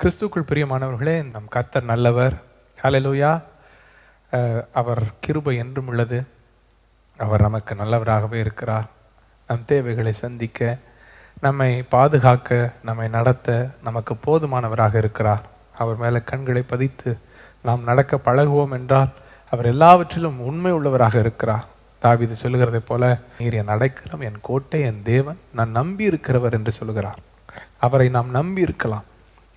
[0.00, 2.34] கிறிஸ்துக்குள் பிரியமானவர்களே நம் கர்த்தர் நல்லவர்.
[2.82, 3.32] ஹலலூயா
[4.72, 6.18] அவர் கிருபை என்றும் உள்ளது.
[7.24, 8.86] அவர் நமக்கு நல்லவராகவே இருக்கிறார்.
[9.48, 10.78] நம் தேவைகளை சந்திக்க
[11.40, 15.44] நம்மை பாதுகாக்க நம்மை நடத்த நமக்கு போதுமானவராக இருக்கிறார்.
[15.78, 17.18] அவர் மேலே கண்களை பதித்து
[17.62, 19.12] நாம் நடக்க பழகுவோம் என்றால்
[19.50, 21.66] அவர் எல்லாவற்றிலும் உண்மை உள்ளவராக இருக்கிறார்.
[22.02, 27.22] தாவிது சொல்லுகிறதைப் போல நீர் என் அடைக்கலம் என் கோட்டை என் தேவன் நான் நம்பி இருக்கிறவர் என்று சொல்லுகிறார்.
[27.78, 29.08] அவரை நாம் நம்பி இருக்கலாம்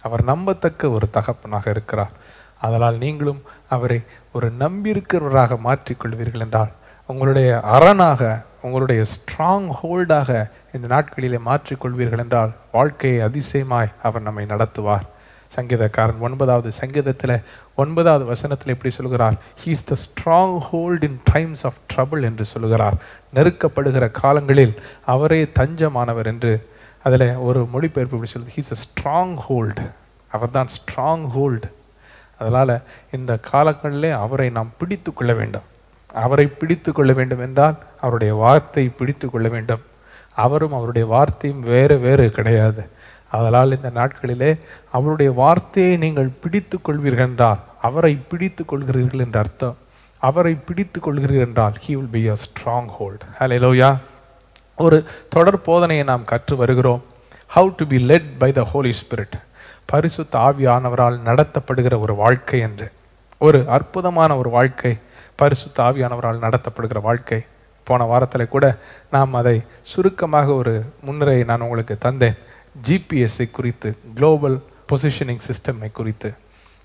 [0.04, 2.14] அவர் நம்பத்தக்க ஒரு தகப்பனாக இருக்கிறார்.
[2.66, 3.42] அதனால் நீங்களும்
[3.76, 4.00] அவரை
[4.36, 6.72] ஒரு நம்பியிருக்கிறவராக மாற்றிக்கொள்வீர்கள் என்றால்
[7.10, 8.22] உங்களுடைய அரணாக
[8.62, 10.30] உங்களுடைய ஸ்ட்ராங் ஹோல்டாக
[10.76, 15.08] இந்த நாட்களிலே மாற்றிக்கொள்வீர்கள் என்றால் வாழ்க்கையை அதிசயமாய் அவர் நம்மை நடத்துவார்.
[15.56, 17.36] சங்கீதக்காரன் ஒன்பதாவது சங்கீதத்தில்
[17.76, 19.36] ஒன்பதாவது வசனத்தில் எப்படி சொல்கிறார்?
[19.64, 19.96] He's the
[20.70, 22.96] stronghold in times of trouble என்று சொல்கிறார்.
[23.36, 24.74] நெருக்கப்படுகிற காலங்களில்
[25.06, 26.54] அவரே தஞ்சமானவர் என்று
[27.06, 29.86] அதில் ஒரு மொழிபெயர்ப்பு இப்படி சொல்லுது ஹீஸ் அ ஸ்ட்ராங் ஹோல்டு
[30.32, 31.68] அவர் தான் ஸ்ட்ராங் ஹோல்டு
[32.40, 32.76] அதனால்
[33.16, 35.68] இந்த காலங்களிலே அவரை நாம் பிடித்து கொள்ள வேண்டும்.
[36.24, 39.84] அவரை பிடித்து கொள்ள வேண்டும் என்றால் அவருடைய வார்த்தை பிடித்து கொள்ள வேண்டும்.
[40.46, 42.84] அவரும் அவருடைய வார்த்தையும் வேறு வேறு கிடையாது.
[43.38, 44.52] அதனால் இந்த நாட்களிலே
[44.98, 49.78] அவருடைய வார்த்தையை நீங்கள் பிடித்து கொள்வீர்கள் என்றால் அவரை பிடித்து கொள்கிறீர்கள் என்ற அர்த்தம்.
[50.30, 52.38] அவரை பிடித்து கொள்கிறீர்கள் என்றால் he will be a
[52.98, 53.90] stronghold ஹலோயா
[54.88, 54.98] ஒரு
[55.30, 57.02] தொடர் போதனையை நாம் கற்று வருகிறோம்.
[57.56, 59.36] How to be led by the Holy Spirit
[59.92, 62.88] பரிசுத்த ஆவியானவரால் நடத்தப்படுகிற ஒரு வாழ்க்கை என்று.
[63.38, 64.94] ஒரு அற்புதமான ஒரு வாழ்க்கை
[65.42, 67.40] பரிசுத்த ஆவியானவரால் நடத்தப்படுகிற வாழ்க்கை.
[67.90, 68.66] போன வாரத்தில் கூட
[69.14, 69.56] நாம் அதை
[69.92, 70.74] சுருக்கமாக ஒரு
[71.06, 72.38] முன்னுரையை நான் உங்களுக்கு தந்தேன்.
[72.88, 74.58] ஜிபிஎஸ்ஐ குறித்து குளோபல்
[74.90, 76.30] பொசிஷனிங் சிஸ்டமை குறித்து.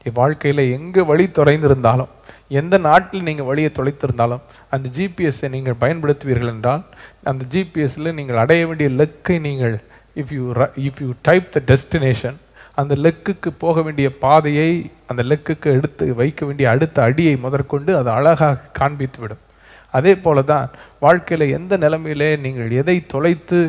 [0.08, 2.12] இவ்வாழ்க்கையில் எங்கே வழி தொலைந்திருந்தாலும்
[2.48, 6.84] எந்த நாட்டில் நீங்கள் வழியை தொலைத்திருந்தாலும் அந்த ஜிபிஎஸ்ஸை நீங்கள் பயன்படுத்துவீர்கள் என்றால்
[7.30, 9.74] அந்த ஜிபிஎஸ்ஸில் நீங்கள் அடைய வேண்டிய லெக்கை நீங்கள்
[10.16, 10.44] if you
[10.88, 12.38] if you type the destination
[12.74, 14.70] அந்த லெக்குக்கு போக வேண்டிய பாதையை
[15.06, 19.42] அந்த லெக்குக்கு எடுத்து வைக்க வேண்டிய அடுத்த அடியை முதற்கொண்டு அது அழகாக காண்பித்துவிடும்.
[19.90, 20.70] அதே போல தான்
[21.04, 23.60] வாழ்க்கையில் எந்த நிலைமையிலே நீங்கள் எதை தொலைத்து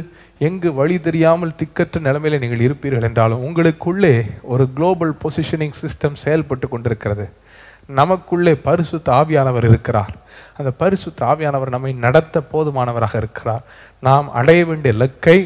[0.47, 7.25] எங்கு வழி தெரியாமல் திக்கற்ற நிலைமையில் நீங்கள் இருப்பீர்கள் என்றாலும் உங்களுக்குள்ளே ஒரு குளோபல் பொசிஷனிங் சிஸ்டம் செயல்பட்டு கொண்டிருக்கிறது.
[7.89, 10.13] நமக்குள்ளே பரிசுத்த ஆவியானவர் இருக்கிறார்.
[10.57, 13.63] அந்த பரிசுத்த ஆவியானவர் நம்மை நடத்த போதுமானவராக இருக்கிறார்.
[13.99, 15.39] நாம் அடைய வேண்டிய லக்கை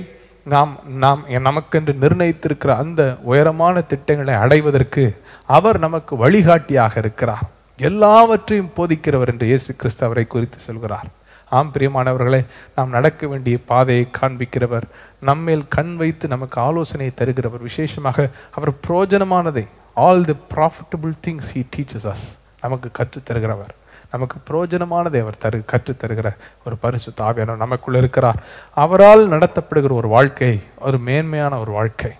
[0.43, 5.03] நாம் நாம் நமக்கென்று நிர்ணயித்திருக்கிற அந்த உயரமான திட்டங்களை அடைவதற்கு
[5.45, 7.45] அவர் நமக்கு வழிகாட்டியாக இருக்கிறார்.
[7.77, 11.07] எல்லாவற்றையும் போதிக்கிறவர் என்று இயேசு கிறிஸ்து அவரை குறித்து சொல்கிறார்.
[11.49, 12.45] ஆம் பிரியமானவர்களே
[12.75, 14.87] நாம் நடக்க வேண்டிய பாதையை காண்பிக்கிறவர்
[15.19, 17.61] நம்மேல் கண் வைத்து நமக்கு ஆலோசனை தருகிறவர்.
[17.61, 22.25] விசேஷமாக அவர் புரோஜனமானதை all the profitable things he teaches us
[22.61, 23.73] நமக்கு கற்றுத்தருகிறவர்.
[24.11, 26.27] நமக்கு பிரயோஜனமானதை அவர் தரு கற்றுத்தருகிற
[26.65, 28.39] ஒரு பரிசு தாவியானவர் நமக்குள்ள இருக்கிறார்.
[28.73, 32.11] அவரால் நடத்தப்படுகிற ஒரு வாழ்க்கை ஒரு மேன்மையான ஒரு வாழ்க்கை.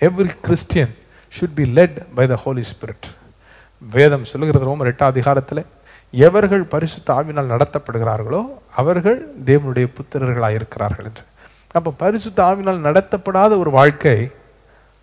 [0.00, 0.94] Every Christian
[1.38, 3.06] should be led by the Holy Spirit
[3.80, 5.62] வேதம் சொல்லுகிறது ரோமர் எட்டாம் அதிகாரத்தில்
[6.10, 8.42] எவர்கள் பரிசுத்த ஆவினால் நடத்தப்படுகிறார்களோ
[8.80, 11.24] அவர்கள் தேவனுடைய புத்திரர்களாக இருக்கிறார்கள் என்று.
[11.72, 14.30] அப்போ பரிசுத்த ஆவினால் நடத்தப்படாத ஒரு வாழ்க்கை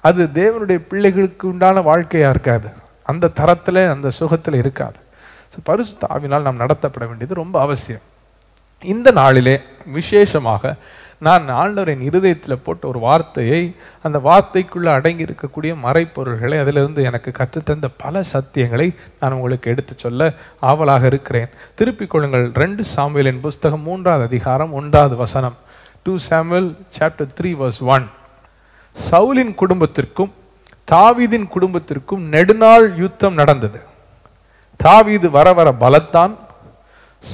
[0.08, 2.70] அது தேவனுடைய பிள்ளைகளுக்கு உண்டான வாழ்க்கையாக இருக்காது.
[3.12, 4.98] அந்த தரத்தில் அந்த சுகத்தில் இருக்காது.
[5.52, 8.06] ஸோ பரிசுத்த ஆவினால் நாம் நடத்தப்பட வேண்டியது ரொம்ப அவசியம்.
[8.82, 9.56] இந்த நாளிலே
[9.98, 10.74] விசேஷமாக
[11.28, 13.60] நான் ஆண்டவரின் இருதயத்தில் போட்ட ஒரு வார்த்தையை
[14.06, 18.88] அந்த வார்த்தைக்குள்ளே அடங்கி இருக்கக்கூடிய மறைப்பொருள்களை அதிலிருந்து எனக்கு கற்றுத்தந்த பல சத்தியங்களை
[19.20, 20.32] நான் உங்களுக்கு எடுத்து சொல்ல
[20.70, 21.52] ஆவலாக இருக்கிறேன்.
[21.80, 25.58] திருப்பிக் கொள்ளுங்கள் ரெண்டு சாமுவேலின் புஸ்தகம் மூன்றாவது அதிகாரம் ஒன்றாவது வசனம்.
[26.04, 28.08] Two Samuel chapter three verse one
[28.96, 30.34] சவுலின் குடும்பத்திற்கும்
[30.92, 33.82] தாவீதின் குடும்பத்திற்கும் நெடுநாள் யுத்தம் நடந்தது.
[34.78, 36.38] தாவீது வர வர பலத்தான்.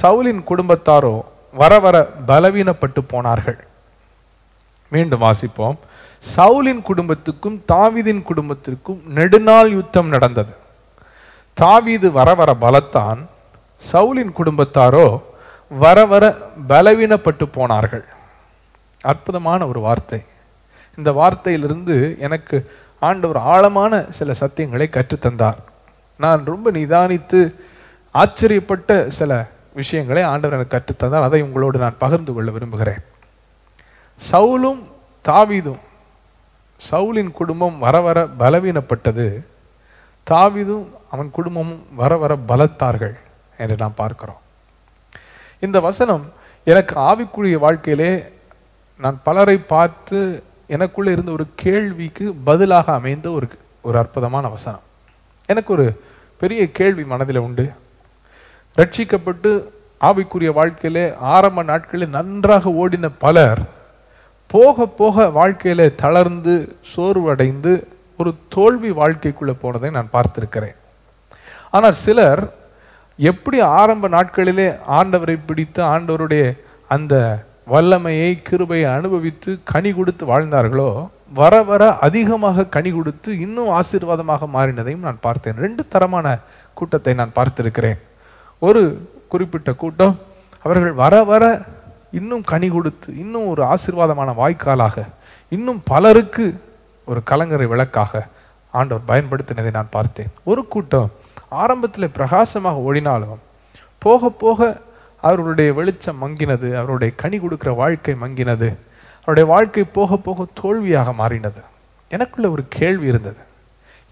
[0.02, 1.20] சவுலின் குடும்பத்தாரோ
[1.52, 3.66] வர வர பலவீனப்பட்டு போனார்கள்.
[4.88, 5.76] மீண்டும் வாசிப்போம்.
[6.36, 10.54] சவுலின் குடும்பத்துக்கும் தாவீதின் குடும்பத்திற்கும் நெடுநாள் யுத்தம் நடந்தது.
[11.54, 13.28] தாவீது வர வர பலத்தான்
[13.92, 15.20] சவுலின் குடும்பத்தாரோ
[15.68, 16.36] வர வர
[16.68, 18.04] பலவீனப்பட்டு போனார்கள்.
[19.00, 20.24] அற்புதமான ஒரு வார்த்தை.
[20.98, 22.56] இந்த வார்த்தையிலிருந்து எனக்கு
[23.08, 25.58] ஆண்டவர் ஆழமான சில சத்தியங்களை கற்றுத்தந்தார்.
[26.16, 27.40] நான் ரொம்ப நிதானித்து
[28.14, 29.32] ஆச்சரியப்பட்ட சில
[29.74, 31.26] விஷயங்களை ஆண்டவர் எனக்கு கற்றுத்தந்தார்.
[31.28, 33.02] அதை உங்களோடு நான் பகிர்ந்து கொள்ள விரும்புகிறேன்.
[34.30, 34.82] சவுலும்
[35.24, 35.82] தாவீதும்
[36.90, 39.28] சவுலின் குடும்பம் வர வர பலவீனப்பட்டது.
[40.30, 43.16] தாவீதும் அவன் குடும்பமும் வர வர பலத்தார்கள்
[43.58, 44.42] என்று நாம் பார்க்கிறோம்.
[45.60, 46.24] இந்த வசனம்
[46.64, 48.12] எனக்கு ஆவிக்குரிய வாழ்க்கையிலே
[49.00, 50.18] நான் பலரை பார்த்து
[50.68, 53.48] எனக்குள்ளே இருந்த ஒரு கேள்விக்கு பதிலாக அமைந்த ஒரு
[53.80, 54.80] ஒரு அற்புதமான வசனம்.
[55.46, 56.00] எனக்கு ஒரு
[56.40, 57.70] பெரிய கேள்வி மனதில் உண்டு.
[58.76, 59.50] ரட்சிக்கப்பட்டு
[60.00, 63.58] ஆவிக்குரிய வாழ்க்கையிலே ஆரம்ப நாட்களில் நன்றாக ஓடின பலர்
[64.46, 67.72] போக போக வாழ்க்கையில தளர்ந்து சோர்வடைந்து
[68.18, 70.76] ஒரு தோல்வி வாழ்க்கைக்குள்ளே போனதை நான் பார்த்திருக்கிறேன்.
[71.70, 72.52] ஆனால் சிலர்
[73.16, 77.14] எப்படி ஆரம்ப நாட்களிலே ஆண்டவரை பிடித்து ஆண்டவருடைய அந்த
[77.70, 80.90] வல்லமையை கிருபையை அனுபவித்து கனி கொடுத்து வாழ்ந்தார்களோ?
[81.40, 85.58] வர வர அதிகமாக கனி கொடுத்து இன்னும் ஆசீர்வாதமாக மாறினதையும் நான் பார்த்தேன்.
[85.64, 86.26] ரெண்டு தரமான
[86.78, 87.98] கூட்டத்தை நான் பார்த்திருக்கிறேன்.
[88.62, 88.82] ஒரு
[89.32, 90.14] குறிப்பிட்ட கூட்டம்
[90.64, 91.44] அவர்கள் வர வர
[92.18, 95.04] இன்னும் கனி கொடுத்து இன்னும் ஒரு ஆசீர்வாதமான வாய்க்காலாக
[95.52, 96.46] இன்னும் பலருக்கு
[97.08, 98.22] ஒரு கலங்கரை விளக்காக
[98.74, 100.30] ஆண்டவர் பயன்படுத்தினதை நான் பார்த்தேன்.
[100.50, 101.10] ஒரு கூட்டம்
[101.62, 103.38] ஆரம்பத்தில் பிரகாசமாக ஓடினாலும்
[104.04, 104.66] போக போக
[105.20, 108.68] அவர்களுடைய வெளிச்சம் மங்கினது அவருடைய கனி கொடுக்குற வாழ்க்கை மங்கினது
[109.20, 111.62] அவருடைய வாழ்க்கை போக போக தோல்வியாக மாறினது.
[112.08, 113.42] எனக்குள்ள ஒரு கேள்வி இருந்தது.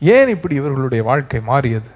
[0.00, 1.90] ஏன் இப்படி இவர்களுடைய வாழ்க்கை மாறியது?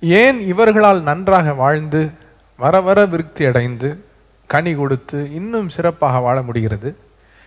[0.00, 2.10] ஏன் இவர்களால் நன்றாக வாழ்ந்து
[2.56, 4.04] வர வர விருத்தி அடைந்து
[4.46, 6.96] கனி கொடுத்து இன்னும் சிறப்பாக வாழ முடிகிறது?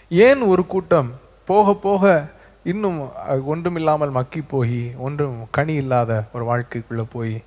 [0.10, 1.10] ஏன் ஒரு கூட்டம்
[1.46, 2.26] போக போக
[2.64, 3.00] இன்னும்
[3.46, 7.44] ஒன்றுமில்லாமல் மக்கி போய் ஒன்றும் கனி இல்லாத ஒரு வாழ்க்கைக்குள்ளே போய்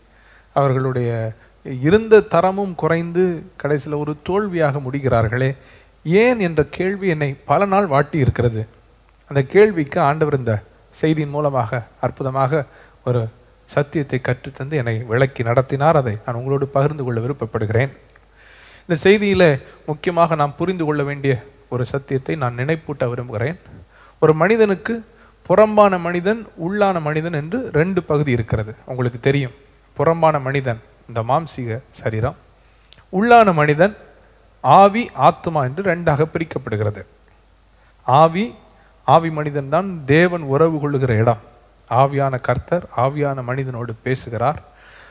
[0.52, 1.32] அவர்களுடைய
[1.82, 3.23] இருந்த தரமும் குறைந்து
[3.56, 5.50] கடைசியில் ஒரு தோல்வியாக முடிகிறார்களே
[6.05, 8.67] ஏன் என்ற கேள்வி என்னை பல நாள் வாட்டி இருக்கிறது.
[9.31, 10.62] அந்த கேள்விக்கு ஆண்டவர் இந்த
[11.00, 12.67] செய்தியின் மூலமாக அற்புதமாக
[13.05, 13.29] ஒரு
[13.67, 15.97] சத்தியத்தை கற்றுத்தந்து என்னை விளக்கி நடத்தினார்.
[15.97, 17.93] அதை நான் உங்களோடு பகிர்ந்து கொள்ள விருப்பப்படுகிறேன்.
[18.88, 23.59] இந்த செய்தியில் முக்கியமாக நாம் புரிந்து கொள்ள வேண்டிய ஒரு சத்தியத்தை நான் நினைப்பூட்ட விரும்புகிறேன்.
[24.19, 25.05] ஒரு மனிதனுக்கு
[25.49, 28.75] புறம்பான மனிதன் உள்ளான மனிதன் என்று ரெண்டு பகுதி இருக்கிறது.
[28.85, 29.55] உங்களுக்கு தெரியும்.
[29.97, 32.38] புறம்பான மனிதன் இந்த மாம்சீக சரீரம்
[33.19, 33.94] உள்ளான மனிதன்
[34.64, 37.02] ஆவி ஆத்மா என்று ரெண்டாக பிரிக்கப்படுகிறது.
[38.06, 38.44] ஆவி
[39.14, 41.40] ஆவி மனிதன் தான் தேவன் உறவு கொள்ளுகிற இடம்.
[42.00, 44.60] ஆவியான கர்த்தர் ஆவியான மனிதனோடு பேசுகிறார்.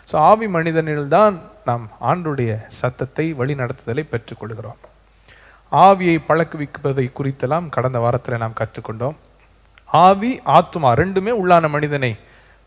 [0.10, 1.36] ஸோ ஆவி மனிதனில்தான்
[1.70, 4.80] நாம் ஆண்டுடைய சத்தத்தை வழிநடத்துதலை பெற்றுக்கொள்கிறோம்.
[5.72, 9.18] ஆவியை பழக்குவிப்பதை குறித்தெல்லாம் கடந்த வாரத்தில் நாம் கற்றுக்கொண்டோம்.
[10.06, 12.14] ஆவி ஆத்மா ரெண்டுமே உள்ளான மனிதனை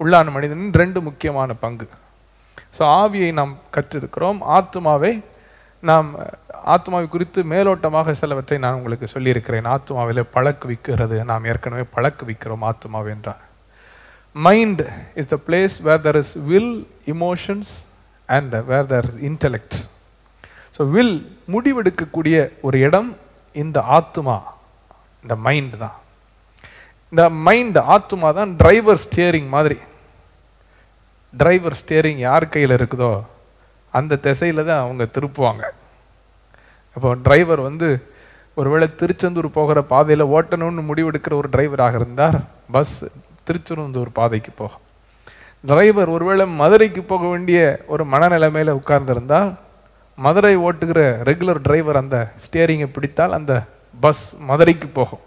[0.01, 1.87] உள்ளான மனிதனின் ரெண்டு முக்கியமான பங்கு.
[2.77, 4.39] ஸோ ஆவியை நாம் கற்றிருக்கிறோம்.
[4.59, 5.13] ஆத்மாவை
[5.89, 6.09] நாம்
[6.75, 9.69] ஆத்மாவை குறித்து மேலோட்டமாக சிலவற்றை நான் உங்களுக்கு சொல்லியிருக்கிறேன்.
[9.75, 13.45] ஆத்மாவில் பழக்குவிக்கிறது நாம் ஏற்கனவே பழக்குவிக்கிறோம் ஆத்மாவை என்றார்
[14.47, 14.83] mind
[15.21, 16.75] is the place where there is will
[17.15, 17.73] emotions
[18.37, 19.77] and where there is intellect
[20.77, 21.17] so will
[21.55, 22.37] முடிவெடுக்கக்கூடிய
[22.67, 23.11] ஒரு இடம்
[23.63, 24.37] இந்த ஆத்மா
[25.25, 25.97] இந்த மைண்ட் தான்.
[27.13, 29.79] இந்த மைண்ட் ஆத்மா தான் டிரைவர் ஸ்டியரிங் மாதிரி.
[31.35, 33.13] டிரைவர் ஸ்டியரிங் யார் கையில் இருக்குதோ
[33.93, 35.63] அந்த திசையில் தான் அவங்க திருப்புவாங்க.
[36.97, 37.89] இப்போ டிரைவர் வந்து
[38.57, 42.39] ஒருவேளை திருச்செந்தூர் போகிற பாதையில் ஓட்டணும்னு முடிவெடுக்கிற ஒரு டிரைவராக இருந்தார்
[42.71, 42.97] பஸ்
[43.45, 44.85] திருச்செந்தூர் பாதைக்கு போகும்
[45.65, 49.51] டிரைவர் ஒருவேளை மதுரைக்கு போக வேண்டிய ஒரு மனநிலைமையில் உட்கார்ந்திருந்தால்
[50.19, 53.53] மதுரை ஓட்டுகிற ரெகுலர் டிரைவர் அந்த ஸ்டியரிங்கை பிடித்தால் அந்த
[54.01, 55.23] பஸ் மதுரைக்கு போகும்.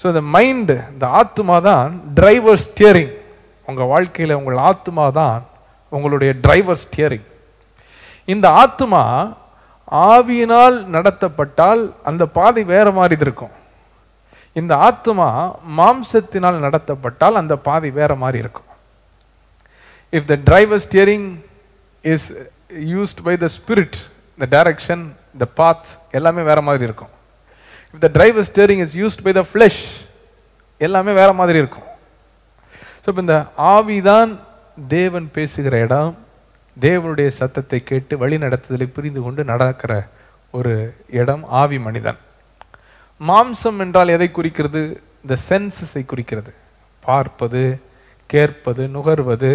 [0.00, 3.12] ஸோ இந்த மைண்டு இந்த ஆத்மா தான் டிரைவர் ஸ்டியரிங்
[3.70, 5.36] உங்கள் வாழ்க்கையில் உங்கள் ஆத்மா தான்
[5.96, 7.28] உங்களுடைய டிரைவர் ஸ்டியரிங்
[8.32, 9.02] இந்த ஆத்மா
[10.10, 13.54] ஆவியினால் நடத்தப்பட்டால் அந்த பாதை வேறு மாதிரி இருக்கும்.
[14.60, 15.28] இந்த ஆத்மா
[15.78, 18.68] மாம்சத்தினால் நடத்தப்பட்டால் அந்த பாதை வேற மாதிரி இருக்கும்.
[20.18, 21.28] If the driver steering
[22.12, 22.28] is
[22.92, 23.98] used by the spirit
[24.42, 25.04] the direction
[25.42, 27.12] the path எல்லாமே வேறு மாதிரி இருக்கும்.
[27.94, 29.82] If the driver steering is used by the flesh
[30.86, 31.88] எல்லாமே வேறு மாதிரி இருக்கும்.
[33.02, 33.36] ஸோ இப்போ இந்த
[33.74, 34.32] ஆவிதான்
[34.88, 36.10] தேவன் பேசுகிற இடம்
[36.76, 39.92] தேவனுடைய சத்தத்தை கேட்டு வழி நடத்துதலை புரிந்து கொண்டு நடக்கிற
[40.50, 40.72] ஒரு
[41.20, 42.18] இடம் ஆவி மனிதன்.
[43.20, 44.82] மாம்சம் என்றால் எதை குறிக்கிறது?
[45.22, 46.52] இந்த சென்சஸை குறிக்கிறது.
[47.02, 47.62] பார்ப்பது
[48.26, 49.50] கேட்பது நுகர்வது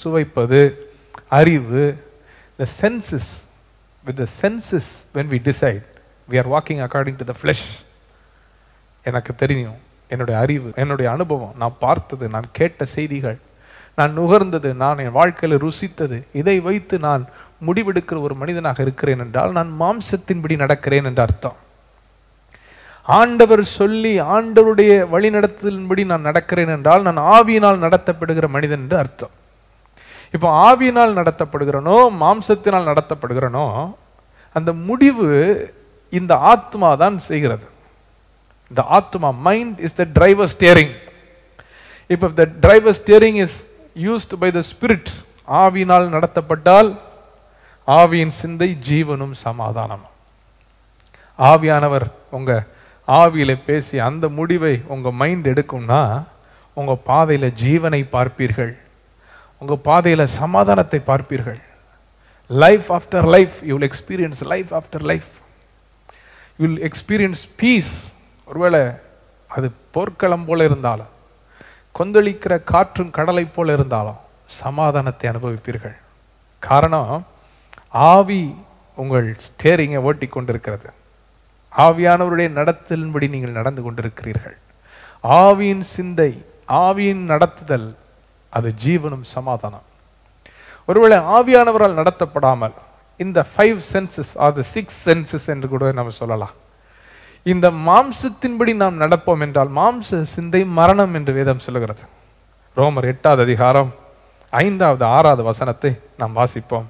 [0.00, 0.60] சுவைப்பது
[1.40, 1.84] அறிவு.
[2.58, 3.30] The senses
[4.04, 5.84] with the senses when we decide
[6.30, 7.66] we are walking according to the flesh
[9.06, 9.78] எனக்கு தெரியும்.
[10.14, 13.38] என்னுடைய அறிவு என்னுடைய அனுபவம் நான் பார்த்தது நான் கேட்ட செய்திகள்
[13.98, 17.22] நான் நுகர்ந்தது நான் என் வாழ்க்கையில் ருசித்தது இதை வைத்து நான்
[17.66, 21.58] முடிவெடுக்கிற ஒரு மனிதனாக இருக்கிறேன் என்றால் நான் மாம்சத்தின்படி நடக்கிறேன் என்ற அர்த்தம்.
[23.18, 29.34] ஆண்டவர் சொல்லி ஆண்டவருடைய வழிநடத்தலின்படி நான் நடக்கிறேன் என்றால் நான் ஆவியினால் நடத்தப்படுகிற மனிதன் என்று அர்த்தம்.
[30.34, 33.66] இப்போ ஆவியினால் நடத்தப்படுகிறனோ மாம்சத்தினால் நடத்தப்படுகிறனோ
[34.56, 35.28] அந்த முடிவு
[36.18, 37.66] இந்த ஆத்மா தான் செய்கிறது.
[38.74, 40.94] த ஆத்மா mind is the driver steering
[42.14, 43.56] இப்போ the driver steering is
[44.06, 45.10] used by the spirit
[45.62, 46.90] ஆவியினால் நடத்தப்பட்டால்
[47.88, 50.04] ஆவியின் சிந்தை ஜீவனும் சமாதானம்.
[51.38, 52.66] ஆவியானவர் உங்க
[53.08, 56.02] ஆவியில பேசி அந்த முடிவை உங்க மைண்ட் எடுக்கும்னா
[56.74, 58.72] உங்க பாதையில ஜீவனை பார்ப்பீர்கள்.
[59.58, 61.60] உங்க பாதையில சமாதானத்தை பார்ப்பீர்கள்.
[62.50, 65.30] Life after life you will experience life after life
[66.58, 67.92] you will experience peace
[68.50, 68.82] ஒருவேளை
[69.56, 71.12] அது போர்க்களம் போல இருந்தாலும்
[71.94, 74.18] கொந்தளிக்கிற காற்றும் கடலை போல இருந்தாலும்
[74.60, 75.96] சமாதானத்தை அனுபவிப்பீர்கள்.
[76.62, 77.12] காரணம்
[78.12, 78.42] ஆவி
[79.02, 80.88] உங்கள் ஸ்டேரிங்கை ஓட்டி கொண்டிருக்கிறது.
[81.84, 84.56] ஆவியானவருடைய நடத்தலின்படி நீங்கள் நடந்து கொண்டிருக்கிறீர்கள்.
[85.42, 86.30] ஆவியின் சிந்தை
[86.84, 87.88] ஆவியின் நடத்துதல்
[88.56, 89.86] அது ஜீவனும் சமாதானம்.
[90.88, 92.76] ஒருவேளை ஆவியானவரால் நடத்தப்படாமல்
[93.24, 96.54] இந்த five senses are the six senses என்று கூட நம்ம சொல்லலாம்.
[97.42, 102.00] இந்த மாம்சத்தின்படி நாம் நடப்போம் என்றால் மாம்ச சிந்தை மரணம் என்று வேதம் சொல்லுகிறது.
[102.76, 103.94] ரோமர் எட்டாவது அதிகாரம்
[104.50, 106.86] ஐந்தாவது ஆறாவது வசனத்தை நாம் வாசிப்போம்.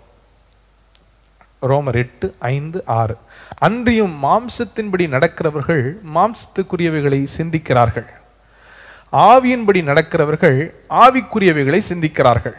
[1.62, 3.16] ரோமர் எட்டு ஐந்து ஆறு.
[3.58, 8.08] அன்றியும் மாம்சத்தின்படி நடக்கிறவர்கள் மாம்சத்துக்குரியவைகளை சிந்திக்கிறார்கள்.
[9.12, 12.56] ஆவியின்படி நடக்கிறவர்கள் ஆவிக்குரியவைகளை சிந்திக்கிறார்கள்.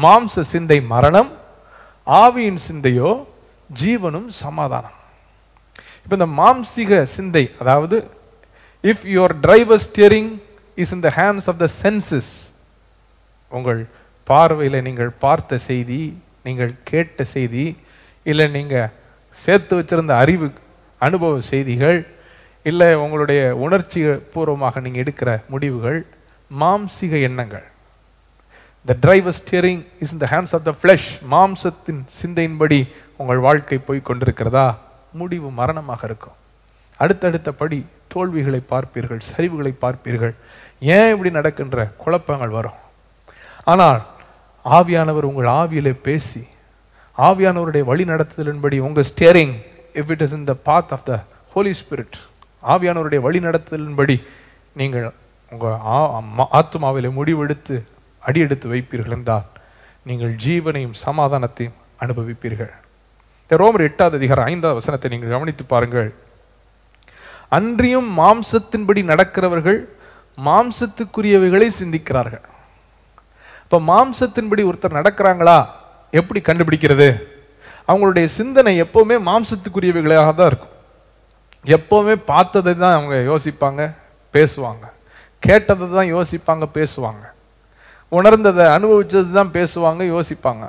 [0.00, 1.32] மாம்ச சிந்தை மரணம்
[2.06, 3.26] ஆவியின் சிந்தையோ
[3.82, 4.98] ஜீவனும் சமாதானம்.
[6.04, 7.96] இப்போ இந்த மாம்சிக சிந்தை அதாவது
[8.84, 10.32] if your driver steering
[10.78, 12.32] is in the hands of the senses
[13.52, 13.80] உங்கள்
[14.26, 16.02] பார்வையில் நீங்கள் பார்த்த செய்தி
[16.46, 17.66] நீங்கள் கேட்ட செய்தி
[18.26, 18.90] இல்லை நீங்கள்
[19.36, 20.48] சேர்த்து வச்சிருந்த அறிவு
[21.00, 21.98] அனுபவ செய்திகள்
[22.66, 24.00] இல்லை உங்களுடைய உணர்ச்சி
[24.32, 25.98] பூர்வமாக நீங்கள் எடுக்கிற முடிவுகள்
[26.50, 27.64] மாம்சிக எண்ணங்கள்.
[28.86, 32.80] The driver steering is in the hands of the flesh மாம்சத்தின் சிந்தையின்படி
[33.16, 34.66] உங்கள் வாழ்க்கை போய் கொண்டிருக்கிறதா?
[35.20, 36.38] முடிவு மரணமாக இருக்கும்.
[37.02, 37.78] அடுத்தடுத்த படி
[38.12, 40.34] தோல்விகளை பார்ப்பீர்கள் சரிவுகளை பார்ப்பீர்கள்.
[40.94, 42.78] ஏன் இப்படி நடக்கின்ற குழப்பங்கள் வரும்?
[43.72, 44.00] ஆனால்
[44.64, 46.42] ஆவியானவர் உங்கள் ஆவியிலே பேசி
[47.28, 49.54] ஆவியானவருடைய வழி நடத்துதலின்படி உங்கள் steering
[50.00, 51.18] if it is in the path of the
[51.54, 52.16] Holy Spirit
[52.72, 54.16] ஆவியானவருடைய வழி நடத்துதலின்படி
[54.80, 55.06] நீங்கள்
[55.52, 55.76] உங்கள்
[56.60, 57.76] ஆத்மாவிலே முடிவெடுத்து
[58.28, 59.48] அடியெடுத்து வைப்பீர்கள் என்றால்
[60.08, 62.72] நீங்கள் ஜீவனையும் சமாதானத்தையும் அனுபவிப்பீர்கள்.
[63.60, 66.08] ரோமர் எட்டாவது அதிகாரம் ஐந்தாவது வசனத்தை நீங்கள் கவனித்து பாருங்கள்.
[67.56, 69.78] அன்றியும் மாம்சத்தின்படி நடக்கிறவர்கள்
[70.46, 72.44] மாம்சத்துக்குரியவைகளை சிந்திக்கிறார்கள்.
[73.64, 75.58] இப்போ மாம்சத்தின்படி ஒருத்தர் நடக்கிறாங்களா?
[76.20, 77.08] எப்படி கண்டுபிடிக்கிறது?
[77.88, 80.76] அவங்களுடைய சிந்தனை எப்போவுமே மாம்சத்துக்குரியவைகளாக தான் இருக்கும்.
[81.76, 83.82] எப்போவுமே பார்த்ததை தான் அவங்க யோசிப்பாங்க
[84.36, 84.84] பேசுவாங்க.
[85.46, 87.24] கேட்டதை தான் யோசிப்பாங்க பேசுவாங்க.
[88.12, 90.64] உணர்ந்ததை அனுபவிச்சது தான் பேசுவாங்க யோசிப்பாங்க.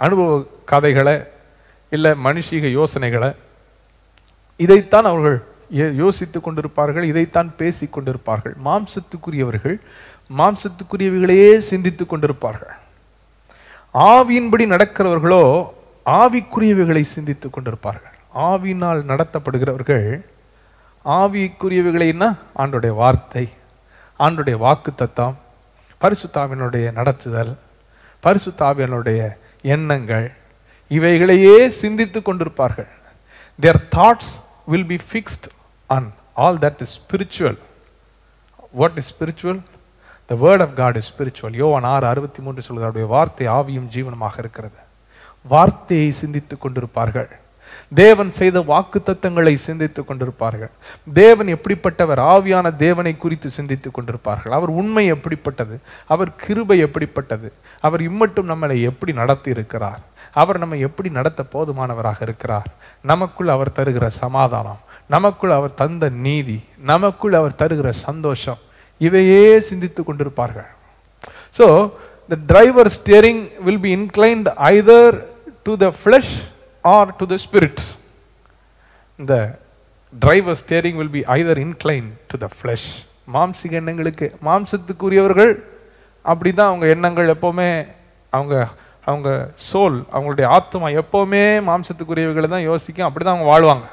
[0.00, 0.30] அனுபவ
[0.72, 1.14] கதைகளை
[1.94, 3.30] இல்லை மனுஷிக யோசனைகளை.
[4.60, 5.38] இதைத்தான் அவர்கள்
[6.02, 8.54] யோசித்து கொண்டிருப்பார்கள் இதைத்தான் பேசி கொண்டிருப்பார்கள்.
[8.66, 9.76] மாம்சத்துக்குரியவர்கள்
[10.38, 12.74] மாம்சத்துக்குரியவைகளையே சிந்தித்து கொண்டிருப்பார்கள்.
[14.12, 15.44] ஆவியின்படி நடக்கிறவர்களோ
[16.20, 18.14] ஆவிக்குரியவைகளை சிந்தித்து கொண்டிருப்பார்கள்.
[18.48, 20.06] ஆவியினால் நடத்தப்படுகிறவர்கள்
[21.04, 22.28] ஆவிக்குரியவைகளைன்னா
[22.62, 23.44] ஆண்டுடைய வார்த்தை
[24.20, 25.36] ஆண்டுடைய வாக்கு தத்தம்
[26.02, 27.52] பரிசுத்தாவினுடைய நடத்துதல்
[28.24, 29.20] பரிசுத்தாவியனுடைய
[29.74, 30.26] எண்ணங்கள்
[30.98, 32.90] இவைகளையே சிந்தித்து கொண்டிருப்பார்கள்.
[33.64, 34.32] Their thoughts
[34.72, 35.48] will be fixed
[35.96, 36.08] on
[36.44, 37.58] all that is spiritual
[38.80, 39.60] what is spiritual
[40.30, 44.38] the word of God is spiritual யோவான் ஆறு அறுபத்தி மூன்று சொல்கிறது அவருடைய வார்த்தை ஆவியும் ஜீவனமாக
[44.38, 44.78] இருக்கிறது.
[45.52, 47.30] வார்த்தையை சிந்தித்துக் கொண்டிருப்பார்கள்.
[47.94, 50.72] தேவன் செய்த வாக்கு தத்தங்களை சிந்தித்துக் கொண்டிருப்பார்கள்.
[51.14, 52.20] தேவன் எப்படிப்பட்டவர்?
[52.32, 54.54] ஆவியான தேவனை குறித்து சிந்தித்துக் கொண்டிருப்பார்கள்.
[54.58, 55.76] அவர் உண்மை எப்படிப்பட்டது?
[56.14, 57.48] அவர் கிருபை எப்படிப்பட்டது?
[57.86, 60.02] அவர் இம்மட்டும் நம்மளை எப்படி நடத்தி இருக்கிறார்
[60.40, 62.68] அவர் நம்ம எப்படி நடத்த போதுமானவராக இருக்கிறார்?
[63.10, 64.80] நமக்குள் அவர் தருகிற சமாதானம்
[65.14, 66.58] நமக்குள் அவர் தந்த நீதி
[66.90, 68.60] நமக்குள் அவர் தருகிற சந்தோஷம்
[69.00, 70.70] இவையே சிந்தித்து கொண்டிருப்பார்கள்.
[71.58, 71.66] So
[72.30, 75.16] the driver steering will be inclined either
[75.66, 76.34] to the flesh
[76.84, 77.82] or to the spirit
[79.18, 79.34] இந்த
[80.12, 82.88] driver steering will be either incline to the flesh
[83.34, 85.52] மாம்சிக எண்ணங்களுக்கு மாம்சத்துக்குரியவர்கள்
[86.24, 87.68] அப்படி தான் அவங்க எண்ணங்கள் எப்போவுமே
[88.32, 88.54] அவங்க
[89.10, 89.28] அவங்க
[89.70, 93.06] சோல் அவங்களுடைய ஆத்மா எப்போவுமே மாம்சத்துக்குரியவைகளை தான் யோசிக்கும்.
[93.06, 93.86] அப்படி தான் அவங்க வாழ்வாங்க.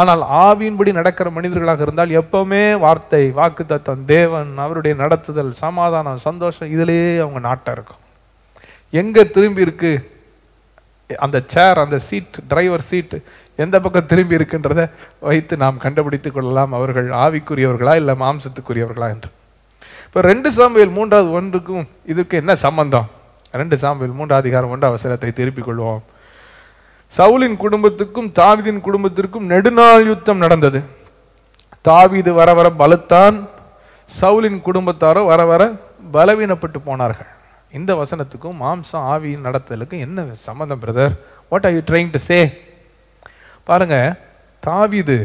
[0.00, 7.10] ஆனால் ஆவியின்படி நடக்கிற மனிதர்களாக இருந்தால் எப்பவுமே வார்த்தை வாக்கு தத்தம் தேவன் அவருடைய நடத்துதல் சமாதானம் சந்தோஷம் இதிலேயே
[7.18, 8.02] அவங்க நாட்டாக இருக்கும்.
[9.02, 9.92] எங்கே திரும்பி இருக்கு?
[11.26, 13.14] அந்த சேர் அந்த சீட் டிரைவர் சீட்
[13.64, 14.84] எந்த பக்கம் திரும்பி இருக்குன்றதை
[15.28, 16.72] வைத்து நாம் கண்டுபிடித்துக் கொள்ளலாம்.
[16.72, 19.30] அவர்கள் ஆவிக்குரியவர்களா இல்லை மாம்சத்துக்குரியவர்களா என்று.
[20.06, 23.08] இப்போ ரெண்டு சாம்பியல் மூன்றாவது ஒன்றுக்கும் இதுக்கு என்ன சம்பந்தம்?
[23.54, 26.02] ரெண்டு சாம்பல் மூன்றாவது அதிகாரம் ஒன்று அவசரத்தை திருப்பிக் கொள்வோம்.
[27.12, 30.80] சவுலின் குடும்பத்துக்கும் தாவிதின் குடும்பத்திற்கும் நெடுநாள் யுத்தம் நடந்தது.
[31.88, 33.36] தாவிது வர வர பலத்தான்
[34.08, 35.62] சவுலின் குடும்பத்தாரோ வர வர
[36.16, 37.30] பலவீனப்பட்டு போனார்கள்.
[37.78, 41.14] இந்த வசனத்துக்கும் மாம்சம் ஆவியின் நடத்தலுக்கும் என்ன சம்மந்தம் brother
[41.52, 42.38] what are you trying to say
[43.68, 43.96] பாருங்க
[44.62, 45.16] தாவீது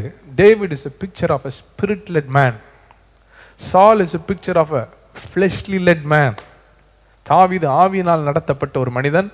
[0.42, 2.56] David is a picture of a spirit led man
[3.60, 4.84] Saul is a picture of a
[5.24, 6.36] fleshly led man
[7.30, 9.32] தாவிது ஆவியினால் நடத்தப்பட்ட ஒரு மனிதன்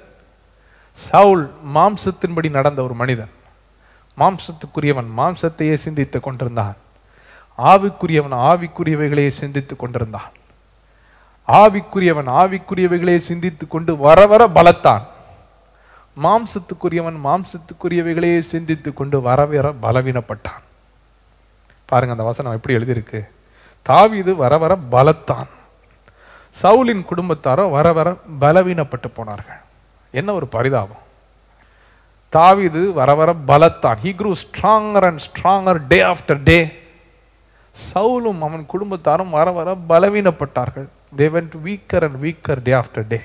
[0.92, 3.30] சவுல் மாம்சத்தின்படி நடந்த ஒரு மனிதன்.
[4.18, 6.76] மாம்சத்துக்குரியவன் மாம்சத்தையே சிந்தித்துக் கொண்டிருந்தான்.
[7.58, 10.30] ஆவிக்குரியவன் ஆவிக்குரியவைகளையே சிந்தித்துக் கொண்டிருந்தான்.
[11.48, 15.06] ஆவிக்குரியவன் ஆவிக்குரியவைகளே சிந்தித்துக் கொண்டு வர வர பலத்தான்.
[16.22, 20.60] மாம்சத்துக்குரியவன் மாம்சத்துக்குரியவைகளையே சிந்தித்து கொண்டு வர வர பலவீனப்பட்டான்.
[21.86, 23.28] பாருங்க அந்த வசனம் எப்படி எழுதியிருக்கு?
[23.88, 25.46] தாவிது வர வர பலத்தான்.
[26.60, 28.08] சவுலின் குடும்பத்தாரோ வர வர
[28.40, 29.60] பலவீனப்பட்டு போனார்கள்.
[30.10, 31.00] என்ன ஒரு பரிதாபம்.
[32.32, 33.98] தாவிது வர வர பலத்தான்.
[34.04, 36.58] He grew stronger and stronger day after day
[37.94, 40.88] சவுலும் அவன் குடும்பத்தாரும் வர வர பலவீனப்பட்டார்கள்.
[41.16, 43.20] They went weaker and weaker day after day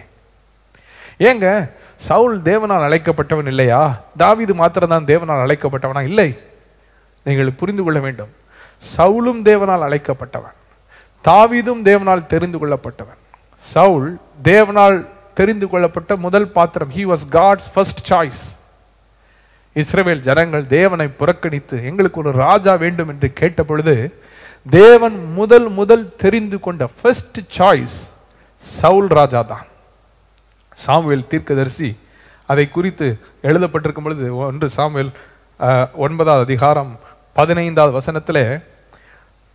[1.19, 4.01] ஏங்க சவுல் தேவனால் அழைக்கப்பட்டவன் இல்லையா?
[4.17, 6.01] தாவீது மாத்திரம்தான் தேவனால் அழைக்கப்பட்டவனா?
[6.01, 6.37] இல்லை.
[7.23, 8.29] நீங்கள் புரிந்து கொள்ள வேண்டும்.
[8.97, 10.55] சவுலும் தேவனால் அழைக்கப்பட்டவன்.
[11.25, 13.19] தாவீதும் தேவனால் தெரிந்து கொள்ளப்பட்டவன்.
[13.73, 14.09] சவுல்
[14.49, 14.97] தேவனால்
[15.39, 16.91] தெரிந்து கொள்ளப்பட்ட முதல் பாத்திரம்.
[16.97, 18.43] He was God's first choice
[19.75, 23.95] Israel ஜனங்கள் தேவனை புறக்கணித்து எங்களுக்கு ஒரு ராஜா வேண்டும் என்று கேட்ட பொழுது
[24.65, 27.97] தேவன் முதல் முதல் தெரிந்து கொண்ட ஃபர்ஸ்ட் சாய்ஸ்
[28.63, 29.65] சவுல் ராஜா தான்.
[30.85, 31.89] சாமுவேல் தீர்க்கதரிசி
[32.49, 33.07] அதை குறித்து
[33.49, 35.11] எழுதப்பட்டிருக்கும் பொழுது ஒன்று சாமுவேல்
[36.05, 36.91] ஒன்பதாவது அதிகாரம்
[37.39, 38.45] பதினைந்தாவது வசனத்திலே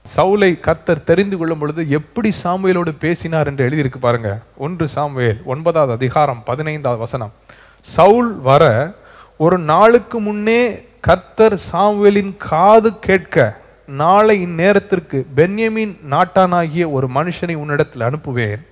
[0.04, 4.40] சவுலை கர்த்தர் தெரிந்து கொள்ளும் பொழுது எப்படி சாமுவேலோடு பேசினார் என்று எழுதியிருக்கு பாருங்க.
[4.56, 7.32] ஒன்று சாமுவேல் ஒன்பதாவது அதிகாரம் பதினைந்தாவது வசனம்.
[7.80, 8.94] சவுல் வர
[9.36, 18.62] ஒரு நாளுக்கு முன்னே கர்த்தர் சாமுவேலின் காது கேட்க நாளை இந்நேரத்திற்கு பென்யமின் நாட்டானாகிய ஒரு மனுஷனை உன்னிடத்தில் அனுப்புவேன்.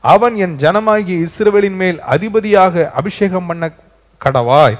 [0.00, 3.70] அவன் என் ஜனமாகிய இஸ்ரவேலின் மேல் அதிபதியாக அபிஷேகம் பண்ண
[4.24, 4.78] கடவாய்.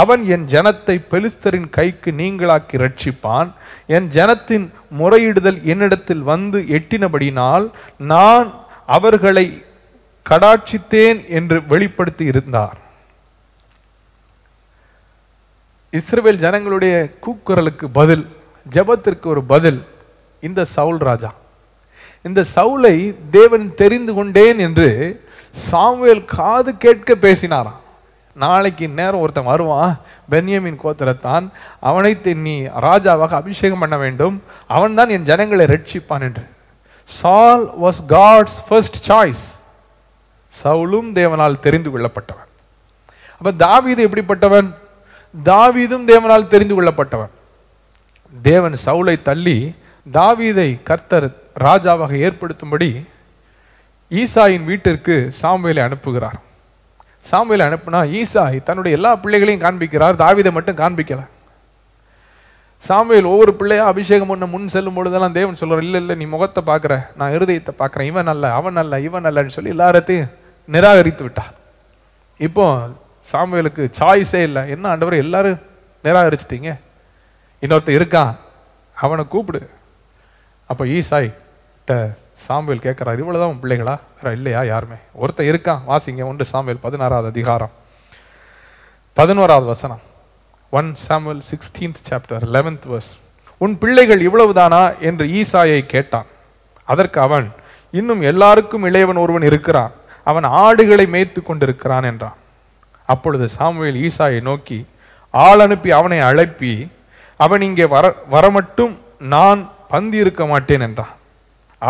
[0.00, 3.50] அவன் என் ஜனத்தை பெலிஸ்தரின் கைக்கு நீங்களாக்கி ரட்சிப்பான்
[3.86, 4.66] என் ஜனத்தின்
[5.00, 7.66] முறையிடுதல் என்னிடத்தில் வந்து எட்டினபடினால்
[8.12, 8.48] நான்
[8.86, 9.46] அவர்களை
[10.30, 12.78] கடாட்சித்தேன் என்று வெளிப்படுத்தி இருந்தார்.
[15.98, 16.94] இஸ்ரேல் ஜனங்களுடைய
[17.24, 18.24] கூக்குரலுக்கு பதில்
[18.74, 19.80] ஜெபத்திற்கு ஒரு பதில்
[20.40, 21.30] இந்த சவுல் ராஜா.
[22.28, 22.96] இந்த சவுலை
[23.30, 24.88] தேவன் தெரிந்து கொண்டேன் என்று
[25.68, 27.81] சாமுவேல் காது கேட்க பேசினாராம்.
[28.32, 31.48] நாளைக்கு நேரம் ஒருத்தன் வருவான் பென்யமின் கோத்திரத்தான்.
[31.80, 34.42] அவனை நீ ராஜாவாக அபிஷேகம் பண்ண வேண்டும்.
[34.66, 36.46] அவன்தான் என் ஜனங்களை ரட்சிப்பான் என்று.
[37.04, 39.60] சால் வாஸ் காட்ஸ் ஃபர்ஸ்ட் சாய்ஸ்
[40.62, 42.50] சவுலும் தேவனால் தெரிந்து கொள்ளப்பட்டவன்.
[43.32, 44.70] அப்போ தாவீது எப்படிப்பட்டவன்?
[45.44, 47.32] தாவீதும் தேவனால் தெரிந்து கொள்ளப்பட்டவன்.
[48.42, 49.74] தேவன் சவுலை தள்ளி
[50.12, 51.28] தாவீதை கர்த்தர்
[51.60, 53.06] ராஜாவாக ஏற்படுத்தும்படி
[54.10, 56.40] ஈசாயின் வீட்டிற்கு சாம்வேலை அனுப்புகிறார்.
[57.30, 61.22] சாமியில் அனுப்புனா ஈசாய் தன்னுடைய எல்லா பிள்ளைகளையும் காண்பிக்கிறார் தாவிதை மட்டும் காண்பிக்கல.
[62.88, 66.94] சாமியில் ஒவ்வொரு பிள்ளையா அபிஷேகம் பண்ண முன் செல்லும் பொழுதெல்லாம் தேவன் சொல்கிறார் இல்லை இல்லை நீ முகத்தை பார்க்குற
[67.18, 70.32] நான் இருதயத்தை பார்க்குறேன் இவன் அல்ல அவன் அல்ல இவன் அல்லன்னு சொல்லி எல்லாரத்தையும்
[70.68, 71.52] நிராகரித்து விட்டார்.
[72.46, 72.64] இப்போ
[73.32, 74.62] சாமுவேலுக்கு சாய்ஸே இல்லை.
[74.74, 75.60] என்ன ஆண்டவரை எல்லாரும்
[76.04, 76.70] நிராகரிச்சிட்டீங்க.
[77.62, 78.32] இன்னொருத்தன் இருக்கான்
[78.96, 79.60] அவனை கூப்பிடு.
[80.70, 81.30] அப்போ ஈசாய்
[82.32, 83.98] சாம்பல் கேட்குறாரு இவ்வளோதான் உன் பிள்ளைகளா?
[84.22, 84.94] வேற இல்லையா யாருமே.
[85.12, 87.70] ஒருத்தன் இருக்கான் வாசிங்க ஒன்று சாம்பல் பதினாறாவது அதிகாரம்.
[89.12, 90.00] பதினோராவது வசனம்.
[90.70, 93.18] ஒன் சாம்பல் சிக்ஸ்டீன்த் சாப்டர் லெவன்த் வர்ஸ்
[93.58, 94.98] உன் பிள்ளைகள் இவ்வளவுதானா?
[94.98, 96.26] என்று ஈசாயை கேட்டான்.
[96.84, 97.52] அதற்கு அவன்
[97.90, 99.90] இன்னும் எல்லாருக்கும் இளையவன் ஒருவன் இருக்கிறான்.
[100.24, 102.36] அவன் ஆடுகளை மேய்த்து கொண்டிருக்கிறான் என்றான்.
[103.06, 104.86] அப்பொழுது சாமுவேல் ஈசாயை நோக்கி
[105.30, 106.88] ஆள் அனுப்பி அவனை அழைப்பி.
[107.36, 111.20] அவன் இங்கே வர வரமட்டும் நான் பந்தி இருக்க மாட்டேன் என்றான்.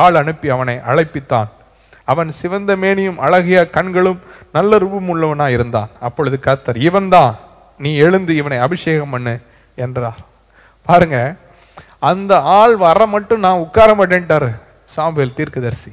[0.02, 1.50] ஆள் அனுப்பி அவனை அழைப்பித்தான்.
[2.12, 4.20] அவன் சிவந்த மேனியும் அழகிய கண்களும்
[4.56, 5.90] நல்ல ரூபம் உள்ளவனாக இருந்தான்.
[6.06, 7.32] அப்பொழுது கர்த்தர் இவன்தான்
[7.80, 9.34] நீ எழுந்து இவனை அபிஷேகம் பண்ணு
[9.84, 10.20] என்றார்.
[10.88, 11.18] பாருங்க
[12.10, 14.50] அந்த ஆள் வர மட்டும் நான் உட்கார மாட்டேன்டாரு
[14.94, 15.92] சாம்பேல் தீர்க்கதரிசி.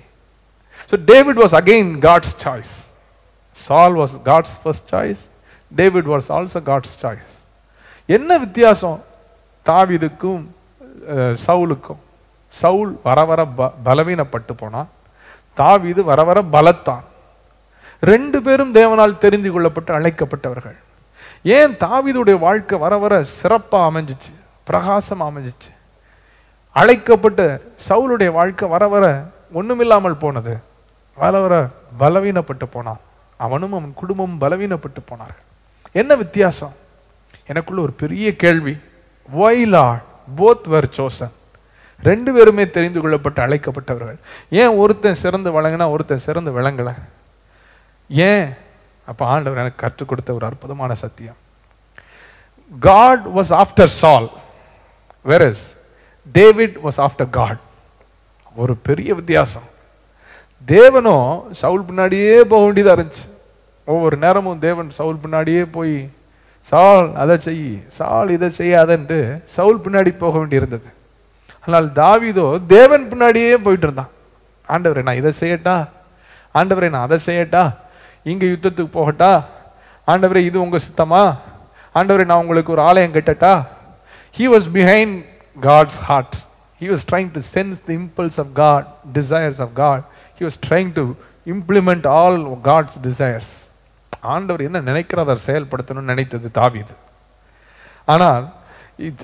[0.90, 2.74] So David was again God's choice
[3.58, 5.22] Saul was God's first choice
[5.72, 7.32] David was also God's choice
[8.18, 9.00] என்ன வித்தியாசம்?
[9.66, 10.44] தாவிதுக்கும்
[11.46, 12.02] சவுலுக்கும்.
[12.50, 14.90] சவுல் வர வர ப- பலவீனப்பட்டு போனான்.
[15.54, 17.04] தாவீது வர வர பலத்தான்.
[18.02, 20.78] ரெண்டு பேரும் தேவனால் தெரிந்து கொள்ளப்பட்டு அழைக்கப்பட்டவர்கள்.
[21.44, 24.34] ஏன் தாவிதுடைய வாழ்க்கை வர வர சிறப்பாக அமைஞ்சிச்சு
[24.64, 25.74] பிரகாசம் அமைஞ்சிச்சு?
[26.72, 30.60] அழைக்கப்பட்ட சவுளுடைய வாழ்க்கை வர வர ஒன்றுமில்லாமல் போனது.
[31.16, 31.68] வர வர
[32.00, 33.00] பலவீனப்பட்டு போனான்.
[33.38, 35.44] அவனும் அவன் குடும்பமும் பலவீனப்பட்டு போனார்கள்.
[35.92, 36.74] என்ன வித்தியாசம்?
[37.46, 38.78] எனக்குள்ள ஒரு பெரிய கேள்வி.
[39.38, 40.02] Why Lord
[40.38, 41.32] both were chosen
[42.04, 44.18] ரெண்டு பேருமே தெரிந்து கொள்ளப்பட்டு அழைக்கப்பட்டவர்கள்.
[44.50, 46.94] ஏன் ஒருத்தன் சிறந்து வழங்கினா ஒருத்தன் சிறந்து விளங்கலை?
[48.10, 48.50] ஏன்?
[49.06, 51.36] அப்போ ஆண்டவர் எனக்கு கற்றுக் கொடுத்த ஒரு அற்புதமான சத்தியம்.
[52.80, 54.30] God was after Saul
[55.26, 55.66] versus
[56.32, 57.58] David was after God
[58.56, 59.68] ஒரு பெரிய வித்தியாசம்.
[60.68, 63.30] தேவனும் சவுல் பின்னாடியே போக வேண்டியதாக இருந்துச்சு.
[63.86, 66.10] ஒவ்வொரு நேரமும் தேவன் சவுல் பின்னாடியே போய்
[66.62, 70.90] சால் அதை செய் சால் இதை செய்யாதன்ட்டு சவுல் பின்னாடி போக வேண்டியிருந்தது.
[71.70, 74.12] ஆனால் தாவீதோ தேவன் பின்னாடியே போயிட்டு இருந்தான்
[74.74, 75.76] ஆண்டவரே நான் இதை செய்யட்டா?
[76.56, 77.64] ஆண்டவரே நான் அதை செய்யட்டா?
[78.32, 79.32] இங்கே யுத்தத்துக்கு போகட்டா?
[80.08, 81.24] ஆண்டவரே இது உங்கள் சித்தமா?
[81.96, 83.54] ஆண்டவரே நான் உங்களுக்கு ஒரு ஆலயம் கட்டட்டா?
[84.38, 85.16] He was behind
[85.68, 86.38] God's heart
[86.82, 90.04] he was trying to sense the impulse of God desires of God
[90.40, 91.06] he was trying to
[91.56, 93.52] implement all God's desires
[94.34, 96.96] ஆண்டவர் என்ன நினைக்கிறார் அதை செயல்படுத்தணும்னு நினைத்தது தாவிது.
[98.14, 98.46] ஆனால்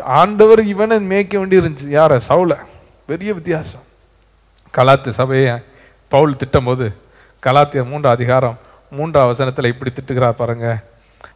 [0.04, 2.20] ஆண்டவர் இவனை மேய்க்க வேண்டி இருந்துச்சு யார?
[2.30, 2.54] சவுல.
[3.06, 3.84] பெரிய வித்தியாசம்.
[4.74, 5.56] கலாத்து சபையை
[6.08, 6.88] பவுல் திட்டும்போது
[7.44, 8.58] கலாத்திய மூன்றாம் அதிகாரம்
[8.92, 10.84] மூன்றாம் வசனத்தில் இப்படி திட்டுகிறார் பாருங்க.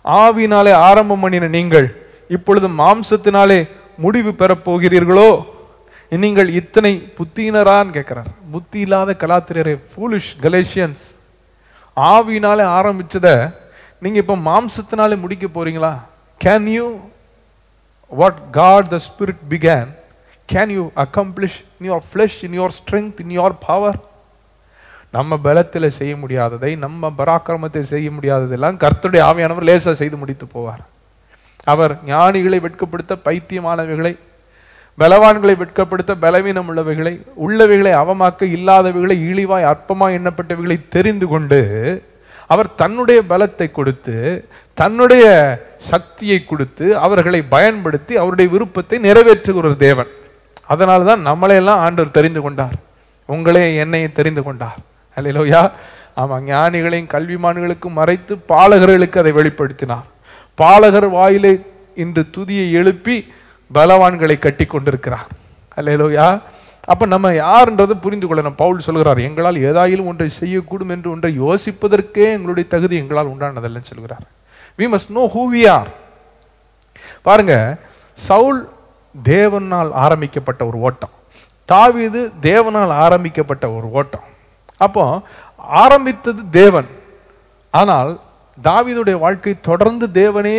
[0.04, 1.88] ஆவினாலே ஆரம்பம் பண்ணின நீங்கள்
[2.30, 5.30] இப்பொழுது மாம்சத்தினாலே முடிவு பெறப்போகிறீர்களோ
[6.10, 8.30] நீங்கள் இத்தனை புத்தியினரான்னு கேட்குறார்.
[8.52, 11.04] புத்தி இல்லாத கலாத்திரரே ஃபூலிஷ் கலேஷியன்ஸ்
[11.97, 13.54] ஆவினாலே ஆரம்பித்ததை
[13.99, 15.93] நீங்கள் இப்போ மாம்சத்தினாலே முடிக்க போகிறீங்களா
[16.43, 16.99] can you
[18.12, 19.88] what God the Spirit began,
[20.50, 23.93] can you accomplish in your flesh, in your strength, in your power?
[25.13, 30.84] நம்ம பலத்தில் செய்ய முடியாததை நம்ம பராக்கிரமத்தை செய்ய முடியாததெல்லாம் கர்த்தருடைய ஆவியானவர் லேசாக செய்து முடித்து போவார்
[31.67, 34.12] அவர் ஞானிகளை வெட்கப்படுத்த பைத்தியமானவைகளை
[34.98, 37.13] பலவான்களை வெட்கப்படுத்த பலவீனம் உள்ளவைகளை
[37.45, 41.60] உள்ளவைகளை அவமாக்க இல்லாதவைகளை இழிவாய் அற்பமாய் எண்ணப்பட்டவைகளை தெரிந்து கொண்டு
[42.50, 44.15] அவர் தன்னுடைய பலத்தை கொடுத்து
[44.80, 45.26] தன்னுடைய
[45.92, 50.12] சக்தியை கொடுத்து அவர்களை பயன்படுத்தி அவருடைய விருப்பத்தை நிறைவேற்றுகிற தேவன்.
[50.74, 52.76] அதனால தான் நம்மளையெல்லாம் ஆண்டவர் தெரிந்து கொண்டார்.
[53.36, 54.78] உங்களே என்னையும் தெரிந்து கொண்டார்.
[55.18, 55.62] அல்லையிலோயா
[56.22, 60.08] ஆமாம் ஞானிகளையும் கல்விமான்களுக்கும் மறைத்து பாலகர்களுக்கு அதை வெளிப்படுத்தினார்.
[60.62, 61.54] பாலகர் வாயிலை
[62.04, 63.18] இன்று துதியை எழுப்பி
[63.78, 65.28] பலவான்களை கட்டி கொண்டிருக்கிறார்.
[65.78, 66.28] அல்லையிலோயா
[66.92, 68.60] அப்போ நம்ம யாருன்றதை புரிந்து கொள்ளணும்.
[68.63, 74.26] பவுல் சொல்கிறார் எங்களால் ஏதாயிலும் ஒன்றை செய்யக்கூடும் என்று ஒன்றை யோசிப்பதற்கே எங்களுடைய தகுதி எங்களால் உண்டானதல்லன்னு சொல்கிறார்.
[74.80, 75.89] We must know who we are
[77.28, 77.56] பாருங்க
[78.28, 78.62] சவுல்
[79.32, 81.13] தேவனால் ஆரம்பிக்கப்பட்ட ஒரு ஓட்டம்.
[81.65, 84.26] தாவீது தேவனால் ஆரம்பிக்கப்பட்ட ஒரு ஓட்டம்.
[84.86, 85.04] அப்போ
[85.84, 86.89] ஆரம்பித்தது தேவன்.
[87.80, 88.12] ஆனால்
[88.68, 90.56] தாவீதுடைய வாழ்க்கை தொடர்ந்து தேவனே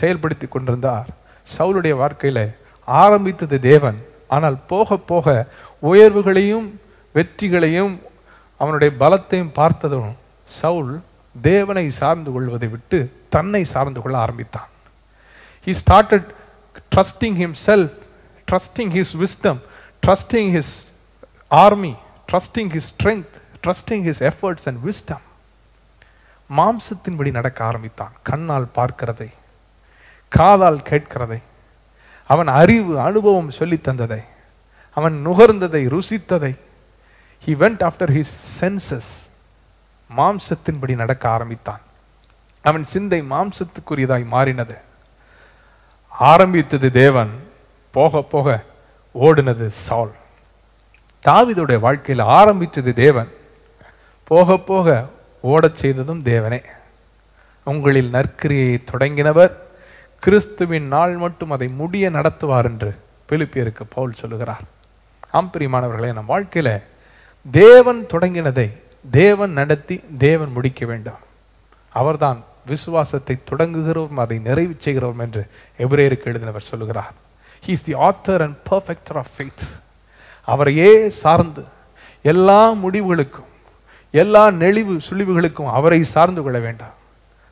[0.00, 1.08] செயல்படுத்தி கொண்டிருந்தார்.
[1.56, 2.44] சவுளுடைய வாழ்க்கையில்
[2.84, 3.98] ஆரம்பித்தது தேவன்.
[4.34, 5.46] ஆனால் போக போக
[5.90, 6.66] உயர்வுகளையும்
[7.16, 7.94] வெற்றிகளையும்
[8.60, 10.10] அவனுடைய பலத்தையும் பார்த்ததும்
[10.60, 10.92] சவுல்
[11.34, 14.68] தேவனை சார்ந்து கொள்வதை விட்டு தன்னை சார்ந்து கொள்ள ஆரம்பித்தான்
[15.66, 16.28] he started
[16.94, 17.96] trusting himself
[18.48, 19.60] trusting his wisdom
[20.02, 20.74] trusting his
[21.60, 21.92] army
[22.28, 25.24] trusting his strength trusting his efforts and wisdom
[26.50, 29.28] மாம்சத்தின்படி நடக்க ஆரம்பித்தான் கண்ணால் பார்க்கிறதை
[30.32, 31.40] காதால் கேட்கிறதை
[32.30, 34.22] அவன் அறிவு அனுபவம் சொல்லி தந்ததை
[34.96, 36.52] அவன் நுகர்ந்ததை ருசித்ததை
[37.42, 39.12] he went after his senses
[40.10, 41.82] மாம்சத்தின்படி நடக்க ஆரம்பித்தான்
[42.62, 44.78] அவன் சிந்தை மாம்சத்துக்குரியதாய் மாறினது.
[46.08, 47.30] ஆரம்பித்தது தேவன்
[47.90, 48.62] போக போக
[49.20, 50.12] ஓடினது சால்.
[51.26, 53.28] தாவிதோடைய வாழ்க்கையில் ஆரம்பித்தது தேவன்
[54.24, 55.06] போக போக
[55.42, 56.64] ஓடச் செய்ததும் தேவனே.
[57.64, 59.52] உங்களில் நற்கிரியை தொடங்கினவர்
[60.20, 64.62] கிறிஸ்துவின் நாள் மட்டும் அதை முடிய நடத்துவார் என்று பிலிப்பியருக்கு பவுல் சொல்லுகிறார்.
[65.30, 66.82] ஆம் பிரியமானவர்களே நம் வாழ்க்கையில்
[67.50, 71.28] தேவன் தொடங்கினதை தேவன் நடத்தி தேவன் முடிக்க வேண்டும்.
[71.88, 75.42] அவர்தான் விசுவாசத்தை தொடங்குகிறவரும் அதை நிறைவு செய்கிறவரும் என்று
[75.78, 77.14] எபிரேயருக்கு எழுதினவர் சொல்லுகிறார்.
[77.66, 79.66] He is the author and perfecter of faith
[80.44, 81.64] அவரையே சார்ந்து
[82.22, 83.50] எல்லா முடிவுகளுக்கும்
[84.10, 86.94] எல்லா நெளிவு சுழிவுகளுக்கும் அவரை சார்ந்து கொள்ள வேண்டாம்.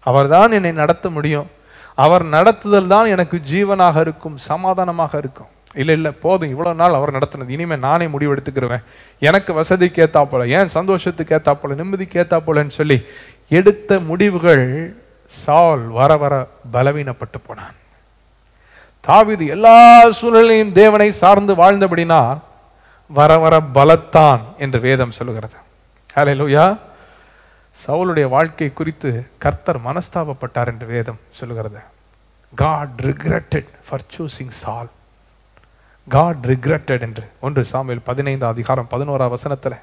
[0.06, 1.48] அவர்தான் என்னை நடத்த முடியும்.
[1.94, 5.50] அவர் நடத்துதல் தான் எனக்கு ஜீவனாக இருக்கும் சமாதானமாக இருக்கும்.
[5.74, 7.48] இல்லை இல்லை போதும் இவ்வளோ நாள் அவர் நடத்தினது.
[7.48, 8.84] இனிமேல் நானே முடிவு எடுத்துக்கிறேன்
[9.18, 12.98] எனக்கு வசதிக்கு ஏற்றா போல ஏன் சந்தோஷத்துக்கு ஏற்றா போல நிம்மதிக்கு ஏற்றா போலன்னு சொல்லி
[13.56, 14.66] எடுத்த முடிவுகள்
[15.42, 16.34] சால் வர வர
[16.72, 17.76] பலவீனப்பட்டு போனான்.
[19.06, 19.76] தாவிது எல்லா
[20.18, 22.38] சூழ்நிலையும் தேவனை சார்ந்து வாழ்ந்தபடினால்
[23.18, 25.56] வர வர பலத்தான் என்று வேதம் சொல்லுகிறது.
[26.40, 26.66] லூயா
[27.86, 31.80] சவுளுடைய வாழ்க்கை குறித்து கர்த்தர் மனஸ்தாபப்பட்டார் என்று வேதம் சொல்லுகிறது.
[32.54, 34.90] God regretted for choosing Saul
[36.08, 39.76] God regretted என்று ஒன்று சாமியில் பதினைந்து அதிகாரம் பதினோரா வசனத்தில்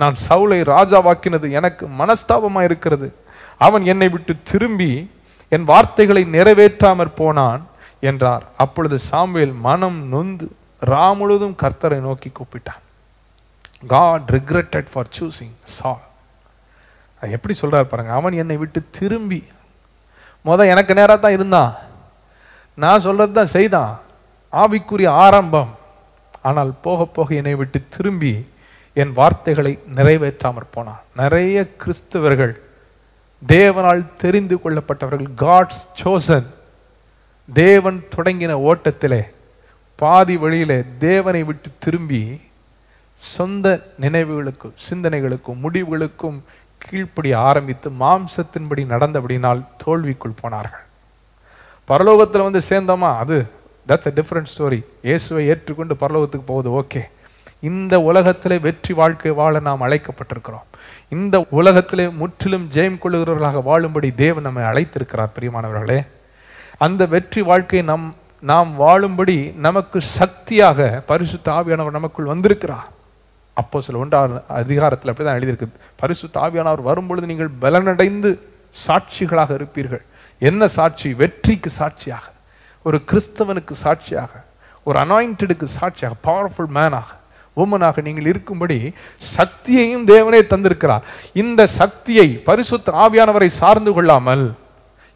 [0.00, 3.08] நான் சவுலை ராஜாவாக்கினது எனக்கு மனஸ்தாபமா இருக்கிறது.
[3.66, 4.92] அவன் என்னை விட்டு திரும்பி
[5.54, 7.62] என் வார்த்தைகளை நிறைவேற்றாமற் போனான்
[8.10, 8.44] என்றார்.
[8.64, 10.46] அப்பொழுது சாமுவேல் மனம் நொந்து
[10.90, 12.82] ரா முழுவதும் கர்த்தரை நோக்கி கூப்பிட்டான்.
[13.94, 15.92] காட் ரிக்ரெட்டட் ஃபார் சூசிங் சா
[17.22, 18.12] எப்படி சொல்றாரு பாருங்க.
[18.18, 19.40] அவன் என்னை விட்டு திரும்பி
[20.46, 21.72] முத எனக்கு நேரா தான் இருந்தான்.
[22.82, 23.92] நான் சொல்றது தான் செய்தான்.
[24.52, 25.72] ஆவிக்குரிய ஆரம்பம்.
[26.48, 28.32] ஆனால் போக போக என்னை விட்டு திரும்பி
[28.94, 32.54] என் வார்த்தைகளை நிறைவேற்றாமற் போனான் நிறைய கிறிஸ்தவர்கள்
[33.46, 36.48] தேவனால் தெரிந்து கொள்ளப்பட்டவர்கள் காட்ஸ் சோசன்
[37.52, 39.22] தேவன் தொடங்கின ஓட்டத்திலே
[39.96, 42.40] பாதி வழியிலே தேவனை விட்டு திரும்பி
[43.14, 46.38] சொந்த நினைவுகளுக்கும் சிந்தனைகளுக்கும் முடிவுகளுக்கும்
[46.84, 50.86] கீழ்ப்படி ஆரம்பித்து மாம்சத்தின்படி நடந்தபடினால் தோல்விக்குள் போனார்கள்.
[51.88, 53.18] பரலோகத்தில் வந்து சேர்ந்தோமா?
[53.18, 53.46] அது
[53.88, 57.02] தட்ஸ் அ டிஃப்ரெண்ட் ஸ்டோரி இயேசுவை ஏற்றுக்கொண்டு பரலோகத்துக்கு போகுது ஓகே
[57.68, 60.66] இந்த உலகத்திலே வெற்றி வாழ்க்கை வாழ நாம் அழைக்கப்பட்டிருக்கிறோம்.
[61.08, 66.06] இந்த உலகத்திலே முற்றிலும் ஜெயம் கொள்ளுகிறவர்களாக வாழும்படி தேவன் நம்மை அழைத்திருக்கிறார் பிரியமானவர்களே.
[66.78, 72.88] அந்த வெற்றி வாழ்க்கை நம் நாம் வாழும்படி நமக்கு சக்தியாக பரிசுத்த ஆவியானவர் நமக்குள் வந்திருக்கிறார்.
[73.54, 78.30] அப்போ சில ஒன்றாம் அதிகாரத்தில் அப்படிதான் எழுதியிருக்கு பரிசுத்த ஆவியானவர் வரும்பொழுது நீங்கள் பலனடைந்து
[78.86, 80.04] சாட்சிகளாக இருப்பீர்கள்.
[80.38, 81.08] என்ன சாட்சி?
[81.14, 82.26] வெற்றிக்கு சாட்சியாக
[82.82, 84.32] ஒரு கிறிஸ்தவனுக்கு சாட்சியாக
[84.84, 87.18] ஒரு அனாயிண்டடுக்கு சாட்சியாக பவர்ஃபுல் மேனாக
[87.62, 88.78] உமனாக நீங்கள் இருக்கும்படி
[89.36, 91.06] சக்தியையும் தேவனே தந்திருக்கிறார்.
[91.42, 94.44] இந்த சக்தியை பரிசுத்த ஆவியானவரை சார்ந்து கொள்ளாமல்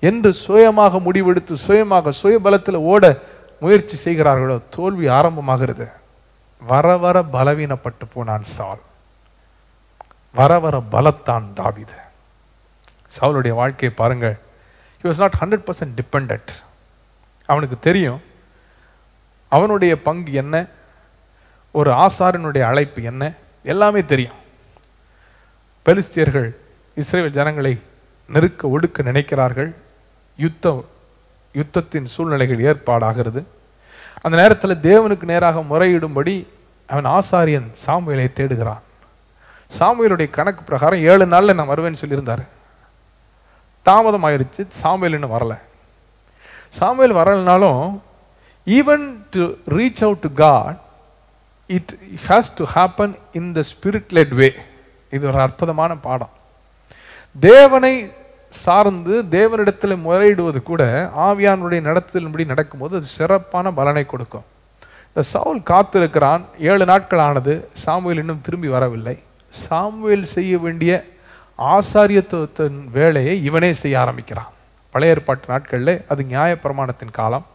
[0.08, 3.04] என்று சுயமாக முடிவெடுத்து சுயமாக சுயபலத்தில் ஓட
[3.60, 5.86] முயற்சி செய்கிறார்களோ தோல்வி ஆரம்பமாகிறது.
[6.70, 8.82] வர வர பலவீனப்பட்டு போனான் சால்.
[10.38, 11.96] வர வர பலத்தான் தாவிது.
[13.16, 14.36] சவுளுடைய வாழ்க்கையை பாருங்கள்.
[15.00, 16.52] He was not hundred percent depend
[17.48, 18.20] அவனுக்கு தெரியும்.
[19.52, 20.54] அவனுடைய பங்கு என்ன?
[21.74, 23.32] ஒரு ஆசாரனுடைய அழைப்பு என்ன?
[23.62, 24.36] எல்லாமே தெரியும்.
[25.86, 26.50] பெலிஸ்தியர்கள்
[26.94, 27.80] இஸ்ரேல் ஜனங்களை
[28.28, 29.74] நெருக்க ஒடுக்க நினைக்கிறார்கள்.
[30.36, 30.84] யுத்தம்
[31.54, 33.42] யுத்தத்தின் சூழ்நிலைகள் ஏற்பாடாகிறது.
[34.20, 36.46] அந்த நேரத்தில் தேவனுக்கு நேராக முறையிடும்படி
[36.86, 38.82] அவன் ஆசாரியன் சாமுவேலை தேடுகிறான்.
[39.78, 42.44] சாமுவேலுடைய கணக்கு பிரகாரம் ஏழு நாளில் நான் வருவேன்னு சொல்லியிருந்தார்.
[43.82, 45.58] தாமதம் ஆயிடுச்சு சாமுவேல் இன்னும் வரலை.
[46.68, 48.00] Samuel வரலைனாலும்
[48.66, 50.82] even to reach out to God
[51.66, 51.92] it
[52.28, 54.52] has to happen in the spirit led way
[55.10, 56.30] இது ஒரு அற்புதமான பாடம்.
[57.40, 58.10] தேவனை
[58.50, 64.44] சார்ந்து தேவனிடத்தில் முறையிடுவது கூட ஆவியானுடைய நடத்தலின்படி நடக்கும்போது அது சிறப்பான பலனை கொடுக்கும்.
[65.08, 66.44] இந்த சவுல் காத்திருக்கிறான்.
[66.58, 67.68] ஏழு நாட்கள் ஆனது.
[67.72, 69.18] சாமுவேல் இன்னும் திரும்பி வரவில்லை.
[69.48, 71.04] சாமுவேல் செய்ய வேண்டிய
[71.58, 74.50] ஆசாரியத்துவத்தின் வேலையை இவனே செய்ய ஆரம்பிக்கிறான்.
[74.90, 77.46] பழைய ஏற்பாட்டு நாட்களில் அது நியாயப்பிரமாணத்தின் காலம்.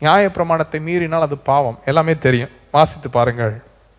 [0.00, 1.78] நியாயப்பிரமாணத்தை மீறினால் அது பாவம்.
[1.84, 2.48] எல்லாமே தெரியும்.
[2.74, 3.54] வாசித்து பாருங்கள்.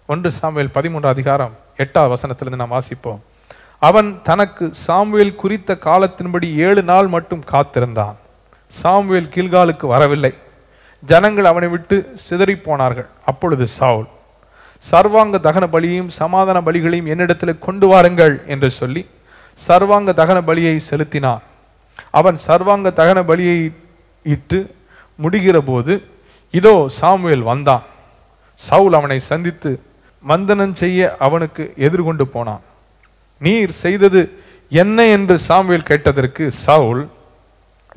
[0.09, 1.51] ஒன்று சாமுவேல் பதிமூன்று அதிகாரம்
[1.83, 3.19] எட்டாவது வசனத்திலிருந்து நாம் வாசிப்போம்.
[3.87, 8.15] அவன் தனக்கு சாமுவேல் குறித்த காலத்தின்படி ஏழு நாள் மட்டும் காத்திருந்தான்.
[8.79, 10.33] சாமுவேல் கீழ்காலுக்கு வரவில்லை.
[11.03, 13.07] ஜனங்கள் அவனை விட்டு சிதறி போனார்கள்.
[13.25, 14.09] அப்பொழுது சாவுல்
[14.89, 19.05] சர்வாங்க தகன பலியையும் சமாதான பலிகளையும் என்னிடத்தில் கொண்டு வாருங்கள் என்று சொல்லி
[19.67, 21.41] சர்வாங்க தகன பலியை செலுத்தினான்.
[22.19, 23.57] அவன் சர்வாங்க தகன பலியை
[24.35, 24.59] இட்டு
[25.23, 25.93] முடிகிற போது
[26.51, 27.83] இதோ சாமுவேல் வந்தான்.
[28.63, 29.71] சவுல் அவனை சந்தித்து
[30.23, 32.61] மந்தனம் செய்ய அவனுக்கு எதிர்கொண்டு போனான்.
[33.41, 34.21] நீர் செய்தது
[34.71, 37.01] என்ன என்று சாமுவேல் கேட்டதற்கு சவுல்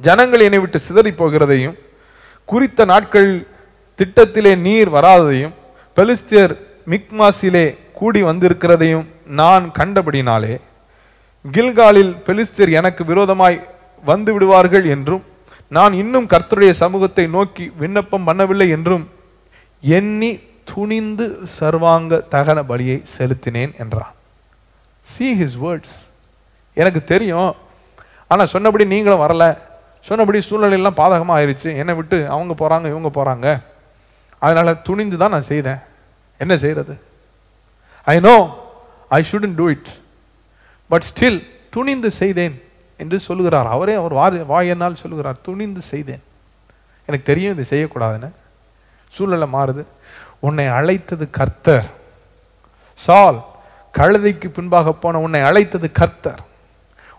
[0.00, 1.76] ஜனங்கள் என்னை விட்டு சிதறி போகிறதையும்
[2.48, 3.30] குறித்த நாட்கள்
[3.98, 5.54] திட்டத்திலே நீர் வராததையும்
[5.96, 6.54] பெலிஸ்தியர்
[6.86, 10.54] மிக்மாஸிலே கூடி வந்திருக்கிறதையும் நான் கண்டபடினாலே
[11.44, 13.58] கில்காலில் பெலிஸ்தியர் எனக்கு விரோதமாய்
[14.04, 15.24] வந்து விடுவார்கள் என்றும்
[15.70, 19.04] நான் இன்னும் கர்த்தருடைய சமூகத்தை நோக்கி விண்ணப்பம் பண்ணவில்லை என்றும்
[19.82, 20.30] எண்ணி
[20.70, 21.26] துணிந்து
[21.58, 24.12] சர்வாங்க தகன பலியை செலுத்தினேன் என்றான்.
[25.12, 25.96] சி ஹிஸ் வேர்ட்ஸ்
[26.80, 27.52] எனக்கு தெரியும்.
[28.30, 29.44] ஆனால் சொன்னபடி நீங்களும் வரல.
[30.08, 33.46] சொன்னபடி சூழ்நிலையெல்லாம் பாதகமாக ஆயிடுச்சு என்னை விட்டு அவங்க போகிறாங்க இவங்க போகிறாங்க
[34.46, 35.80] அதனால் துணிந்து தான் நான் செய்தேன்.
[36.42, 36.94] என்ன செய்கிறது
[38.14, 38.36] I know
[39.18, 39.90] I shouldn't do it
[40.90, 41.38] but still
[41.76, 42.54] துணிந்து செய்தேன்
[43.02, 43.68] என்று சொல்லுகிறார்.
[43.76, 45.38] அவரே அவர் வாய் வாயனால் சொல்லுகிறார்.
[45.46, 46.22] துணிந்து செய்தேன்.
[47.08, 48.30] எனக்கு தெரியும் இது செய்யக்கூடாதுன்னு.
[49.16, 49.82] சூழ்நிலை மாறுது.
[50.40, 51.86] உன்னை அழைத்தது கர்த்தர்.
[52.94, 53.38] சால்
[53.94, 56.40] கழுதைக்கு பின்பாக போன உன்னை அழைத்தது கர்த்தர்.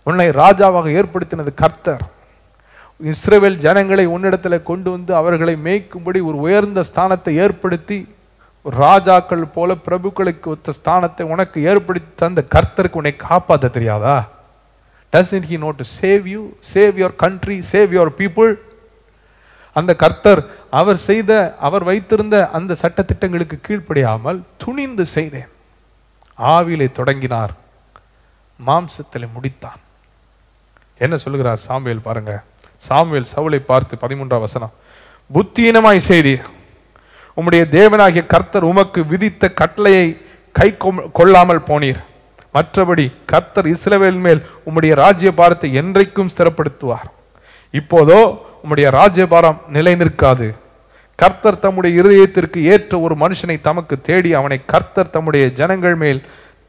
[0.02, 2.04] உன்னை ராஜாவாக ஏற்படுத்தினது கர்த்தர்.
[3.00, 7.98] இஸ்ரேவேல் ஜனங்களை உன்னிடத்தில் கொண்டு வந்து அவர்களை மேய்க்கும்படி ஒரு உயர்ந்த ஸ்தானத்தை ஏற்படுத்தி
[8.64, 14.16] ராஜாக்கள் போல பிரபுக்களுக்கு ஒத்த ஸ்தானத்தை உனக்கு ஏற்படுத்தி தந்த கர்த்தருக்கு உன்னை காப்பாற்ற தெரியாதா?
[15.12, 16.42] Doesn't he note to save you
[16.74, 18.50] save your country save your people
[19.78, 25.48] அந்த கர்த்தர் அவர் செய்த அவர் வைத்திருந்த அந்த சட்டத்திட்டங்களுக்கு கீழ்ப்படியாமல் துணிந்து செய்தேன்.
[26.38, 27.50] ஆவிலே தொடங்கினார்.
[28.66, 29.80] மாம்சத்தில் முடித்தான்.
[30.98, 32.42] என்ன சொல்லுகிறார் சாமுவேல் பாருங்க.
[32.76, 34.72] சாமுவேல் சவுளை பார்த்து பதிமூன்றாம் வசனம்.
[35.34, 36.42] புத்தீனமாய் செய்தீர்.
[37.36, 40.20] உம்முடைய தேவனாகிய கர்த்தர் உமக்கு விதித்த கட்டளையை
[40.52, 42.02] கை கொம்- கொள்ளாமல் போனீர்.
[42.54, 47.08] மற்றபடி கர்த்தர் இஸ்ரவேல் மேல் உம்முடைய ராஜ்யபாரத்தை என்றைக்கும் ஸ்திரப்படுத்துவார்.
[47.70, 50.48] இப்போதோ உம்முடைய ராஜ்யபாரம் நிலை நிற்காது.
[51.14, 56.20] கர்த்தர் தம்முடைய இருதயத்திற்கு ஏற்ற ஒரு மனுஷனை தமக்கு தேடி அவனை கர்த்தர் தம்முடைய ஜனங்கள் மேல்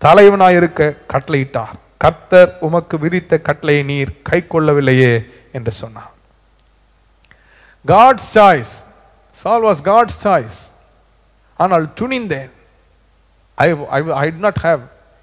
[0.05, 1.75] தலைவனாயிருக்க கட்டளையிட்டார்.
[1.97, 5.13] கர்த்தர் உமக்கு விதித்த கட்டளையை நீர் கை கொள்ளவில்லையே
[5.51, 6.11] என்று சொன்னார்.
[7.87, 8.73] God's choice
[9.31, 10.59] Saul was God's choice
[11.55, 12.49] ஆனால் துணிந்தேன்.
[13.55, 14.79] I I I not have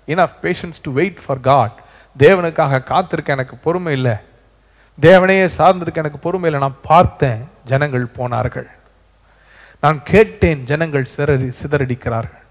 [0.07, 1.76] enough patience to wait for God
[2.18, 4.16] தேவனுக்காக காத்திருக்க எனக்கு பொறுமை இல்லை.
[5.00, 8.68] தேவனையே சார்ந்திருக்க எனக்கு பொறுமையில் நான் பார்த்தேன் ஜனங்கள் போனார்கள்.
[9.80, 12.44] நான் கேட்டேன் ஜனங்கள் சிதறடி சிதறடிக்கிறார்கள்.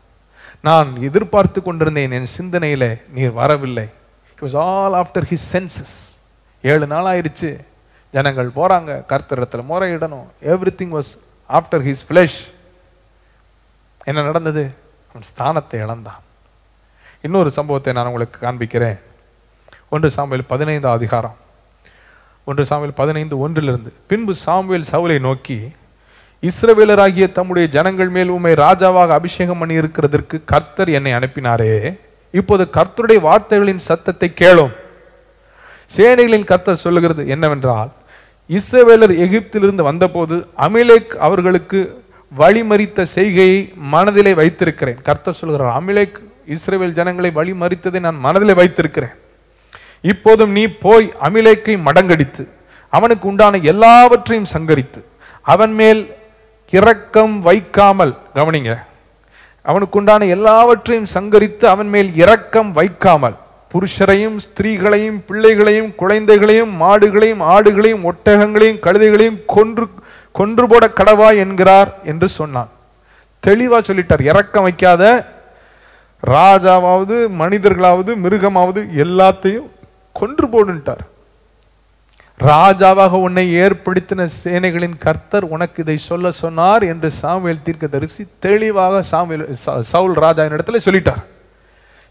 [0.62, 3.90] நான் எதிர்பார்த்து கொண்டிருந்தேன் என் சிந்தனையில நீர் வரவில்லை.
[4.32, 5.96] It was all after his senses
[6.62, 7.50] ஏழு நாள் ஆயிடுச்சு
[8.12, 10.28] ஜனங்கள் போகிறாங்க கர்த்தரத்தில் முறையிடணும்.
[10.80, 11.12] Everything was
[11.50, 12.40] after his flesh
[14.04, 14.64] என்ன நடந்தது?
[15.10, 16.22] அவன் ஸ்தானத்தை இழந்தான்.
[17.22, 19.00] இன்னொரு சம்பவத்தை நான் உங்களுக்கு காண்பிக்கிறேன்.
[19.90, 21.36] ஒன்று சாம்பல் பதினைந்தாம் அதிகாரம்.
[22.50, 23.92] ஒன்று சாமுவேல் பதினைந்து ஒன்றிலிருந்து.
[24.10, 25.58] பின்பு சாமுவேல் சவுலை நோக்கி
[26.50, 31.74] இஸ்ரவேலராகிய தம்முடைய ஜனங்கள் மேல் உண்மை ராஜாவாக அபிஷேகம் பண்ணி இருக்கிறதற்கு கர்த்தர் என்னை அனுப்பினாரே.
[32.40, 34.74] இப்போது கர்த்தருடைய வார்த்தைகளின் சத்தத்தை கேளும்.
[35.98, 37.92] சேனைகளின் கர்த்தர் சொல்லுகிறது என்னவென்றால்
[38.58, 40.36] இஸ்ரவேலர் எகிப்திலிருந்து வந்தபோது
[40.68, 41.80] அமிலேக் அவர்களுக்கு
[42.38, 43.60] வழிமறித்த செய்கையை
[43.94, 45.02] மனதிலே வைத்திருக்கிறேன்.
[45.10, 46.18] கர்த்தர் சொல்கிறார் அமிலேக்
[46.56, 49.16] இஸ்ரேவேல் ஜனங்களை வழிமறித்ததை நான் மனதிலே வைத்திருக்கிறேன்.
[50.12, 52.44] இப்போதும் நீ போய் அமிலேக்கை மடங்கடித்து
[52.94, 55.00] அவனுக்கு உண்டான எல்லாவற்றையும் சங்கரித்து
[55.46, 56.02] அவன் மேல்
[56.74, 58.74] இரக்கம் வைக்காமல் கவனிங்க
[59.66, 63.38] அவனுக்கு உண்டான எல்லாவற்றையும் சங்கரித்து அவன் மேல் இரக்கம் வைக்காமல்
[63.72, 69.86] புருஷரையும் ஸ்திரீகளையும் பிள்ளைகளையும் குழந்தைகளையும் மாடுகளையும் ஆடுகளையும் ஒட்டகங்களையும் கழுதைகளையும் கொன்று
[70.36, 72.70] கொன்று போட கடவா என்கிறார் என்று சொன்னான்.
[73.44, 75.04] தெளிவா சொல்லிட்டார் இறக்கம் வைக்காத
[76.24, 79.68] ராஜாவாவது மனிதர்களாவது மிருகமாவது எல்லாத்தையும்
[80.16, 81.04] கொன்று போடுன்ட்டார்
[82.40, 89.82] ராஜாவாக உன்னை ஏற்படுத்தின சேனைகளின் கர்த்தர் உனக்கு இதை சொல்ல சொன்னார் என்று சாமுவேல் தீர்க்கதரிசி தெளிவாக சாமுவேல் ச-
[89.82, 91.24] சவுல் ராஜா இடத்துல சொல்லிட்டார்.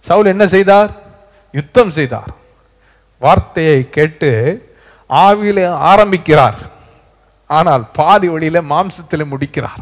[0.00, 0.90] சவுல் என்ன செய்தார்?
[1.52, 2.28] யுத்தம் செய்தார்.
[3.18, 4.30] வார்த்தையை கேட்டு
[5.08, 6.58] ஆவியில ஆரம்பிக்கிறார்.
[7.46, 9.78] ஆனால் பாதி வழியில மாம்சத்தில் முடிக்கிறார்.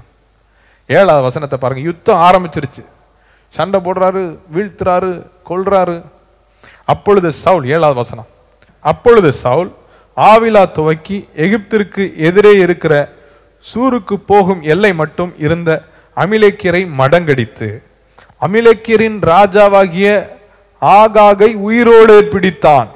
[0.86, 2.84] ஏழாவது வசனத்தை பாருங்க யுத்தம் ஆரம்பிச்சிருச்சு.
[3.48, 6.02] சண்டை போடுறாரு வீழ்த்துறாரு கொள்றாரு
[6.84, 8.26] அப்பொழுது சவுல் ஏழாவது வசனம்.
[8.80, 9.70] அப்பொழுது சவுல்
[10.16, 12.94] ஆவிலா துவக்கி எகிப்திற்கு எதிரே இருக்கிற
[13.58, 15.82] சூருக்கு போகும் எல்லை மட்டும் இருந்த
[16.16, 17.68] அமிலேக்கியரை மடங்கடித்து
[18.46, 20.26] அமிலேக்கியரின் ராஜாவாகிய
[20.78, 22.88] ஆகாகை உயிரோடு பிடித்தான்.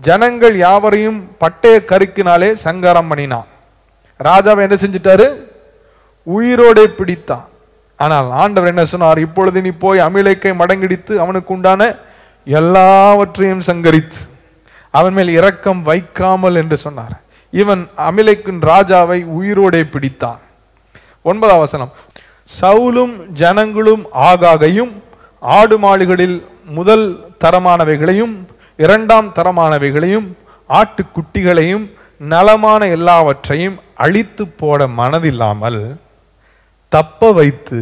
[0.00, 3.46] ஜனங்கள் யாவரையும் பட்டய கருக்கினாலே சங்காரம் பண்ணினான்.
[4.24, 5.26] ராஜாவை என்ன செஞ்சிட்டாரு?
[6.26, 7.44] உயிரோடே பிடித்தான்.
[7.96, 9.18] ஆனால் ஆண்டவர் என்ன சொன்னார்?
[9.18, 11.96] இப்பொழுது நீ போய் அமிலேக்கை மடங்கிடித்து அவனுக்கு உண்டான
[12.46, 14.20] எல்லாவற்றையும் சங்கரித்து
[14.90, 17.14] அவன் மேல் இரக்கம் வைக்காமல் என்று சொன்னார்.
[17.52, 20.40] இவன் அமிலைக்கின் ராஜாவை உயிரோடே பிடித்தான்.
[21.22, 21.92] ஒன்பதாம் வசனம்
[22.60, 24.92] சவுலும் ஜனங்களும் ஆகாகையும்
[25.42, 26.36] ஆடு மாடுகளில்
[26.78, 27.06] முதல்
[27.44, 28.34] தரமானவைகளையும்
[28.84, 30.28] இரண்டாம் தரமானவைகளையும்
[30.70, 31.86] ஆட்டுக்குட்டிகளையும்
[32.32, 35.80] நலமான எல்லாவற்றையும் அழித்து போட மனதில்லாமல்
[36.92, 37.80] தப்ப வைத்து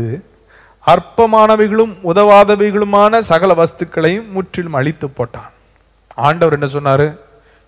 [0.87, 5.51] அற்பமானவைகளும் உதவாதவைகளுமான சகல வஸ்துக்களையும் முற்றிலும் அழித்து போட்டான்.
[6.15, 7.07] ஆண்டவர் என்ன சொன்னார்?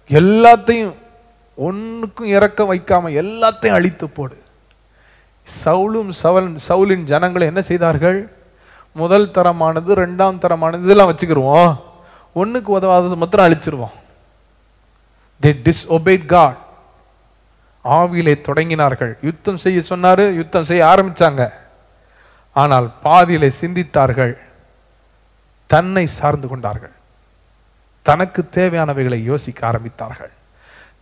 [0.08, 0.94] எல்லாத்தையும்
[1.56, 4.36] ஒன்றுக்கும் இறக்க வைக்காம எல்லாத்தையும் அழித்து போடு.
[5.64, 8.30] சவுலும் சவல் சவுலின் ஜனங்களை என்ன செய்தார்கள்?
[8.92, 11.76] முதல் தரமானது ரெண்டாம் தரமானது இதெல்லாம் வச்சுக்கிருவோம்.
[12.32, 13.94] ஒன்றுக்கு உதவாதது மாத்திரம் அழிச்சிருவோம்.
[15.42, 16.56] டிஸ் ஒபே காட்
[17.84, 19.14] ஆவியிலே தொடங்கினார்கள்.
[19.22, 21.52] யுத்தம் செய்ய சொன்னார் யுத்தம் செய்ய ஆரம்பித்தாங்க
[22.62, 24.34] ஆனால் பாதியிலே சிந்தித்தார்கள்.
[25.70, 26.94] தன்னை சார்ந்து கொண்டார்கள்.
[28.06, 30.32] தனக்கு தேவையானவைகளை யோசிக்க ஆரம்பித்தார்கள்.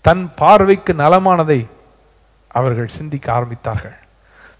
[0.05, 1.61] தன் பார்வைக்கு நலமானதை
[2.59, 3.97] அவர்கள் சிந்திக்க ஆரம்பித்தார்கள்.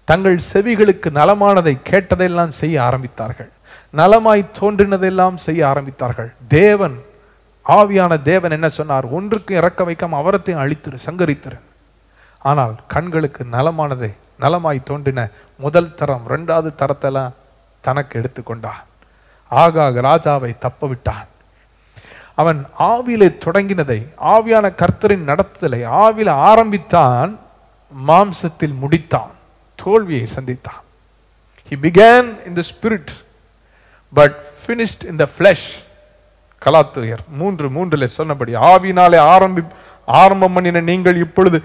[0.09, 3.51] தங்கள் செவிகளுக்கு நலமானதை கேட்டதெல்லாம் செய்ய ஆரம்பித்தார்கள்.
[3.93, 6.29] நலமாய் தோன்றினதெல்லாம் செய்ய ஆரம்பித்தார்கள்.
[6.47, 6.97] தேவன்
[7.65, 9.05] ஆவியான தேவன் என்ன சொன்னார்?
[9.17, 11.57] ஒன்றுக்கு இறக்க வைக்காம அவரத்தையும் அழித்திரு சங்கரித்திரு.
[12.49, 14.11] ஆனால் கண்களுக்கு நலமானதை
[14.43, 15.21] நலமாய் தோன்றின
[15.59, 17.35] முதல் தரம் ரெண்டாவது தரத்தெல்லாம்
[17.81, 18.83] தனக்கு எடுத்துக்கொண்டான்.
[19.51, 21.27] ஆகாக ராஜாவை தப்ப விட்டான்
[22.41, 22.59] அவன்
[22.91, 23.99] ஆவியிலே தொடங்கினதை
[24.33, 27.31] ஆவியான கர்த்தரின் நடத்துதலை ஆவில ஆரம்பித்தான்
[28.07, 29.33] மாம்சத்தில் முடித்தான்
[29.79, 30.81] தோல்வியை சந்தித்தான்.
[31.69, 33.11] He began in the spirit
[34.13, 35.67] but finished in the flesh
[36.61, 39.63] கலாத்துயர் மூன்று மூன்றில் சொன்னபடி ஆவினாலே ஆரம்பி
[40.07, 41.57] ஆரம்பம் பண்ணின நீங்கள் இப்பொழுது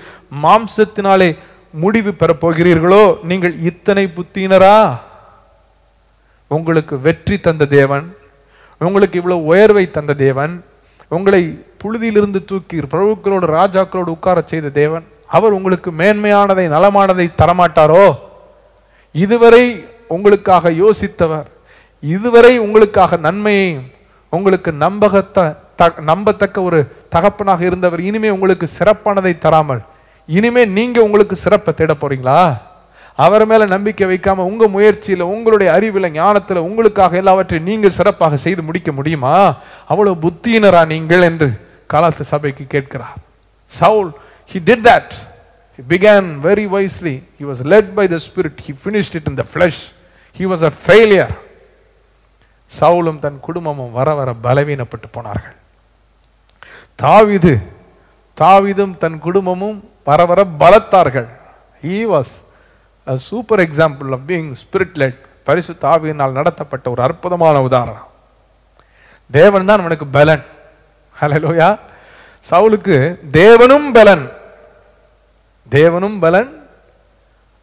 [0.45, 1.29] மாம்சத்தினாலே
[1.73, 3.23] முடிவு பெறப்போகிறீர்களோ?
[3.23, 4.99] நீங்கள் இத்தனை புத்தினரா
[6.47, 8.17] உங்களுக்கு வெற்றி தந்த தேவன்.
[8.79, 10.65] உங்களுக்கு இவ்வளோ உயர்வை தந்த தேவன்.
[11.09, 15.05] உங்களை புழுதியிலிருந்து தூக்கி பிரபுக்களோடு ராஜாக்களோடு உட்காரச் செய்த தேவன்.
[15.27, 18.19] அவர் உங்களுக்கு மேன்மையானதை நலமானதை தரமாட்டாரோ?
[19.13, 21.47] இதுவரை உங்களுக்காக யோசித்தவர்.
[22.01, 23.91] இதுவரை உங்களுக்காக நன்மையையும்
[24.29, 28.01] உங்களுக்கு நம்பகத்த த- நம்பத்தக்க ஒரு தகப்பனாக இருந்தவர்.
[28.01, 29.81] இனிமே உங்களுக்கு சிறப்பானதை தராமல்
[30.37, 32.61] இனிமே நீங்க உங்களுக்கு சிறப்பை தேட போறீங்களா?
[33.15, 38.93] அவர் மேல நம்பிக்கை வைக்காம உங்க முயற்சியில உங்களுடைய அறிவில் ஞானத்துல உங்களுக்காக எல்லாவற்றையும் நீங்க சிறப்பாக செய்து முடிக்க
[38.93, 39.35] முடியுமா?
[39.87, 41.49] அவ்வளவு புத்தியினரா நீங்கள் என்று
[41.93, 43.19] கலாச சபைக்கு கேட்கிறார்.
[43.67, 44.11] Saul
[44.53, 45.13] he did that
[45.77, 47.23] he began very wisely.
[47.39, 48.57] He was led by the spirit.
[48.67, 49.79] He finished it in the flesh.
[50.37, 51.31] He was a failure.
[52.81, 55.57] சவுலும் தன் குடும்பமும் வர வர பலவீனப்பட்டு போனார்கள்.
[57.03, 57.55] தாவிது
[58.41, 61.29] தாவிதும் தன் குடும்பமும் வர வர பலத்தார்கள்.
[61.85, 62.33] He was
[63.07, 68.09] a super example of being spirit பரிசு தாவியினால் நடத்தப்பட்ட ஒரு அற்புதமான உதாரணம்.
[69.31, 70.45] தேவன் தான் அவனுக்கு பலன்.
[71.21, 71.69] ஹலலோயா
[72.51, 72.97] சவுலுக்கு
[73.33, 74.25] தேவனும் பலன்.
[75.71, 76.51] தேவனும் பலன்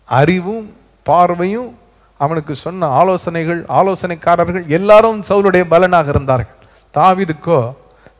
[0.05, 0.67] அறிவும்
[1.03, 1.69] பார்வையும்
[2.17, 6.53] அவனுக்கு சொன்ன ஆலோசனைகள் ஆலோசனைக்காரர்கள் எல்லாரும் சவுளுடைய பலனாக இருந்தார்கள்.
[6.93, 7.59] தாவிதுக்கோ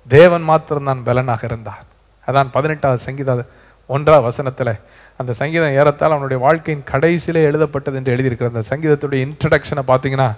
[0.08, 1.84] தேவன் மாத்திரம்தான் பலனாக இருந்தார்.
[2.28, 3.46] அதான் பதினெட்டாவது சங்கீத
[3.88, 4.74] ஒன்றாவது வசனத்தில்
[5.18, 10.30] அந்த சங்கீதம் ஏறத்தால் அவனுடைய வாழ்க்கையின் கடைசியிலே எழுதப்பட்டது என்று எழுதியிருக்கிற அந்த சங்கீதத்துடைய இன்ட்ரடக்ஷனை பார்த்தீங்கன்னா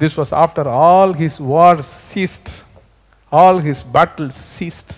[0.00, 2.52] this was after all his wars ceased
[3.28, 4.92] all his battles ceased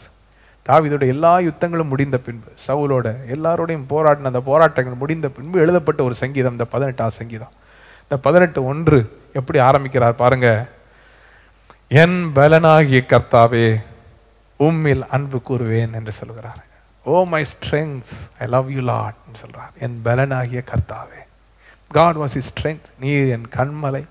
[0.69, 6.53] தாவிதோட எல்லா யுத்தங்களும் முடிந்த பின்பு சவுலோட எல்லாரோடையும் போராடின அந்த போராட்டங்கள் முடிந்த பின்பு எழுதப்பட்ட ஒரு சங்கீதம்
[6.53, 7.53] இந்த பதினெட்டாவது சங்கீதம்.
[8.03, 10.69] இந்த பதினெட்டு ஒன்று எப்படி ஆரம்பிக்கிறார் பாருங்க.
[11.89, 13.83] என் பலனாகிய கர்த்தாவே
[14.61, 16.66] உம்மில் அன்பு கூறுவேன் என்று சொல்கிறார்.
[17.13, 21.21] ஓ my strength I love you Lord சொல்கிறார் என் பலனாகிய கர்த்தாவே.
[21.97, 24.05] காட் வாஸ் இஸ் ஸ்ட்ரென்த் நீர் என் கண்மலை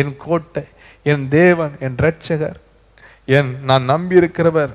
[0.00, 0.64] என் கோட்டை
[1.10, 2.58] என் தேவன் என் ரட்சகர்
[3.36, 4.74] என் நான் நம்பியிருக்கிறவர்.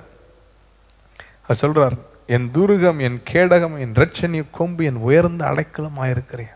[1.44, 1.98] அவர் சொல்கிறார்
[2.36, 6.56] என் துருகம் என் கேடகம் என் ரட்சணிய கொம்பு என் உயர்ந்த அடைக்கலமாயிருக்கிறேன்.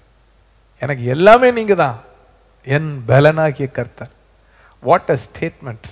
[0.83, 1.99] எனக்கு எல்லாமே நீங்கள் தான்
[2.75, 4.13] என் பலனாகிய கர்த்தர்.
[4.87, 5.87] வாட் அ ஸ்டேட்மெண்ட்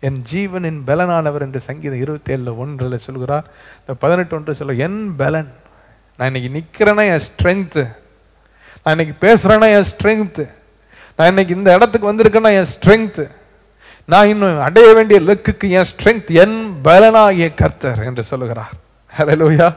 [0.00, 3.44] என் ஜீவனின் பலனானவர் என்று சங்கீதம் இருபத்தி ஏழில் ஒன்றில் சொல்கிறார்.
[3.80, 5.52] இந்த பதினெட்டு ஒன்று சொல்ல என் பலன்
[6.16, 7.86] நான் இன்னைக்கு நிற்கிறேன்னா என் ஸ்ட்ரென்த்து
[8.82, 10.48] நான் இன்னைக்கு பேசுகிறேன்னா என் ஸ்ட்ரென்த்து
[11.16, 13.28] நான் இன்னைக்கு இந்த இடத்துக்கு வந்திருக்கேன்னா என் ஸ்ட்ரென்த்து
[14.04, 18.72] நான் இன்னும் அடைய வேண்டிய இலக்குக்கு என் ஸ்ட்ரென்த் என் பலனாகிய கர்த்தர் என்று சொல்லுகிறார்.
[19.18, 19.72] ஹalleluya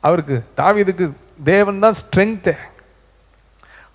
[0.00, 1.12] அவருக்கு தாவிதுக்கு
[1.44, 2.54] தேவன் தான் ஸ்ட்ரென்த்து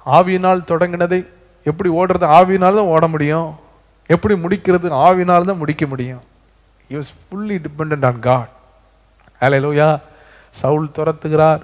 [0.05, 1.27] ஆவியினால் தொடங்கினதை
[1.63, 2.25] எப்படி ஓடுறது?
[2.37, 3.59] ஆவியினால் தான் ஓட முடியும்.
[4.07, 4.87] எப்படி முடிக்கிறது?
[4.89, 6.21] ஆவினால் தான் முடிக்க முடியும்.
[6.89, 8.49] He fully depend on God
[9.41, 10.01] ஹலே லோயா
[10.49, 11.61] சவுல் துரத்துகிறார்.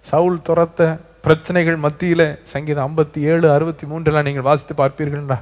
[0.00, 5.38] சவுல் துரத்த பிரச்சனைகள் மத்தியில் சங்கீதம் ஐம்பத்தி ஏழு அறுபத்தி மூன்றெல்லாம் நீங்கள் வாசித்து பார்ப்பீர்கள்டா.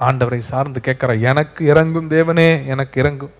[0.00, 3.34] ஆண்டவரை சார்ந்து கேட்குற எனக்கு இறங்கும் தேவனே எனக்கு இறங்கும்.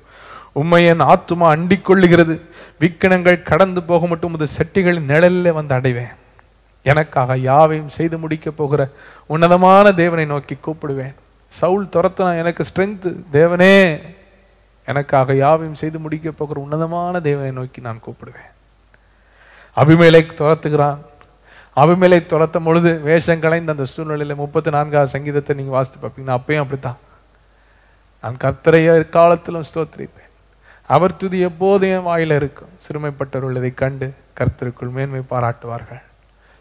[0.53, 2.41] உண்மை என் ஆத்துமா அண்டிக் கொள்ளுகிறது.
[2.81, 6.13] விக்கணங்கள் கடந்து போக மட்டும் உமது செட்டிகளின் நிழலில் வந்து அடைவேன்.
[6.83, 8.89] எனக்காக யாவையும் செய்து முடிக்கப் போகிற
[9.27, 11.15] உன்னதமான தேவனை நோக்கி கூப்பிடுவேன்.
[11.59, 13.77] சவுல் துரத்தினா எனக்கு ஸ்ட்ரென்த் தேவனே.
[14.91, 18.51] எனக்காக யாவையும் செய்து முடிக்க போகிற உன்னதமான தேவனை நோக்கி நான் கூப்பிடுவேன்.
[19.77, 21.01] அபிமேலை துரத்துகிறான்.
[21.77, 27.01] அபிமேலை துரத்தும் பொழுது வேஷம் கலைந்த அந்த சூழ்நிலையில் முப்பத்தி நான்காவது சங்கீதத்தை நீங்கள் வாசித்து பார்ப்பீங்கன்னா அப்பயும் அப்படித்தான்.
[28.23, 30.31] நான் கர்த்தரைய காலத்திலும் ஸ்தோத்திரிப்பேன்.
[30.87, 32.73] அவர் துதி எப்போதும் என் வாயில் இருக்கும்.
[32.87, 36.03] சிறுமைப்பட்டவர்கள் இதை கண்டு கர்த்தருக்குள் மேன்மை பாராட்டுவார்கள்.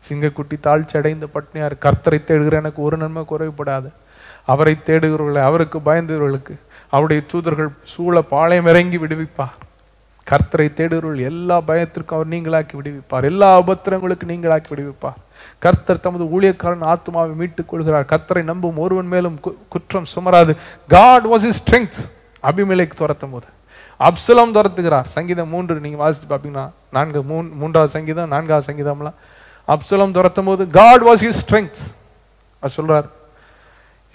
[0.09, 3.89] சிங்கக்குட்டி தாழ்ச்சி அடைந்த பட்னியார் கர்த்தரை தேடுகிற எனக்கு ஒரு நன்மை குறைவுபடாது.
[4.45, 6.55] அவரை தேடுகிறவர்களை அவருக்கு பயந்தவர்களுக்கு
[6.89, 9.55] அவருடைய தூதர்கள் சூழ பாளையம் இறங்கி விடுவிப்பார்.
[10.31, 13.23] கர்த்தரை தேடுகிறவர்கள் எல்லா பயத்திற்கும் அவர் நீங்களாக்கி விடுவிப்பார்.
[13.23, 15.13] எல்லா உபத்திரங்களுக்கு நீங்களாக்கி விடுவிப்பார்.
[15.59, 18.05] கர்த்தர் தமது ஊழியக்காரன் ஆத்மாவை மீட்டுக் கொள்கிறார்.
[18.05, 20.55] கர்த்தரை நம்பும் ஒருவன் மேலும் கு- குற்றம் சுமராது.
[20.87, 22.09] காட் வாஸ் இஸ் ஸ்ட்ரெங்க்
[22.43, 23.45] அபிமலைக்கு துரத்தும் போது
[23.99, 25.07] அப்சலம் துரத்துகிறார்.
[25.07, 29.13] சங்கீதம் மூன்று நீங்க வாசித்து பார்ப்பீங்கன்னா நான்கு மூன் மூன்றாவது சங்கீதம் நான்காவது சங்கீதம்லாம்.
[29.67, 31.93] அப்சலம் துரத்தும் போது காட் வாஸ் இஸ் ஸ்ட்ரெங்க்
[32.59, 33.09] அவர் சொல்றார்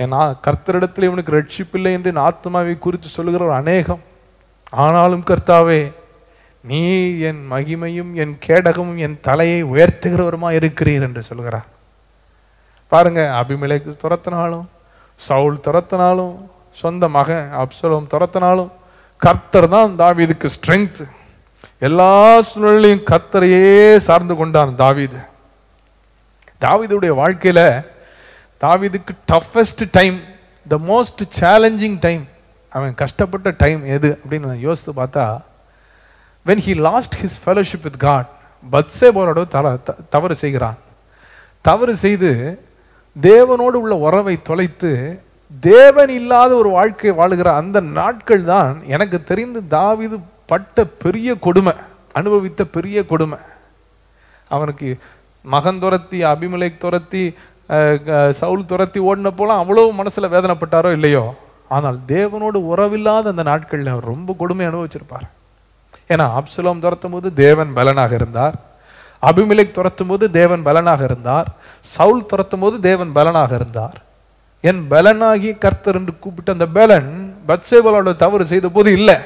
[0.03, 0.15] என்
[0.47, 4.03] கர்த்தரிடத்தில் இவனுக்கு ரட்சிப்பில்லை என்று என் ஆத்மாவை குறித்து சொல்லுகிறவர் அநேகம்.
[4.85, 5.81] ஆனாலும் கர்த்தாவே
[6.71, 6.81] நீ
[7.29, 11.69] என் மகிமையும் என் கேடகமும் என் தலையை உயர்த்துகிறவருமா இருக்கிறீர் என்று சொல்கிறார்.
[12.93, 14.67] பாருங்க அபிமேலைக்கு துரத்தினாலும்
[15.29, 16.35] சவுல் துரத்தினாலும்
[16.83, 18.73] சொந்த மகன் அப்சலோம் துரத்தினாலும்
[19.27, 21.01] கர்த்தர் தான் தாவீதுக்கு ஸ்ட்ரென்த்
[21.89, 22.13] எல்லா
[22.51, 25.19] சூழ்நிலையும் கர்த்தரையே சார்ந்து கொண்டான் தாவீது.
[26.65, 27.61] தாவீதுடைய வாழ்க்கையில
[28.61, 30.21] தாவீதுக்கு toughest time
[30.69, 32.29] the most challenging time
[32.71, 35.41] அவன் கஷ்டப்பட்ட டைம் எது அப்படின்னு நான் யோசித்து பார்த்தா
[36.47, 38.29] when he lost his fellowship with God
[38.73, 40.79] பத்சேபோரோட தல த- தவறு செய்கிறான்.
[41.63, 42.31] தவறு செய்து
[43.21, 45.23] தேவனோடு உள்ள உறவை தொலைத்து
[45.61, 51.73] தேவன் இல்லாத ஒரு வாழ்க்கை வாழுகிற அந்த நாட்கள் தான் எனக்கு தெரிந்து தாவீது பட்ட பெரிய கொடுமை
[52.13, 53.39] அனுபவித்த பெரிய கொடுமை.
[54.49, 54.99] அவனுக்கு
[55.43, 57.35] மகன் துரத்தி அபிமலை துரத்தி
[58.41, 61.25] சவுல் துரத்தி ஓடின போலாம் அவ்வளோ மனசில் வேதனைப்பட்டாரோ இல்லையோ?
[61.77, 65.27] ஆனால் தேவனோடு உறவில்லாத அந்த நாட்களில் அவர் ரொம்ப கொடுமை அனுபவிச்சிருப்பார்.
[66.13, 68.55] ஏன்னா அப்சலோம் துரத்தும் போது தேவன் பலனாக இருந்தார்.
[69.29, 71.49] அபிமிலை துரத்தும் போது தேவன் பலனாக இருந்தார்.
[71.97, 73.99] சவுல் துரத்தும் போது தேவன் பலனாக இருந்தார்.
[74.65, 77.11] என் பலனாகி கர்த்தர் என்று கூப்பிட்ட அந்த பலன்
[77.51, 79.17] பத்சேபலோட தவறு செய்த போது இல்லை.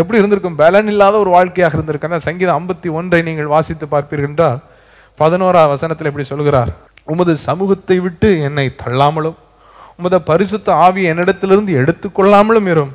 [0.00, 0.60] எப்படி இருந்திருக்கும்?
[0.64, 4.60] பலன் இல்லாத ஒரு வாழ்க்கையாக இருந்திருக்கு அந்த சங்கீதம் ஐம்பத்தி ஒன்றை நீங்கள் வாசித்து பார்ப்பீர்கள் என்றால்
[5.18, 6.72] பதினோரா வசனத்தில் எப்படி சொல்கிறார்
[7.12, 9.38] உமது சமூகத்தை விட்டு என்னை தள்ளாமலும்
[9.98, 12.92] உமது பரிசுத்த ஆவி என்னிடத்திலிருந்து எடுத்துக்கொள்ளாமலும் இரும்.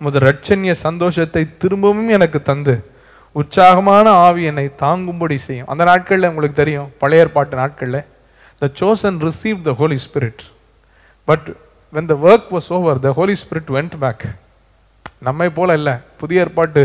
[0.00, 2.74] உமது ரட்சண்ய சந்தோஷத்தை திரும்பவும் எனக்கு தந்து
[3.36, 5.68] உற்சாகமான ஆவி என்னை தாங்கும்படி செய்யும்.
[5.72, 8.00] அந்த நாட்களில் உங்களுக்கு தெரியும் பழைய ஏற்பாட்டு நாட்களில்
[8.62, 10.42] the chosen receive the Holy Spirit
[11.28, 11.48] but
[11.92, 14.26] when the work was over the Holy Spirit went back
[15.28, 16.82] நம்மை போல இல்லை புதிய ஏற்பாட்டு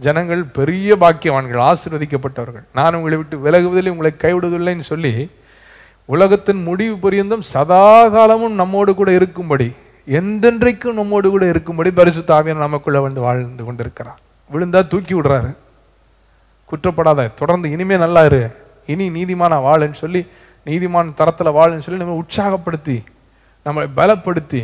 [0.00, 2.64] ஜனங்கள் பெரிய பாக்கியவான்கள் ஆசிர்வதிக்கப்பட்டவர்கள்.
[2.72, 5.30] நான் உங்களை விட்டு விலகுவதில்லை உங்களை கைவிடுவதில்லைன்னு சொல்லி
[6.04, 9.68] உலகத்தின் முடிவு பரியந்தம் சதா காலமும் நம்மோடு கூட இருக்கும்படி
[10.18, 14.18] எந்தென்றைக்கும் நம்மோடு கூட இருக்கும்படி பரிசு தாவியன் நமக்குள்ள வந்து வாழ்ந்து கொண்டிருக்கிறார்.
[14.52, 15.50] விழுந்தா தூக்கி விடுறாரு.
[16.70, 18.42] குற்றப்படாத தொடர்ந்து இனிமே நல்லா இரு.
[18.86, 20.26] இனி நீதிமான வாழுன்னு சொல்லி
[20.66, 22.96] நீதிமான தரத்தில் வாழுன்னு சொல்லி நம்ம உற்சாகப்படுத்தி
[23.66, 24.62] நம்மளை பலப்படுத்தி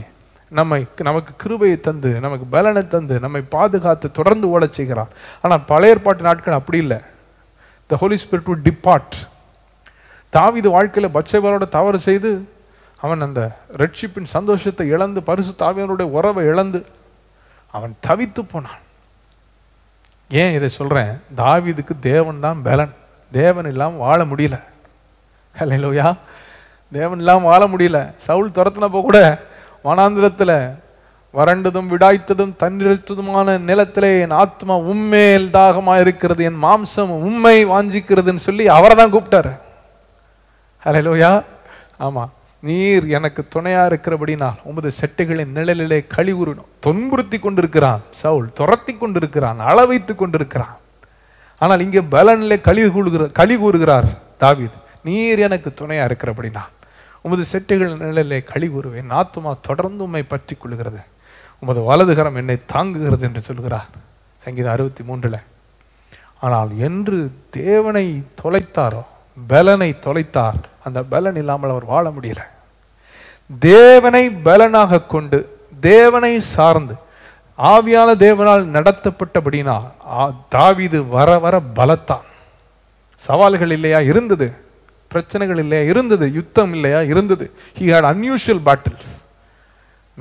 [0.59, 5.13] நம்மை நமக்கு கிருபையை தந்து நமக்கு பலனை தந்து நம்மை பாதுகாத்து தொடர்ந்து ஓட செய்கிறார்.
[5.45, 6.99] ஆனால் பழைய ஏற்பாட்டு நாட்கள் அப்படி இல்லை.
[7.91, 9.17] The Holy Spirit to depart
[10.37, 12.31] தாவீது வாழ்க்கையில் பச்சைவரோட தவறு செய்து
[13.01, 13.41] அவன் அந்த
[13.81, 16.81] ரட்சிப்பின் சந்தோஷத்தை இழந்து பரிசு தாவியனுடைய உறவை இழந்து
[17.75, 18.83] அவன் தவித்து போனான்.
[20.31, 22.95] ஏன் இதை சொல்கிறேன் தாவீதுக்கு தேவன் தான் பலன்.
[23.33, 24.57] தேவன் இல்லாமல் வாழ முடியல.
[25.59, 26.07] ஹalleluya
[26.93, 27.99] தேவன் இல்லாமல் வாழ முடியல.
[28.27, 29.19] சவுல் துரத்துனப்போ கூட
[29.85, 30.57] வனாந்திரத்தில்
[31.39, 38.97] வறண்டதும் விடாய்த்ததும் தன்னிறத்ததுமான நிலத்திலே என் ஆத்மா உண்மையில் தாகமாக இருக்கிறது என் மாம்சம் உண்மை வாஞ்சிக்கிறதுன்னு சொல்லி அவரை
[38.97, 39.53] தான் கூப்பிட்டாரு.
[40.85, 41.43] ஹalleluya.
[42.07, 50.15] ஆமாம் நீர் எனக்கு துணையாக இருக்கிறபடினால் உமது செட்டைகளின் நிழலிலே கழிவுறணும் துன்புறுத்தி கொண்டிருக்கிறான் சவுல் துரத்தி கொண்டிருக்கிறான் அளவைத்து
[50.15, 50.77] கொண்டிருக்கிறான்.
[51.59, 54.09] ஆனால் இங்கே பலனிலே களி கூறுகிற களி கூறுகிறார்
[54.39, 54.77] தாவீது.
[55.09, 56.63] நீர் எனக்கு துணையாக இருக்கிறபடினா
[57.25, 60.99] உமது செட்டைகள் நிழலே களி கூறுவேன் ஆத்துமா தொடர்ந்து உம்மை பற்றி கொள்கிறது
[61.61, 63.87] உமது வலதுகரம் என்னை தாங்குகிறது என்று சொல்கிறார்.
[64.45, 65.39] சங்கீதம் அறுபத்தி மூன்றில்
[66.41, 69.05] ஆனால் என்று தேவனை தொலைத்தாரோ
[69.47, 72.39] பலனை தொலைத்தார் அந்த பலன் இல்லாமல் அவர் வாழ முடியல.
[73.59, 76.95] தேவனை பலனாக கொண்டு தேவனை சார்ந்து
[77.59, 82.25] ஆவியான தேவனால் நடத்தப்பட்டபடினால் ஆ- வர வர பலத்தான்.
[83.17, 84.01] சவால்கள் இல்லையா?
[84.01, 84.64] இருந்தது.
[85.15, 85.91] பிரச்சனைகள் இல்லையா?
[85.91, 86.27] இருந்தது.
[86.33, 87.01] யுத்தம் இல்லையா?
[87.13, 87.47] இருந்தது.
[87.79, 89.13] ஹி ஹேட் அன்யூஷுவல் பேட்டில்ஸ்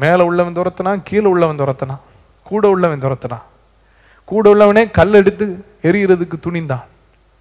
[0.03, 1.95] மேலே உள்ளவன் துரத்தினா கீழே உள்ளவன் துரத்தினா
[2.43, 3.39] கூட உள்ளவன் துரத்தினா
[4.31, 5.45] கூட உள்ளவனே கல் எடுத்து
[5.81, 6.85] எரியறதுக்கு துணிந்தான்.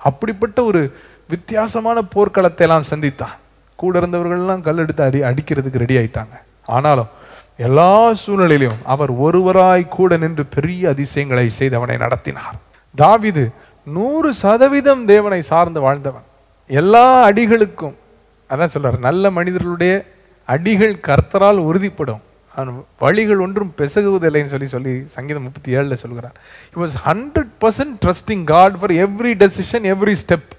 [0.09, 0.83] அப்படிப்பட்ட ஒரு
[1.29, 3.37] வித்தியாசமான போர்க்களத்தை எல்லாம் சந்தித்தான்.
[3.83, 6.35] கூட இருந்தவர்கள்லாம் கல் எடுத்து அடி அடிக்கிறதுக்கு ரெடி ஆயிட்டாங்க.
[6.67, 7.11] ஆனாலும்
[7.57, 7.93] எல்லா
[8.23, 12.57] சூழ்நிலையிலும் அவர் ஒருவராய் கூட நின்று பெரிய அதிசயங்களை செய்து அவனை நடத்தினார்.
[12.97, 13.45] தாவிது
[13.97, 16.27] நூறு சதவீதம் தேவனை சார்ந்து வாழ்ந்தவன்.
[16.81, 17.97] எல்லா அடிகளுக்கும்
[18.51, 19.93] அதான் சொல்கிறார் நல்ல மனிதர்களுடைய
[20.55, 22.23] அடிகள் கர்த்தரால் உறுதிப்படும்.
[22.55, 26.37] அவன் வழிகள் ஒன்றும் பெசகுவதில்லைன்னு சொல்லி சொல்லி சங்கீதம் முப்பத்தி ஏழில் சொல்கிறார்.
[26.73, 30.51] He was hundred percent trusting God for every decision every step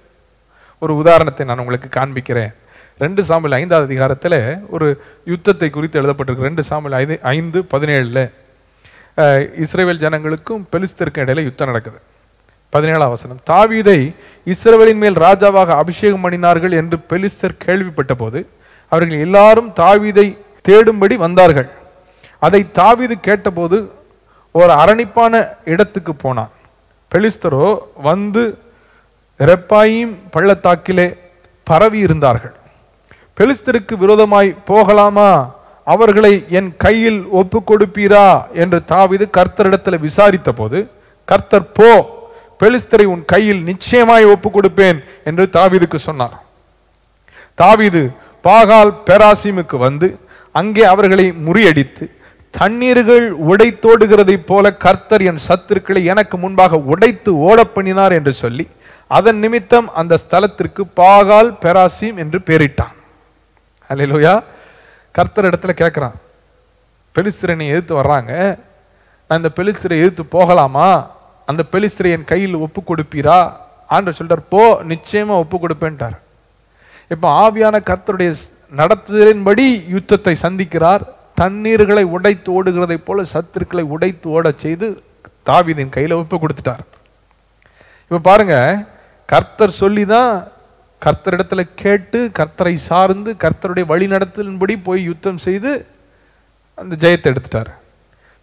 [0.83, 2.53] ஒரு உதாரணத்தை நான் உங்களுக்கு காண்பிக்கிறேன்.
[3.03, 4.39] ரெண்டு சாமியில் ஐந்தாவது அதிகாரத்தில்
[4.75, 4.87] ஒரு
[5.31, 6.47] யுத்தத்தை குறித்து எழுதப்பட்டிருக்கு.
[6.49, 8.23] ரெண்டு சாமியில் ஐந்து ஐந்து பதினேழில்.
[9.63, 11.99] இஸ்ரேல் ஜனங்களுக்கும் பெலிஸ்தருக்கும் இடையில யுத்தம் நடக்குது.
[12.73, 13.99] பதினேழாம் வசனம் தாவீதை
[14.51, 18.39] இஸ்ரவேலின் மேல் ராஜாவாக அபிஷேகம் பண்ணினார்கள் என்று பெலிஸ்தர் கேள்விப்பட்ட போது
[18.91, 20.27] அவர்கள் எல்லாரும் தாவீதை
[20.67, 21.69] தேடும்படி வந்தார்கள்.
[22.39, 23.77] அதை தாவீது கேட்டபோது
[24.51, 25.33] ஒரு அரணிப்பான
[25.73, 26.51] இடத்துக்கு போனான்.
[27.11, 27.67] பெலிஸ்தரோ
[28.09, 28.43] வந்து
[29.49, 31.07] ரெப்பாயும் பள்ளத்தாக்கிலே
[31.63, 32.55] பரவி இருந்தார்கள்.
[33.37, 35.29] பெலிஸ்தருக்கு விரோதமாய் போகலாமா?
[35.93, 38.25] அவர்களை என் கையில் ஒப்பு கொடுப்பீரா
[38.63, 40.79] என்று தாவிது கர்த்தரிடத்தில் விசாரித்த போது
[41.27, 41.89] கர்த்தர் போ.
[42.63, 46.35] பெலிஸ்தரை உன் கையில் நிச்சயமாய் ஒப்பு கொடுப்பேன் என்று தாவீதுக்கு சொன்னார்.
[47.55, 48.01] தாவீது
[48.43, 50.19] பாகால் பெராசிமுக்கு வந்து
[50.51, 52.05] அங்கே அவர்களை முறியடித்து
[52.53, 58.65] தண்ணீர்கள் உடைத்தோடுகிறதைப் போல கர்த்தர் என் சத்துருக்களை எனக்கு முன்பாக உடைத்து ஓட பண்ணினார் என்று சொல்லி
[59.07, 62.95] அதன் நிமித்தம் அந்த ஸ்தலத்திற்கு பாகால் பெராசிம் என்று பெயரிட்டான்
[63.89, 64.43] லோயா
[65.11, 66.15] கர்த்தர் இடத்துல கேட்குறான்
[67.15, 68.31] பெலிஸ்திரனை எதிர்த்து வர்றாங்க?
[69.29, 70.87] நான் இந்த பெலிஸ்திரை எதிர்த்து போகலாமா?
[71.45, 73.53] அந்த பெலிஸ்திரை என் கையில் ஒப்பு கொடுப்பீரா
[73.87, 76.17] ஆண்டு சொல்றார் போ நிச்சயமா ஒப்பு கொடுப்பேன்ட்டார்
[77.11, 78.33] இப்போ ஆவியான கர்த்தருடைய
[78.75, 81.03] நடத்துதலின்படி யுத்தத்தை சந்திக்கிறார்.
[81.35, 85.03] தண்ணீர்களை உடைத்து ஓடுகிறதை போல சத்துருக்களை உடைத்து ஓடச் செய்து
[85.45, 86.83] தாவிதின் கையில ஒப்பு கொடுத்துட்டார்
[88.03, 88.85] இப்ப பாருங்க
[89.25, 90.47] கர்த்தர் சொல்லி தான்
[91.01, 95.71] கர்த்தரிடத்துல கேட்டு கர்த்தரை சார்ந்து கர்த்தருடைய வழி நடத்தலின்படி போய் யுத்தம் செய்து
[96.75, 97.71] அந்த ஜெயத்தை எடுத்துட்டார்.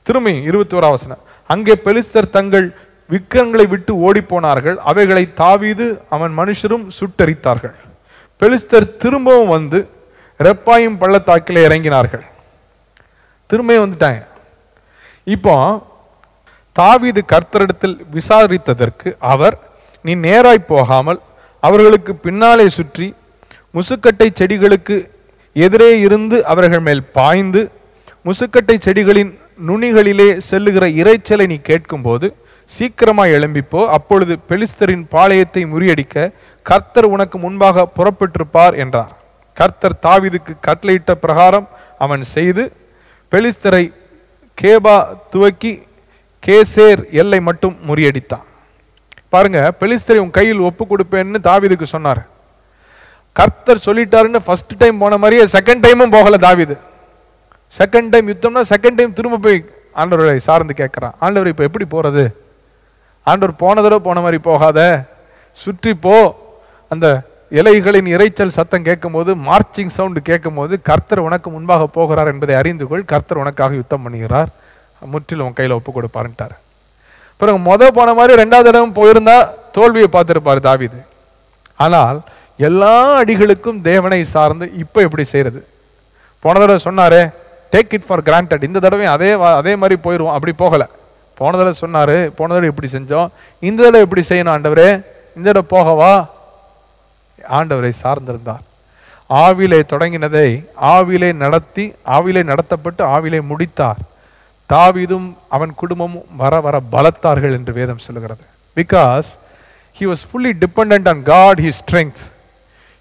[0.03, 2.67] திரும்பி இருபத்தி ஓராவசனம் அங்கே பெலிஸ்தர் தங்கள்
[3.11, 4.77] விக்கிரங்களை விட்டு ஓடிப்போனார்கள்.
[4.91, 7.77] அவைகளை தாவீது அவன் மனுஷரும் சுட்டரித்தார்கள்.
[8.43, 9.79] பெலிஸ்தர் திரும்பவும் வந்து
[10.41, 12.25] ரெப்பாயும் பள்ளத்தாக்கில் இறங்கினார்கள்.
[13.51, 14.23] திரும்பியும் வந்துட்டாங்க.
[15.27, 15.55] இப்போ
[16.77, 19.57] தாவீது கர்த்தரிடத்தில் விசாரித்ததற்கு அவர்
[20.05, 21.21] நீ நேராய் போகாமல்
[21.63, 23.09] அவர்களுக்கு பின்னாலே சுற்றி
[23.77, 24.97] முசுக்கட்டை செடிகளுக்கு
[25.57, 27.63] எதிரே இருந்து அவர்கள் மேல் பாய்ந்து
[28.27, 29.33] முசுக்கட்டை செடிகளின்
[29.69, 32.27] நுனிகளிலே செல்லுகிற இரைச்சலை நீ கேட்கும்போது
[32.77, 36.17] சீக்கிரமாய் எழும்பிப்போ அப்பொழுது பெலிஸ்தரின் பாளையத்தை முறியடிக்க
[36.67, 39.13] கர்த்தர் உனக்கு முன்பாக புறப்பட்டிருப்பார் என்றார்.
[39.57, 41.67] கர்த்தர் தாவிதுக்கு கட்டளையிட்ட பிரகாரம்
[42.05, 42.65] அவன் செய்து
[43.33, 43.85] பெலிஸ்தரை
[44.59, 44.97] கேபா
[45.33, 45.73] துவக்கி
[46.43, 48.45] கேசேர் எல்லை மட்டும் முறியடித்தான்.
[49.35, 52.23] பாருங்க பெலிஸ்தரை உன் கையில் ஒப்பு கொடுப்பேன்னு தாவிதுக்கு சொன்னார்.
[53.37, 56.77] கர்த்தர் சொல்லிட்டாருன்னு ஃபர்ஸ்ட் டைம் போன மாதிரியே செகண்ட் டைமும் போகல தாவிது.
[57.79, 59.59] செகண்ட் டைம் யுத்தம்னா செகண்ட் டைம் திரும்ப போய்
[60.03, 61.15] ஆண்டவரை சார்ந்து கேட்குறான்.
[61.25, 62.25] ஆண்டவர் இப்போ எப்படி போகிறது
[63.23, 65.05] ஆண்டவர் போன தடவை போன மாதிரி போகாத.
[65.53, 66.39] சுற்றி போ.
[66.89, 73.05] அந்த இலைகளின் இரைச்சல் சத்தம் கேட்கும்போது மார்ச்சிங் சவுண்டு கேட்கும்போது கர்த்தர் உனக்கு முன்பாக போகிறார் என்பதை அறிந்து கொள்.
[73.05, 74.47] கர்த்தர் உனக்காக யுத்தம் பண்ணுகிறார்.
[75.05, 76.57] முற்றிலும் உன் கையில் ஒப்பு கொடுப்பாருன்ட்டார்.
[77.37, 81.05] பிறகு மொதல் போன மாதிரி ரெண்டாவது தடவை போயிருந்தா தோல்வியை பார்த்துருப்பார் தாவிது.
[81.77, 82.21] ஆனால்
[82.57, 85.67] எல்லா அடிகளுக்கும் தேவனை சார்ந்து இப்போ எப்படி செய்கிறது
[86.41, 87.33] போன தடவை சொன்னாரே
[87.73, 90.87] டேக் இட் ஃபார் கிராண்டட் இந்த தடவை அதே வா- அதே மாதிரி போயிடுவோம் அப்படி போகலை.
[91.41, 93.31] போன தடவை சொன்னார் போன தடவை இப்படி செஞ்சோம்.
[93.69, 94.91] இந்த தடவை எப்படி செய்யணும் ஆண்டவரே.
[95.37, 96.13] இந்த தடவை போகவா?
[97.59, 98.65] ஆண்டவரை சார்ந்திருந்தார்.
[99.43, 100.49] ஆவிலே தொடங்கினதை
[100.95, 101.85] ஆவிலே நடத்தி
[102.17, 104.01] ஆவிலே நடத்தப்பட்டு ஆவிலே முடித்தார்.
[104.73, 108.45] தாவிதும் அவன் குடும்பமும் வர வர பலத்தார்கள் என்று வேதம் சொல்லுகிறது.
[108.79, 109.29] Because
[109.99, 112.21] he was fully depend on God his strength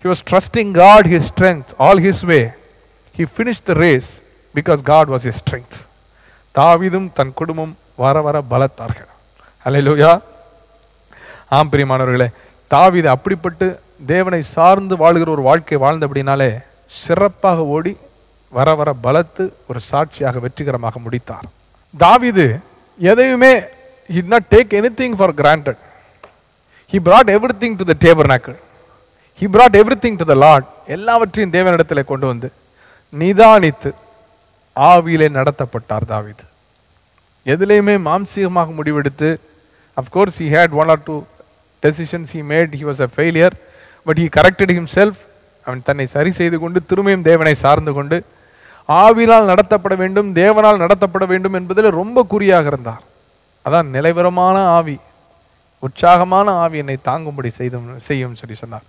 [0.01, 2.39] he was trusting God his strength all his way
[3.17, 4.09] he finish the race
[4.55, 5.77] because God was his strength
[6.59, 9.09] தாவிதும் தன் குடும்பம் வர வர பலத்தார்கள்.
[9.65, 10.11] அல்லேலூயா
[11.57, 12.27] ஆம் பிரியமானவர்களே
[12.73, 13.67] தாவித அப்படிப்பட்டு
[14.11, 16.51] தேவனை சார்ந்து வாழ்கிற ஒரு வாழ்க்கை வாழ்ந்தபடினாலே
[17.03, 17.93] சிறப்பாக ஓடி
[18.57, 21.47] வர வர பலத்து ஒரு சாட்சியாக வெற்றிகரமாக முடித்தார்.
[21.93, 22.45] தாவீது
[22.99, 23.53] எதையுமே
[24.19, 25.79] it not take anything for granted
[26.93, 27.31] he brought
[27.63, 28.57] everything to the Tabor நாக்கள்
[29.39, 32.49] he brought everything to the Lord எல்லாவற்றையும் தேவனிடத்தில் கொண்டு வந்து
[33.13, 33.91] நிதானித்து
[34.75, 36.43] ஆவியிலே நடத்தப்பட்டார் தாவீது.
[37.53, 39.29] எதுலேயுமே மாம்சீகமாக முடிவெடுத்து
[39.97, 41.15] of course he had one or two
[41.83, 43.55] decisions he made he was a failure
[44.07, 45.19] but he corrected himself
[45.65, 48.17] அவன் தன்னை சரி செய்து கொண்டு திரும்பியும் தேவனை சார்ந்து கொண்டு
[48.89, 53.03] ஆவினால் நடத்தப்பட வேண்டும் தேவனால் நடத்தப்பட வேண்டும் என்பதில் ரொம்ப குறியாக இருந்தார்.
[53.65, 54.95] அதான் நிலைவரமான ஆவி
[55.85, 58.85] உற்சாகமான ஆவி என்னை தாங்கும்படி செய்தும் செய்யும் சொல்லி சொன்னார்.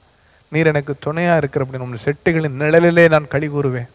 [0.53, 3.89] நீர் எனக்கு துணையாக இருக்கிற அப்படின்னு உங்கள் செட்டுகளின் நிழலிலே நான் கழி கூறுவேன்.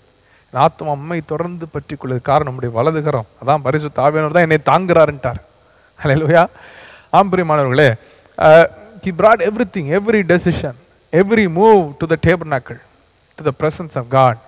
[0.64, 3.28] ஆத்மா அம்மை தொடர்ந்து பற்றி கொள்வது காரணம் நம்முடைய வலதுகரம்.
[3.42, 5.40] அதான் பரிசு ஆவியானவர் தான் என்னை தாங்குறாருன்ட்டார்.
[7.20, 7.90] ஆம்பரியமானவர்களே
[9.06, 9.44] he brought
[9.76, 10.78] everything every decision
[11.22, 12.80] every move to the table நாக்கள்
[13.38, 14.40] to the presence of God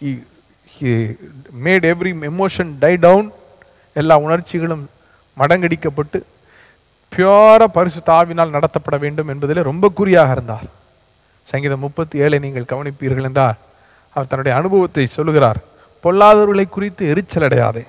[0.00, 0.10] he
[0.76, 0.92] he
[1.66, 3.28] made every emotion die down
[4.02, 4.84] எல்லா உணர்ச்சிகளும்
[5.40, 6.20] மடங்கடிக்கப்பட்டு
[7.12, 10.66] பியூரா பரிசு தாவினால் நடத்தப்பட வேண்டும் என்பதிலே ரொம்ப குறியாக இருந்தார்.
[11.50, 13.58] சங்கீதம் முப்பத்தி ஏழை நீங்கள் கவனிப்பீர்கள் என்றால்
[14.14, 15.60] அவர் தன்னுடைய அனுபவத்தை சொல்லுகிறார்
[16.04, 17.82] பொல்லாதவர்களை குறித்து எரிச்சல் அடையாதே.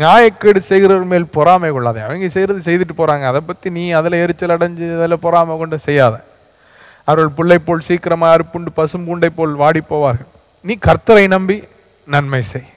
[0.00, 2.00] நியாயக்கேடு செய்கிறவர் மேல் பொறாமை கொள்ளாதே.
[2.06, 6.14] அவங்க செய்கிறது செய்துட்டு போகிறாங்க அதை பற்றி நீ அதில் எரிச்சல் அடைஞ்சு அதில் பொறாமை கொண்டு செய்யாத.
[7.08, 10.30] அவர்கள் பிள்ளை போல் சீக்கிரமாக அறுப்புண்டு பசும்பூண்டை போல் வாடி போவார்கள்.
[10.64, 11.56] நீ கர்த்தரை நம்பி
[12.06, 12.70] நன்மை செய்.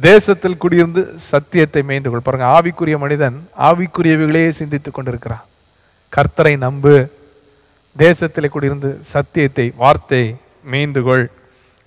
[0.00, 2.26] தேசத்தில் குடியிருந்து சத்தியத்தை மேய்ந்து கொள்.
[2.26, 3.36] பாருங்க ஆவிக்குரிய மனிதன்
[3.68, 5.44] ஆவிக்குரியவைகளையே சிந்தித்துக் கொண்டிருக்கிறான்.
[6.16, 6.94] கர்த்தரை நம்பு.
[7.96, 10.24] தேசத்தில் குடியிருந்து சத்தியத்தை வார்த்தை
[10.62, 11.30] மேய்ந்து கொள்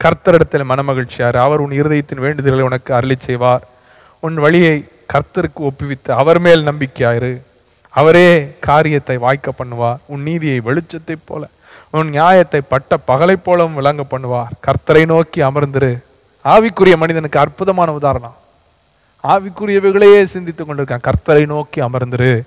[0.04, 1.38] கர்த்தரிடத்தில் மனமகிழ்ச்சியார்.
[1.38, 3.68] அவர் உன் இருதயத்தின் வேண்டுதல்களை உனக்கு அருளி செய்வார்.
[4.20, 7.42] உன் வழியை கர்த்தருக்கு ஒப்புவித்து அவர் மேல் நம்பிக்கையாயிரு.
[7.90, 9.98] அவரே காரியத்தை வாய்க்க பண்ணுவார்.
[10.06, 11.48] உன் நீதியை வெளிச்சத்தைப் போல
[11.92, 14.64] உன் நியாயத்தை பட்ட பகலைப் போலவும் விளங்க பண்ணுவார்.
[14.68, 16.00] கர்த்தரை நோக்கி அமர்ந்திரு.
[16.44, 18.36] ஆவிக்குரிய மனிதனுக்கு அற்புதமான உதாரணம்.
[19.24, 21.02] ஆவிக்குரியவைகளையே சிந்தித்துக் கொண்டிருக்கான்.
[21.02, 22.42] கர்த்தரை நோக்கி அமர்ந்திரு.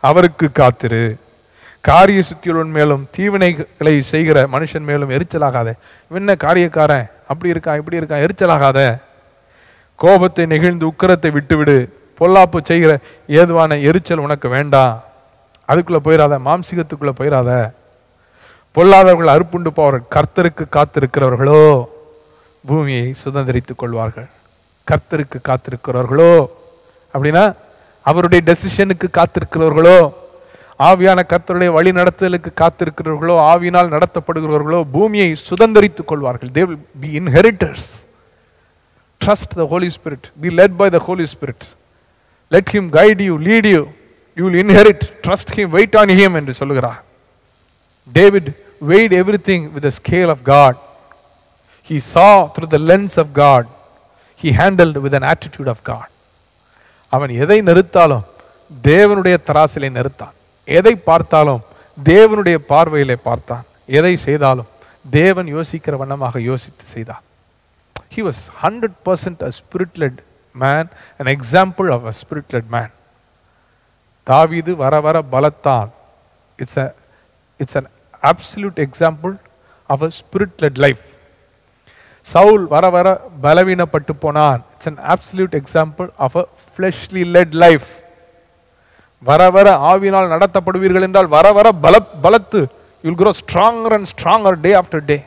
[0.00, 1.18] அவருக்கு காத்திரு.
[1.88, 5.68] காரிய சுத்தியுடன் மேலும் தீவினைகளை செய்கிற மனுஷன் மேலும் எரிச்சலாகாத.
[6.20, 7.06] என்ன காரியக்காரன்?
[7.30, 8.78] அப்படி இருக்கான் இப்படி இருக்கான் எரிச்சலாகாத.
[9.94, 11.76] கோபத்தை நெகிழ்ந்து உக்கிரத்தை விட்டுவிடு.
[12.20, 12.92] பொல்லாப்பு செய்கிற
[13.38, 14.94] ஏதுவான எரிச்சல் உனக்கு வேண்டாம்
[15.70, 17.50] அதுக்குள்ளே போயிடாத மாம்சிகத்துக்குள்ளே போயிடாத
[18.76, 20.06] பொல்லாதவர்கள் அறுப்புண்டு போவார்கள்.
[20.14, 21.62] கர்த்தருக்கு காத்திருக்கிறவர்களோ
[22.64, 24.28] பூமியை சுதந்திரித்துக் கொள்வார்கள்.
[24.90, 26.32] கர்த்தருக்கு காத்திருக்கிறவர்களோ
[27.14, 27.44] அப்படின்னா
[28.02, 29.98] அவருடைய டெசிஷனுக்கு காத்திருக்கிறவர்களோ
[30.80, 37.88] ஆவியான கர்த்தருடைய வழி நடத்தலுக்கு காத்திருக்கிறவர்களோ ஆவியினால் நடத்தப்படுகிறவர்களோ பூமியை சுதந்திரித்துக் கொள்வார்கள் they will be inheritors
[39.20, 41.64] trust the Holy Spirit be led by the Holy Spirit
[42.52, 43.80] let him guide you lead you
[44.36, 47.00] you will inherit trust him wait on him என்று சொல்லுகிறார்
[48.08, 48.50] David
[48.82, 50.74] weighed everything with the scale of God.
[51.90, 53.64] He saw through the lens of God.
[54.38, 56.06] He handled with an attitude of God.
[57.12, 58.24] அவன் எதை நிறுத்தாலும்
[58.70, 60.35] தேவனுடைய தராசிலை நிறுத்தான்
[60.68, 61.62] எதை பார்த்தாலும்
[61.98, 64.70] தேவனுடைய பார்வையிலே பார்த்தான் எதை செய்தாலும்
[65.12, 67.22] தேவன் யோசிக்கிற வண்ணமாக யோசித்து செய்தான்
[68.14, 70.18] he was hundred percent a spirit led
[70.54, 70.88] man
[71.20, 72.92] an example of a spirit led man
[74.26, 75.90] தாவிது வர வர பலத்தான்
[76.58, 76.86] it's a
[77.60, 77.88] it's an
[78.22, 79.34] absolute example
[79.90, 81.04] of a spirit led life
[82.26, 83.08] Saul வர வர
[83.42, 87.88] பலவீனப்பட்டு போனான் it's an absolute example of a fleshly led life
[89.18, 92.66] வர வர ஆவினால் நடத்தப்படுவீர்கள் என்றால் வர வர பல பலத்து
[93.04, 95.24] you'll grow stronger and stronger day after day.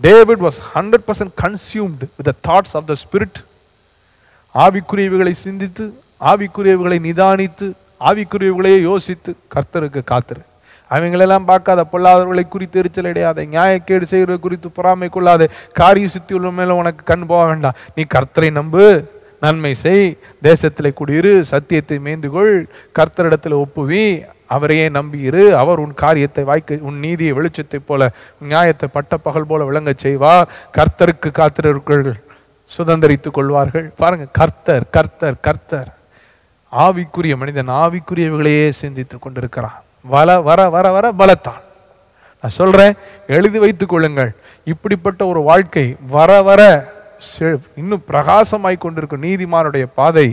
[0.00, 3.34] David was 100% consumed with the thoughts of the spirit.
[4.54, 10.40] ஆவிக்குரியவைகளை சிந்தித்து ஆவிக்குரியவுகளை நிதானித்து ஆவிக்குரியவுகளையே யோசித்து கர்த்தருக்கு காத்திரு.
[10.90, 16.70] அவங்களெல்லாம் பார்க்காத பொல்லாதவர்களை குறித்து எரிச்சல் அடையாத நியாயக்கேடு செய்கிறது குறித்து பொறாமை கொள்ளாத காரிய சித்தி உள்ள மேலே
[16.70, 17.74] உனக்கு கண் போக வேண்டாம்.
[17.94, 19.10] நீ கர்த்தரை நம்பு.
[19.42, 20.18] நன்மை செய்.
[20.42, 22.68] தேசத்திலே குடியிரு சத்தியத்தை மேய்ந்துகொள்.
[22.94, 24.26] கர்த்தரிடத்தில் ஒப்புவி.
[24.46, 25.50] அவரையே நம்பியிரு.
[25.52, 31.30] அவர் உன் காரியத்தை வாய்க்க உன் நீதியை வெளிச்சத்தைப் போல நியாயத்தை பட்ட பகல் போல விளங்கச் செய்வார் கர்த்தருக்கு
[31.30, 32.20] காத்திருக்கிறீர்கள்
[32.78, 33.92] சுதந்திரித்துக் கொள்வார்கள்.
[33.96, 35.96] பாருங்க கர்த்தர் கர்த்தர் கர்த்தர்.
[36.72, 39.82] ஆவிக்குரிய மனிதன் ஆவிக்குரியவைகளையே சிந்தித்துக் கொண்டிருக்கிறான்.
[40.02, 41.60] வள வர வர வர பலத்தான்.
[42.42, 42.94] நான் சொல்றேன்
[43.26, 44.34] எழுதி வைத்துக் கொள்ளுங்கள்.
[44.64, 46.60] இப்படிப்பட்ட ஒரு வாழ்க்கை வர வர
[47.80, 50.26] இன்னும் பிரகாசமாய் கொண்டிருக்கும் நீதிமானுடைய பாதை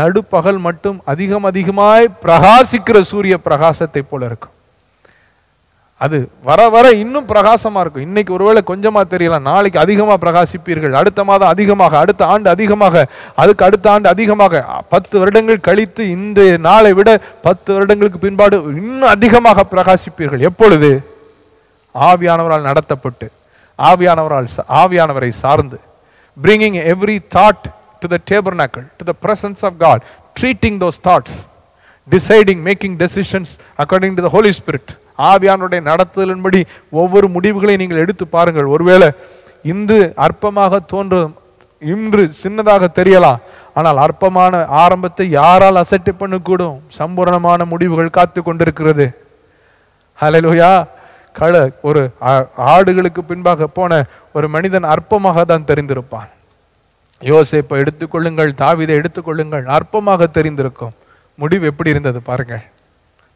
[0.00, 4.54] நடுப்பகல் மட்டும் அதிகம் அதிகமாய் பிரகாசிக்கிற சூரிய பிரகாசத்தை போல இருக்கும்.
[6.00, 6.18] அது
[6.48, 8.04] வர வர இன்னும் பிரகாசமா இருக்கும்.
[8.08, 9.46] இன்னைக்கு ஒருவேளை கொஞ்சமா தெரியலாம்.
[9.50, 10.92] நாளைக்கு அதிகமா பிரகாசிப்பீர்கள்.
[11.00, 13.04] அடுத்த மாதம் அதிகமாக அடுத்த ஆண்டு அதிகமாக
[13.42, 19.64] அதுக்கு அடுத்த ஆண்டு அதிகமாக பத்து வருடங்கள் கழித்து இந்த நாளை விட பத்து வருடங்களுக்கு பின்பாடு இன்னும் அதிகமாக
[19.72, 20.46] பிரகாசிப்பீர்கள்.
[20.50, 20.90] எப்பொழுது?
[21.94, 23.28] ஆவியானவரால் நடத்தப்பட்டு
[23.78, 24.48] ஆவியானவரால்
[24.82, 25.78] ஆவியானவரை சார்ந்து.
[26.42, 27.60] Bringing every thought
[28.00, 29.98] to the tabernacle to the presence of god
[30.40, 31.46] treating those thoughts
[32.10, 34.84] deciding making decisions according to the holy spirit.
[35.18, 38.64] ஆவியானுடைய நடத்துதலின்படி ஒவ்வொரு முடிவுகளையும் நீங்கள் எடுத்து பாருங்கள்.
[38.64, 39.10] ஒருவேளை
[39.62, 41.36] இன்று அற்பமாக தோன்றும்
[41.78, 43.36] இன்று சின்னதாக தெரியலாம்
[43.74, 46.80] ஆனால் அற்பமான ஆரம்பத்தை யாரால் அசட்டு பண்ணக்கூடும்?
[46.98, 49.22] சம்பூரணமான முடிவுகள் காத்து கொண்டிருக்கிறது.
[50.20, 50.86] ஹலலோயா
[51.38, 54.04] கழ ஒரு ஆ- ஆடுகளுக்கு பின்பாக போன
[54.38, 56.30] ஒரு மனிதன் அற்பமாக தான் தெரிந்திருப்பான்.
[57.30, 60.96] யோசிப்பை எடுத்துக்கொள்ளுங்கள் தாவீதை எடுத்துக்கொள்ளுங்கள் அற்பமாக தெரிந்திருக்கும்.
[61.42, 62.64] முடிவு எப்படி இருந்தது பாருங்கள்.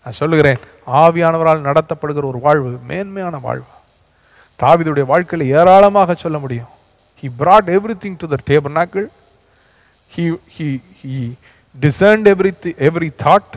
[0.05, 0.61] நான் சொல்லுகிறேன்
[1.03, 3.71] ஆவியானவரால் நடத்தப்படுகிற ஒரு வாழ்வு மேன்மையான வாழ்வு.
[4.63, 6.71] தாவிதுடைய வாழ்க்கையில் ஏராளமாக சொல்ல முடியும்.
[7.23, 8.39] He brought everything to the
[10.15, 10.25] he
[10.55, 10.69] he
[11.01, 11.13] he
[11.83, 12.51] he every
[12.89, 13.53] every thought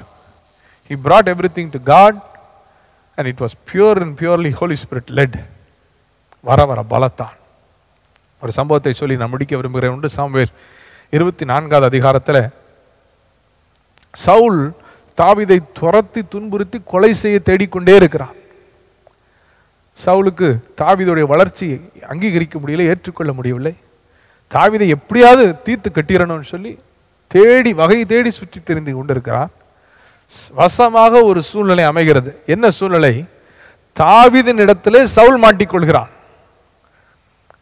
[0.89, 2.19] he brought everything to God
[3.17, 5.35] and it was pure and purely Holy Spirit led
[6.45, 7.35] வர வர பலத்தான்.
[8.41, 9.95] ஒரு சம்பவத்தை சொல்லி நான் முடிக்க விரும்புகிறேன்.
[9.95, 10.53] உண்டு சாம்வேல்
[11.09, 12.41] இருபத்தி நான்காவது அதிகாரத்தில்
[14.25, 14.61] சவுல்
[15.21, 18.35] தாவிதை துரத்தி துன்புறுத்தி கொலை செய்ய தேடிக்கொண்டே இருக்கிறான்.
[20.05, 20.47] சவுலுக்கு
[20.81, 21.77] தாவீதுடைய வளர்ச்சியை
[22.11, 23.75] அங்கீகரிக்க முடியல ஏற்றுக்கொள்ள முடியவில்லை.
[24.53, 26.73] தாவிதை எப்படியாவது தீர்த்து கட்டிடணும்னு சொல்லி
[27.27, 29.51] தேடி வகை தேடி சுற்றி தெரிந்து கொண்டிருக்கிறான்.
[30.51, 32.31] வசமாக ஒரு சூழ்நிலை அமைகிறது.
[32.45, 33.25] என்ன சூழ்நிலை?
[33.99, 36.11] தாவிதின் இடத்திலே சவுல் மாட்டிக்கொள்கிறான்.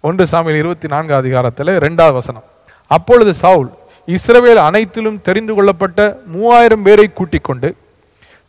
[0.07, 2.43] ஒன்று சாமியில் இருபத்தி நான்கு அதிகாரத்தில் ரெண்டாவது வசனம்.
[2.87, 3.69] அப்பொழுது சவுல்
[4.15, 7.69] இஸ்ரவேல் அனைத்திலும் தெரிந்து கொள்ளப்பட்ட மூவாயிரம் பேரை கூட்டிக் கொண்டு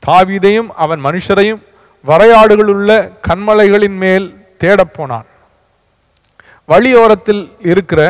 [0.06, 1.60] தாவீதையும் அவன் மனுஷரையும்
[2.06, 4.26] வரையாடுகள் உள்ள கண்மலைகளின் மேல்
[4.62, 5.26] தேடப் போனான்.
[6.68, 8.00] வழியோரத்தில் இருக்கிற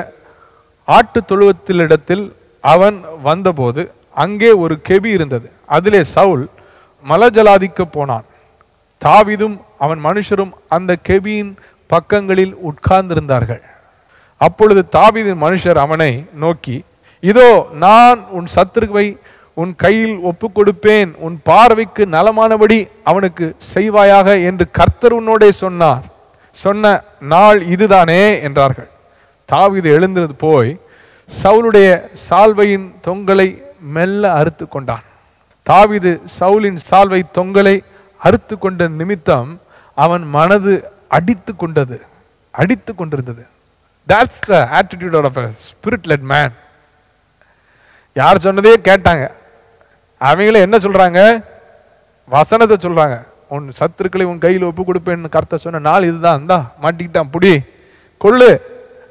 [0.85, 2.25] ஆட்டு தொழுவத்திலிடத்தில்
[2.61, 3.85] அவன் வந்தபோது
[4.25, 5.53] அங்கே ஒரு கெபி இருந்தது.
[5.67, 6.49] அதிலே சவுல்
[7.09, 8.25] மலஜலாதிக்க போனான்.
[9.05, 11.55] தாவிதும் அவன் மனுஷரும் அந்த கெபியின்
[11.95, 13.63] பக்கங்களில் உட்கார்ந்திருந்தார்கள்.
[14.41, 16.77] அப்பொழுது தாவிதின் மனுஷர் அவனை நோக்கி
[17.23, 17.51] இதோ
[17.85, 19.07] நான் உன் சத்துருவை
[19.63, 22.79] உன் கையில் ஒப்பு கொடுப்பேன் உன் பார்வைக்கு நலமானபடி
[23.11, 26.05] அவனுக்கு செய்வாயாக என்று கர்த்தர் உன்னோடே சொன்னார்.
[26.57, 26.95] சொன்ன
[27.33, 28.91] நாள் இதுதானே என்றார்கள்.
[29.49, 30.73] தாவிது எழுந்தது போய்
[31.29, 31.89] சவுலுடைய
[32.27, 33.49] சால்வையின் தொங்கலை
[33.95, 35.05] மெல்ல அறுத்து கொண்டான்.
[35.67, 37.77] தாவீது சவுலின் சால்வை தொங்கலை
[38.21, 39.51] அறுத்து கொண்ட நிமித்தம்
[39.99, 40.75] அவன் மனது
[41.15, 41.99] அடித்து கொண்டது
[42.51, 43.47] அடித்து கொண்டிருந்தது.
[44.09, 46.51] That's the attitude of a spirit led
[48.15, 49.25] யார் சொன்னதே கேட்டாங்க.
[50.21, 51.45] அவங்களே என்ன சொல்கிறாங்க
[52.29, 56.41] வசனத்தை சொல்கிறாங்க உன் சத்துருக்களை உன் கையில் ஒப்பு கொடுப்பேன்னு கருத்தை சொன்ன நாள் இதுதான்.
[56.41, 57.55] இந்தா மாட்டிக்கிட்டான் புடி.
[58.25, 58.51] கொள்ளு.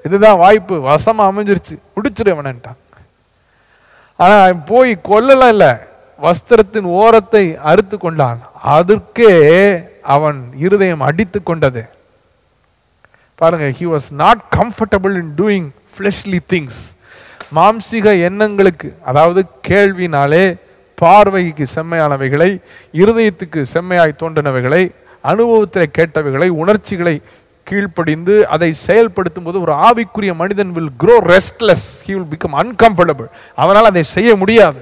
[0.05, 0.81] இதுதான் வாய்ப்பு.
[0.81, 1.75] வசமாக அமைஞ்சிருச்சு.
[1.95, 2.79] முடிச்சிருவனன்ட்டான்
[4.15, 5.71] ஆனால் அவன் போய் கொல்லலாம் இல்லை.
[6.21, 8.39] வஸ்திரத்தின் ஓரத்தை அறுத்து கொண்டான்.
[8.61, 9.31] அதற்கே
[10.03, 11.83] அவன் இருதயம் அடித்து கொண்டது.
[13.35, 16.81] பாருங்க he was not comfortable in doing fleshly things
[17.55, 20.45] மாம்சிக எண்ணங்களுக்கு அதாவது கேள்வினாலே
[20.97, 22.49] பார்வைக்கு செம்மையானவைகளை
[22.93, 24.83] இருதயத்துக்கு செம்மையாய் தோன்றினவைகளை
[25.21, 27.21] அனுபவத்தில் கேட்டவைகளை உணர்ச்சிகளை
[27.67, 33.85] கீழ்ப்படிந்து அதை செயல்படுத்தும் போது ஒரு ஆவிக்குரிய மனிதன் will grow restless he will become uncomfortable அவனால்
[33.85, 34.81] அதை செய்ய முடியாது.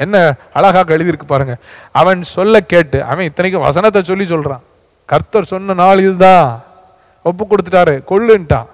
[0.00, 0.16] என்ன
[0.58, 1.54] அழகாக எழுதியிருக்கு பாருங்க.
[2.00, 4.64] அவன் சொல்ல கேட்டு அவன் இத்தனைக்கும் வசனத்தை சொல்லி சொல்றான்.
[5.08, 6.48] கர்த்தர் சொன்ன நாள் இதுதான்
[7.24, 8.68] ஒப்பு கொடுத்துட்டாரு கொள்ளுன்ட்டான்.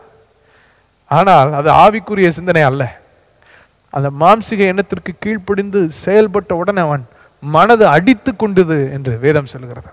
[1.10, 2.82] ஆனால் அது ஆவிக்குரிய சிந்தனை அல்ல.
[3.94, 7.04] அந்த மாம்சிக எண்ணத்திற்கு கீழ்ப்படிந்து செயல்பட்ட உடனே அவன்
[7.42, 9.90] மனது அடித்து கொண்டது என்று வேதம் சொல்கிறது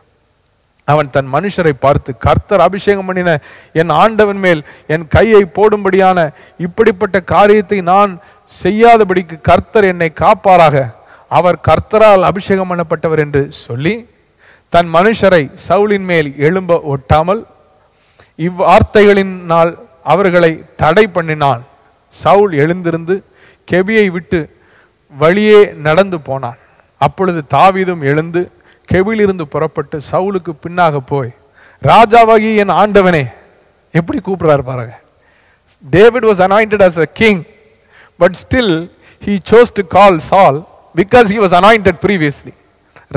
[0.92, 3.32] அவன் தன் மனுஷரை பார்த்து கர்த்தர் அபிஷேகம் பண்ணின
[3.82, 4.62] என் ஆண்டவன் மேல்
[4.94, 6.28] என் கையை போடும்படியான
[6.66, 8.12] இப்படிப்பட்ட காரியத்தை நான்
[8.52, 10.84] செய்யாதபடிக்கு கர்த்தர் என்னை காப்பாராக.
[11.38, 13.96] அவர் கர்த்தரால் அபிஷேகம் பண்ணப்பட்டவர் என்று சொல்லி
[14.74, 17.42] தன் மனுஷரை சவுலின் மேல் எழும்ப ஒட்டாமல்
[18.48, 19.72] இவ்வார்த்தைகளினால்
[20.14, 21.62] அவர்களை தடை பண்ணினான்.
[22.14, 23.16] சவுல் எழுந்திருந்து
[23.72, 24.40] கெபியை விட்டு
[25.14, 26.60] வழியே நடந்து போனான்.
[27.02, 28.42] அப்பொழுது தாவீதும் எழுந்து
[28.92, 31.32] கெபிலிருந்து புறப்பட்டு சவுலுக்கு பின்னாக போய்
[31.82, 33.24] ராஜாவாகி என் ஆண்டவனே
[33.94, 34.94] எப்படி கூப்பிட்றாரு பாருங்க.
[35.96, 37.42] David was anointed as a king
[38.20, 38.76] but still
[39.22, 40.60] he chose to call Saul
[41.00, 42.54] because he was anointed previously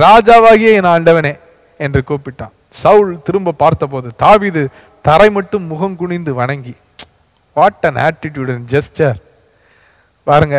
[0.04, 1.32] ராஜாவாகிய என் ஆண்டவனே
[1.84, 2.54] என்று கூப்பிட்டான்.
[2.82, 4.62] சவுல் திரும்ப பார்த்தபோது தாவிது
[5.08, 6.74] தரை மட்டும் முகம் குனிந்து வணங்கி
[7.56, 9.18] what an attitude and gesture
[10.26, 10.56] பாருங்க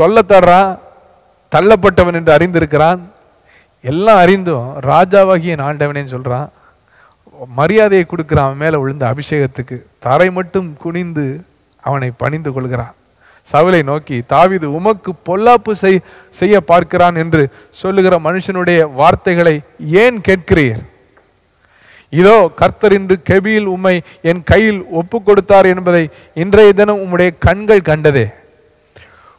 [0.00, 0.78] கொல்லத்தடுறான் தர்றான்
[1.54, 3.00] தள்ளப்பட்டவன் என்று அறிந்திருக்கிறான்.
[3.80, 6.48] எல்லாம் அறிந்தும் ராஜாவாகிய என் ஆண்டவனேன்னு சொல்கிறான்
[7.58, 9.76] மரியாதையை கொடுக்குறான் அவன் மேல விழுந்த அபிஷேகத்துக்கு.
[10.06, 11.26] தரை மட்டும் குனிந்து
[11.88, 12.94] அவனை பணிந்து கொள்கிறான்.
[13.52, 15.98] சவுலை நோக்கி தாவீது உமக்கு பொல்லாப்பு செய்
[16.40, 17.42] செய்ய பார்க்கிறான் என்று
[17.80, 19.56] சொல்லுகிற மனுஷனுடைய வார்த்தைகளை
[20.02, 20.80] ஏன் கேட்கிறீர்?
[22.12, 23.94] இதோ கர்த்தர் இன்று கெபியில் உம்மை
[24.30, 26.04] என் கையில் ஒப்பு கொடுத்தார் என்பதை
[26.42, 28.26] இன்றைய தினம் உம்முடைய கண்கள் கண்டதே.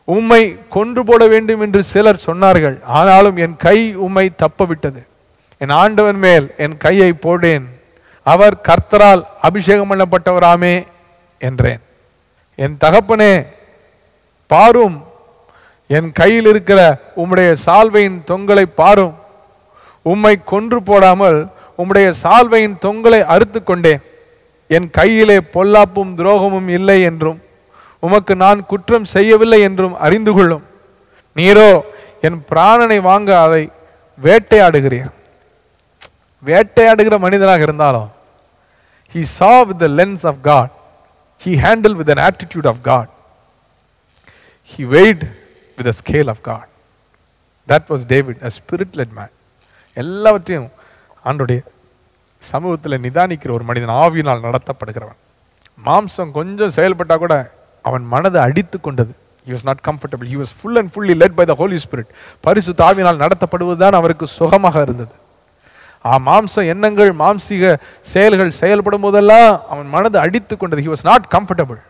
[0.07, 0.41] உம்மை
[0.75, 5.01] கொன்று போட வேண்டும் என்று சிலர் சொன்னார்கள் ஆனாலும் என் கை உம்மை தப்பவிட்டது.
[5.61, 7.65] என் ஆண்டவன் மேல் என் கையை போடேன்.
[8.25, 10.75] அவர் கர்த்தரால் அபிஷேகம் பண்ணப்பட்டவராமே
[11.41, 11.81] என்றேன்.
[12.59, 13.33] என் தகப்பனே
[14.51, 14.97] பாரும்.
[15.97, 16.79] என் கையில் இருக்கிற
[17.21, 19.15] உம்முடைய சால்வையின் தொங்கலை பாரும்.
[20.11, 21.39] உம்மை கொன்று போடாமல்
[21.77, 24.01] உம்முடைய சால்வையின் தொங்கலை அறுத்து கொண்டேன்.
[24.75, 27.39] என் கையிலே பொல்லாப்பும் துரோகமும் இல்லை என்றும்
[27.99, 30.63] உமக்கு நான் குற்றம் செய்யவில்லை என்றும் அறிந்து கொள்ளும்.
[31.35, 31.69] நீரோ
[32.21, 33.63] என் பிராணனை வாங்க அதை
[34.23, 35.11] வேட்டையாடுகிறீர்.
[36.45, 38.09] வேட்டையாடுகிற மனிதனாக இருந்தாலும்
[39.13, 40.73] he saw with the lens of God
[41.43, 43.09] he handle with an attitude of God
[44.71, 45.21] he weighed
[45.75, 46.67] with the scale of God.
[47.67, 49.29] That was David a spirit led man.
[49.93, 50.69] எல்லாவற்றையும்
[51.25, 51.59] ஆண்டுடைய
[52.39, 55.19] சமூகத்தில் நிதானிக்கிற ஒரு மனிதன் ஆவியினால் நடத்தப்படுகிறவன்.
[55.85, 57.51] மாம்சம் கொஞ்சம் செயல்பட்டால் கூட
[57.81, 59.13] அவன் மனதை அடித்து கொண்டது.
[59.47, 60.27] He was not not comfortable.
[60.41, 62.11] Was full and fully led by the Holy Spirit
[62.41, 65.11] பரிசு தாவினால் நடத்தப்படுவது நடத்தப்படுவதுதான் அவருக்கு சுகமாக இருந்தது.
[66.05, 70.81] ஆ மாம்ச எண்ணங்கள் மாம்சீக செயல்கள் செயல்படும் போதெல்லாம் அவன் மனதை அடித்து கொண்டது.
[70.81, 71.81] ஹி வாஸ் நாட் கம்ஃபர்டபுள்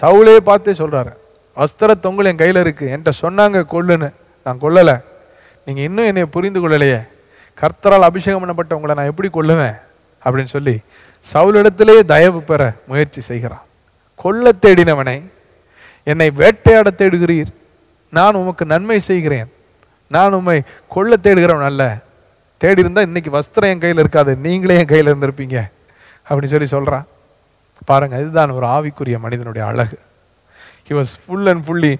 [0.00, 1.12] சவுலே பார்த்தே சொல்கிறாரு
[1.56, 4.12] வஸ்திர தொங்கல் என் கையில் இருக்குது என்கிட்ட சொன்னாங்க கொல்லுன்னு.
[4.44, 5.02] நான் கொல்லலை.
[5.64, 7.08] நீங்கள் இன்னும் என்னை புரிந்து கொள்ளலையே.
[7.60, 9.80] கர்த்தரால் அபிஷேகம் பண்ணப்பட்ட உங்களை நான் எப்படி கொல்லுவேன்?
[10.24, 10.80] அப்படின்னு சொல்லி
[11.32, 13.62] சவுலிடத்திலே தயவு பெற முயற்சி செய்கிறான்.
[14.16, 15.22] கொல்ல தேடினவனை
[16.04, 17.54] என்னை வேட்டையாட தேடுகிறீர்.
[18.10, 19.52] நான் உமக்கு நன்மை செய்கிறேன்.
[20.06, 21.96] நான் உம்மை கொள்ள தேடுகிறவன் அல்ல.
[22.56, 24.36] தேடி இன்றைக்கி வஸ்திரம் என் கையில் இருக்காது.
[24.36, 25.70] நீங்களே என் கையில் இருந்திருப்பீங்க.
[26.28, 27.06] அப்படின்னு சொல்லி சொல்கிறான்
[27.84, 29.98] பாருங்கள் இதுதான் ஒரு ஆவிக்குரிய மனிதனுடைய அழகு.
[30.88, 31.92] He was full and fully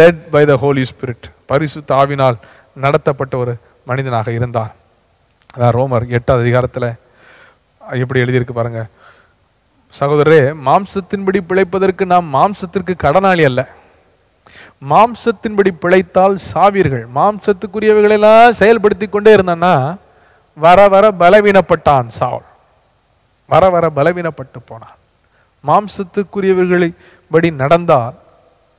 [0.00, 2.36] led by the Holy Spirit பரிசு தாவினால்
[2.84, 3.54] நடத்தப்பட்ட ஒரு
[3.88, 4.72] மனிதனாக இருந்தார்.
[5.54, 6.88] அதான் ரோமர் எட்டாவது அதிகாரத்தில்
[8.02, 8.82] எப்படி எழுதியிருக்கு பாருங்க.
[10.00, 10.38] சகோதரரே
[10.68, 13.62] மாம்சத்தின்படி பிழைப்பதற்கு நாம் மாம்சத்திற்கு கடனாளி அல்ல.
[14.92, 17.04] மாம்சத்தின்படி பிழைத்தால் சாவீர்கள்.
[17.18, 19.74] மாம்சத்துக்குரியவைகளெல்லாம் செயல்படுத்தி கொண்டே இருந்தான்னா
[20.64, 22.48] வர வர பலவீனப்பட்டான் சாவல்.
[23.52, 24.96] வர வர பலவீனப்பட்டு போனான்.
[25.68, 26.90] மாம்சத்துக்குரியவர்களை
[27.30, 28.16] படி நடந்தால்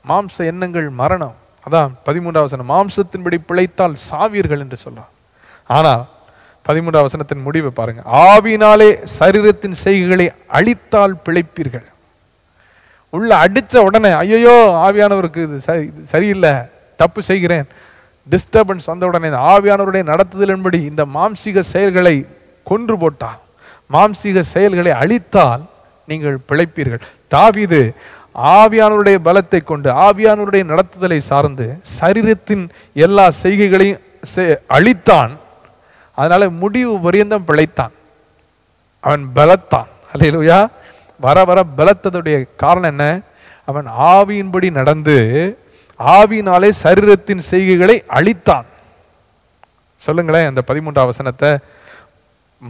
[0.05, 1.35] மாம்ச எண்ணங்கள் மரணம்.
[1.65, 5.11] அதான் பதிமூன்றாவசனம் மாம்சத்தின்படி பிழைத்தால் சாவீர்கள் என்று சொல்றான்.
[5.77, 6.03] ஆனால்
[6.65, 8.01] பதிமூன்றாம் வசனத்தின் முடிவை பாருங்க.
[8.29, 10.27] ஆவினாலே சரீரத்தின் செய்கைகளை
[10.57, 11.87] அழித்தால் பிழைப்பீர்கள்.
[13.13, 14.55] உள்ள அடித்த உடனே ஐயோ
[14.85, 16.53] ஆவியானவருக்கு இது சரி இது சரியில்லை
[16.99, 17.67] தப்பு செய்கிறேன்.
[18.27, 22.15] டிஸ்டர்பன்ஸ் வந்த உடனே இந்த ஆவியானவருடைய நடத்துதலின்படி இந்த மாம்சீக செயல்களை
[22.69, 23.39] கொன்று போட்டால்
[23.95, 25.63] மாம்சீக செயல்களை அழித்தால்
[26.07, 27.01] நீங்கள் பிழைப்பீர்கள்.
[27.31, 27.93] தாவிது
[28.35, 34.01] ஆவியானவருடைய பலத்தை கொண்டு ஆவியானவருடைய நடத்துதலை சார்ந்து சரீரத்தின் எல்லா செய்கைகளையும்
[34.69, 35.31] அழித்தான்.
[36.15, 37.93] அதனால முடிவு பரியந்தம் பிழைத்தான்.
[38.99, 39.87] அவன் பலத்தான்.
[40.13, 40.67] அல்லையா
[41.19, 43.21] வர வர பலத்ததுடைய காரணம் என்ன?
[43.65, 45.17] அவன் ஆவியின்படி நடந்து
[45.99, 48.65] ஆவியினாலே சரீரத்தின் செய்கைகளை அழித்தான்.
[49.97, 51.57] சொல்லுங்களேன் அந்த பதிமூன்றாம் வசனத்தை.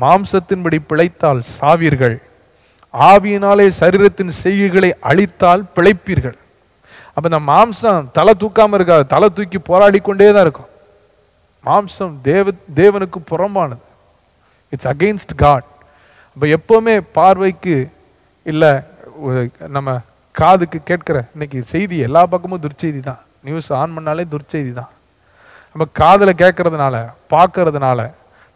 [0.02, 2.18] மாம்சத்தின்படி பிழைத்தால் சாவீர்கள்.
[3.10, 6.38] ஆவியினாலே சரீரத்தின் செய்கைகளை அழித்தால் பிழைப்பீர்கள்.
[7.14, 10.72] அப்போ இந்த மாம்சம் தலை தூக்காமல் இருக்காது தலை தூக்கி போராடி கொண்டே தான் இருக்கும்.
[11.68, 12.46] மாம்சம் தேவ
[12.80, 13.84] தேவனுக்கு புறம்பானது.
[14.74, 15.68] இட்ஸ் அகெயின்ஸ்ட் காட்
[16.34, 17.76] அப்போ எப்போவுமே பார்வைக்கு
[18.46, 18.72] இல்லை
[19.76, 19.90] நம்ம
[20.36, 23.22] காதுக்கு கேட்குற இன்னைக்கு செய்தி எல்லா பக்கமும் துர்ச்செய்தி தான்.
[23.48, 24.92] நியூஸ் ஆன் பண்ணாலே துர்ச்செய்தி தான்.
[25.72, 26.96] நம்ம காதில் கேட்கறதுனால
[27.34, 28.00] பார்க்கறதுனால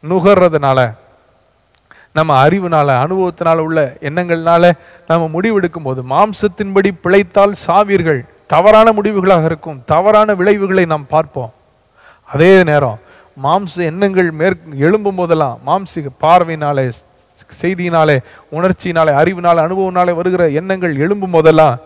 [0.03, 0.79] நுகர்றதுனால
[2.13, 4.71] நம்ம அறிவுனால அனுபவத்தினால உள்ள எண்ணங்கள்னால
[5.07, 8.21] நம்ம முடிவெடுக்கும் போது மாம்சத்தின்படி பிழைத்தால் சாவீர்கள்.
[8.47, 9.81] தவறான முடிவுகளாக இருக்கும்.
[9.85, 11.53] தவறான விளைவுகளை நாம் பார்ப்போம்.
[12.25, 12.99] அதே நேரம்
[13.43, 16.91] மாம்ச எண்ணங்கள் மேற் எழும்பும் போதெல்லாம் மாம்சிக பார்வையினாலே
[17.61, 18.17] செய்தியினாலே
[18.51, 21.77] உணர்ச்சியினாலே அறிவினாலே அனுபவனாலே வருகிற எண்ணங்கள் எழும்பும் போதெல்லாம்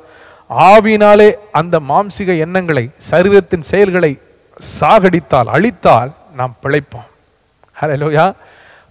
[0.49, 4.19] ஆவினாலே அந்த மாம்சிக எண்ணங்களை சரீரத்தின் செயல்களை
[4.80, 7.07] சாகடித்தால் அழித்தால் நாம் பிழைப்போம்.
[7.82, 8.34] ஹலோயா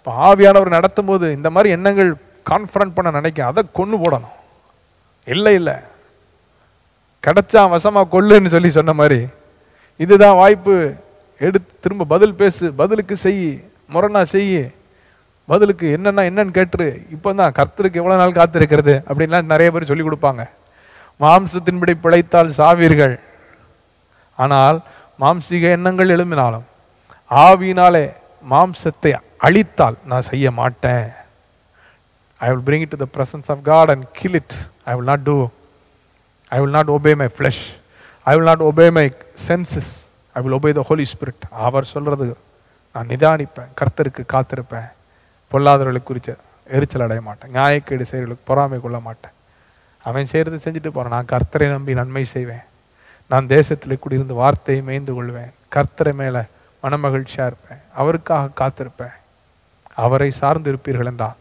[0.03, 2.09] இப்போ ஆவியானவர் நடத்தும் போது இந்த மாதிரி எண்ணங்கள்
[2.50, 4.32] கான்ஃபரன்ட் பண்ண நினைக்க அதை கொண்டு போடணும்.
[5.26, 5.74] இல்லை இல்லை.
[7.24, 9.18] கிடைச்சா வசமாக கொள்ளுன்னு சொல்லி சொன்ன மாதிரி
[10.05, 10.74] இதுதான் வாய்ப்பு.
[11.46, 13.44] எடுத்து திரும்ப பதில் பேசு பதிலுக்கு செய்
[13.94, 14.50] முரணா செய்
[15.53, 16.88] பதிலுக்கு என்னென்னா என்னன்னு கேட்டுரு.
[17.14, 20.44] இப்போ தான் கர்த்தருக்கு எவ்வளோ நாள் காத்திருக்கிறது அப்படின்லாம் நிறைய பேர் சொல்லி கொடுப்பாங்க.
[21.20, 23.14] மாம்சத்தின்படி பிழைத்தால் சாவீர்கள்.
[24.38, 24.80] ஆனால்
[25.24, 26.66] மாம்சீக எண்ணங்கள் எழும்பினாலும்
[27.30, 28.05] ஆவியினாலே
[28.51, 31.11] மாம்சத்தை அழித்தால் நான் செய்ய மாட்டேன்.
[32.36, 35.20] I will bring it to the presence of God and kill it I will not
[35.20, 35.49] do
[36.49, 37.62] I will not obey my flesh
[38.24, 39.12] I will not obey my
[39.49, 39.93] senses
[40.32, 42.36] I will obey the Holy Spirit அவர் சொல்கிறது
[42.93, 43.70] நான் நிதானிப்பேன்.
[43.80, 44.88] கர்த்தருக்கு காத்திருப்பேன்.
[45.53, 46.36] பொல்லாதவர்களை குறித்த
[46.66, 47.55] எரிச்சல் அடைய மாட்டேன்.
[47.55, 49.30] நியாயக்கேடு செய்கிறவர்களுக்கு பொறாமை கொள்ள மாட்டேன்.
[50.03, 52.64] அவன் செய்கிறது செஞ்சுட்டு போகிறேன் நான் கர்த்தரை நம்பி நன்மை செய்வேன்.
[53.28, 55.53] நான் தேசத்தில் குடியிருந்து வார்த்தையை மேய்ந்து கொள்வேன்.
[55.74, 56.43] கர்த்தரை மேலே
[56.83, 57.83] மனமகிழ்ச்சியாக இருப்பேன்.
[57.95, 59.16] அவருக்காக காத்திருப்பேன்.
[59.95, 61.39] அவரை சார்ந்து இருப்பீர்கள் என்றால்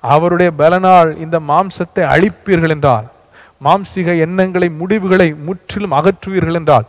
[0.00, 3.06] அவருடைய பலனால் இந்த மாம்சத்தை அழிப்பீர்கள் என்றால்
[3.64, 6.86] மாம்சிக எண்ணங்களை முடிவுகளை முற்றிலும் அகற்றுவீர்கள் என்றால்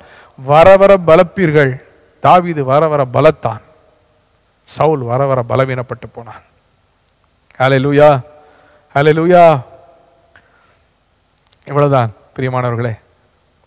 [0.49, 1.73] வர வர பலப்பீர்கள்.
[2.23, 3.61] தாவிது வர வர பலத்தான்.
[4.63, 6.43] சவுல் வர வர பலவீனப்பட்டு போனான்.
[7.57, 8.09] ஹலே லூயா
[8.95, 9.43] ஹலே லூயா
[11.65, 12.93] இவ்வளவுதான் பிரியமானவர்களே.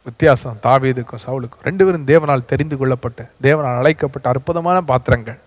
[0.07, 0.57] வித்தியாசம்.
[0.67, 5.41] தாவீதுக்கும் சவுலுக்கும் ரெண்டு பேரும் தேவனால் தெரிந்து கொள்ளப்பட்டு தேவனால் அழைக்கப்பட்ட அற்புதமான பாத்திரங்கள்.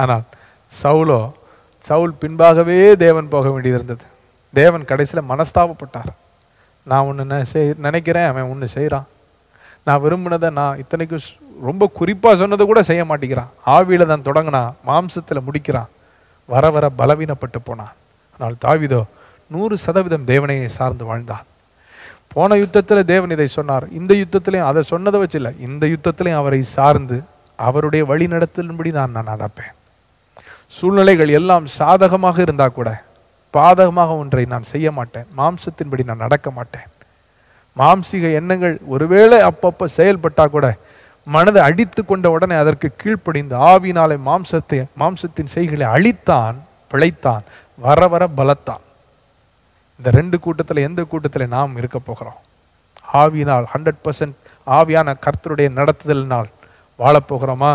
[0.00, 0.24] ஆனால்
[0.72, 1.20] சவுலோ
[1.88, 4.04] சவுல் பின்பாகவே தேவன் போக வேண்டியது இருந்தது
[4.54, 6.10] தேவன் கடைசியில் மனஸ்தாபப்பட்டார்.
[6.90, 9.08] நான் ஒன்று செய் நினைக்கிறேன் அவன் ஒன்று செய்கிறான்
[9.86, 11.28] நான் விரும்பினதை நான் இத்தனைக்கும்
[11.68, 13.52] ரொம்ப குறிப்பாக சொன்னதை கூட செய்ய மாட்டேங்கிறான்.
[13.74, 15.90] ஆவியில் தான் தொடங்கினான் மாம்சத்தில் முடிக்கிறான்.
[16.48, 17.94] வர வர பலவீனப்பட்டு போனான்.
[18.34, 19.00] ஆனால் தாவிதோ
[19.54, 21.46] நூறு சதவீதம் தேவனையை சார்ந்து வாழ்ந்தான்.
[22.34, 23.84] போன யுத்தத்தில் தேவன் இதை சொன்னார்.
[23.98, 27.16] இந்த யுத்தத்திலையும் அதை சொன்னதை வச்சு இல்லை இந்த யுத்தத்திலையும் அவரை சார்ந்து
[27.58, 29.72] அவருடைய வழி நடத்தலின்படி நான் நான் நடப்பேன்.
[30.76, 32.90] சூழ்நிலைகள் எல்லாம் சாதகமாக இருந்தால் கூட
[33.54, 35.26] பாதகமாக ஒன்றை நான் செய்ய மாட்டேன்.
[35.38, 36.86] மாம்சத்தின்படி நான் நடக்க மாட்டேன்.
[37.80, 40.68] மாம்சீக எண்ணங்கள் ஒருவேளை அப்பப்போ செயல்பட்டா கூட
[41.26, 46.56] மனதை அடித்து கொண்ட உடனே அதற்கு கீழ்ப்படிந்து ஆவினாலே மாம்சத்தை மாம்சத்தின் செய்களை அழித்தான்
[46.92, 47.44] பிழைத்தான்
[47.86, 48.82] வர வர பலத்தான்.
[50.00, 52.38] இந்த ரெண்டு கூட்டத்தில் எந்த கூட்டத்தில் நாம் இருக்க போகிறோம்?
[53.22, 54.36] ஆவியினால் ஹண்ட்ரட் பர்சன்ட்
[54.76, 56.48] ஆவியான கர்த்தருடைய நடத்துதலினால்
[57.00, 57.72] வாழப்போகிறோமா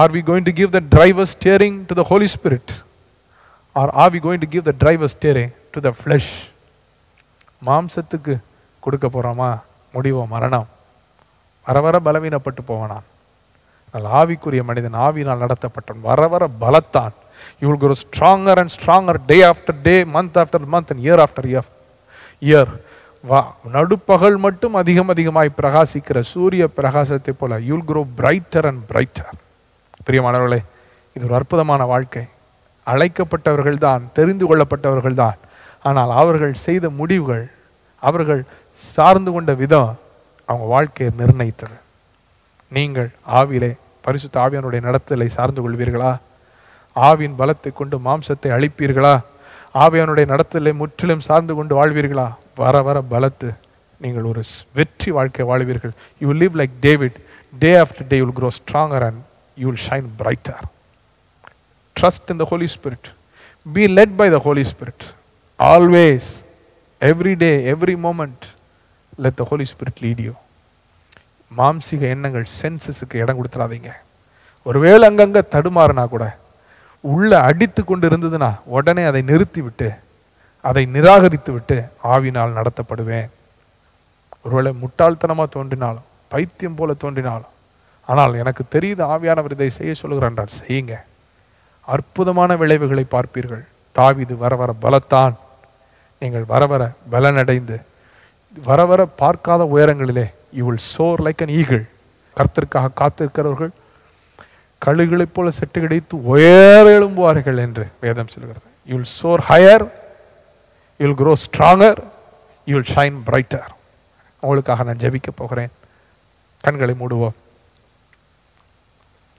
[0.00, 2.72] are we going to give the driver steering to the Holy Spirit
[3.80, 6.32] or are we going to give the driver steering to the flesh
[7.68, 8.34] மாம்சத்துக்கு
[8.84, 9.50] கொடுக்க போகிறோமா
[9.94, 10.68] முடிவோ மரணம்.
[11.66, 13.06] வர வர பலவீனப்பட்டு போவானான்
[13.94, 17.14] ஆனால் ஆவிக்குரிய மனிதன் ஆவினால் நடத்தப்பட்டான் வர வர பலத்தான்.
[17.62, 21.44] You will grow stronger and stronger day after day month after month and year after
[21.54, 21.66] year.
[22.48, 22.72] Year
[23.30, 23.40] வா
[23.76, 29.32] நடுப்பகல் மட்டும் அதிகம் அதிகமாய் பிரகாசிக்கிற சூரிய பிரகாசத்தை போல you'll grow brighter and brighter
[30.06, 30.60] பிரியமானவர்களே
[31.16, 32.24] இது ஒரு அற்புதமான வாழ்க்கை.
[32.92, 35.38] அழைக்கப்பட்டவர்கள் தான் தெரிந்து கொள்ளப்பட்டவர்கள் தான்.
[35.88, 37.44] ஆனால் அவர்கள் செய்த முடிவுகள்
[38.08, 38.42] அவர்கள்
[38.94, 39.90] சார்ந்து கொண்ட விதம்
[40.48, 41.76] அவங்க வாழ்க்கையை நிர்ணயித்தது.
[42.76, 43.10] நீங்கள்
[43.40, 43.70] ஆவிலே
[44.06, 46.12] பரிசு தாவியனுடைய நடத்தலை சார்ந்து கொள்வீர்களா?
[47.06, 49.14] ஆவியின் பலத்தை கொண்டு மாம்சத்தை அழிப்பீர்களா?
[49.84, 52.26] ஆவியானுடைய நடத்தலை முற்றிலும் சார்ந்து கொண்டு வாழ்வீர்களா?
[52.60, 53.48] வர வர பலத்து
[54.00, 54.42] நீங்கள் ஒரு
[54.78, 55.94] வெற்றி வாழ்க்கை வாழ்வீர்கள்.
[56.22, 57.16] You live like David
[57.52, 59.20] day after day you'll grow stronger and
[59.56, 60.64] you will shine brighter
[61.96, 63.08] trust in the Holy Spirit
[63.66, 65.06] be led by the Holy Spirit
[65.60, 66.28] always
[67.00, 68.44] every day every moment
[69.24, 70.34] let the Holy Spirit lead you
[71.50, 73.90] மாம்சிக எண்ணங்கள் சென்சஸுக்கு இடம் கொடுத்துடாதீங்க
[74.66, 76.24] ஒருவேளை அங்கங்கே தடுமாறுனா கூட
[77.00, 79.88] உள்ள அடித்து கொண்டு இருந்ததுன்னா உடனே அதை நிறுத்தி விட்டு
[80.64, 81.76] அதை நிராகரித்து விட்டு
[82.12, 83.28] ஆவினால் நடத்தப்படுவேன்.
[84.44, 87.54] ஒருவேளை முட்டாள்தனமாக தோன்றினாலும் பைத்தியம் போல தோன்றினாலும்
[88.08, 90.94] ஆனால் எனக்கு தெரியுது ஆவியானவர் இதை செய்ய சொல்கிறார் என்றால் செய்யுங்க.
[91.88, 93.64] அற்புதமான விளைவுகளை பார்ப்பீர்கள்.
[93.96, 95.36] தாவிது வர வர பலத்தான்.
[96.22, 96.82] நீங்கள் வர வர
[97.12, 97.76] பலனடைந்து
[98.68, 100.26] வர வர பார்க்காத உயரங்களிலே
[100.58, 101.84] you will soar like an eagle
[102.36, 103.72] கர்த்தருக்காக காத்திருக்கிறவர்கள்
[104.84, 108.60] கழுகுகளைப் போல செட்டு கிடைத்து உயர எழும்புவார்கள் என்று வேதம் சொல்கிறது.
[108.84, 109.84] You will soar higher
[111.00, 112.00] you will grow stronger
[112.64, 113.68] you will shine brighter
[114.40, 115.70] உங்களுக்காக நான் ஜெபிக்க போகிறேன்.
[116.60, 117.36] கண்களை மூடுவோம்.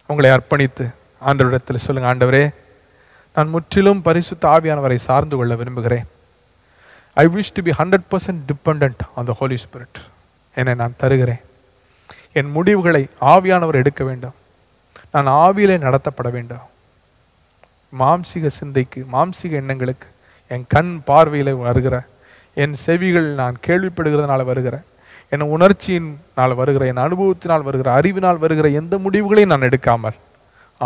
[0.07, 0.85] உங்களை அர்ப்பணித்து
[1.25, 2.43] ஆண்டவரிடத்தில் சொல்லுங்க ஆண்டவரே
[3.35, 6.07] நான் முற்றிலும் பரிசுத்த ஆவியானவரை சார்ந்து கொள்ள விரும்புகிறேன்.
[7.13, 9.99] I wish to be hundred percent depend on the Holy Spirit
[10.55, 11.41] என்னை நான் தருகிறேன்.
[12.39, 14.37] என் முடிவுகளை ஆவியானவர் எடுக்க வேண்டும்.
[15.13, 16.65] நான் ஆவியிலே நடத்தப்பட வேண்டும்.
[17.99, 20.07] மாம்சிக சிந்தைக்கு மாம்சிக எண்ணங்களுக்கு
[20.47, 21.95] என் கண் பார்வையில் வருகிற
[22.63, 24.75] என் செவிகள் நான் கேள்விப்படுகிறதுனால வருகிற
[25.33, 30.17] என் உணர்ச்சியினால் வருகிற என் அனுபவத்தினால் வருகிற அறிவினால் வருகிற எந்த முடிவுகளையும் நான் எடுக்காமல்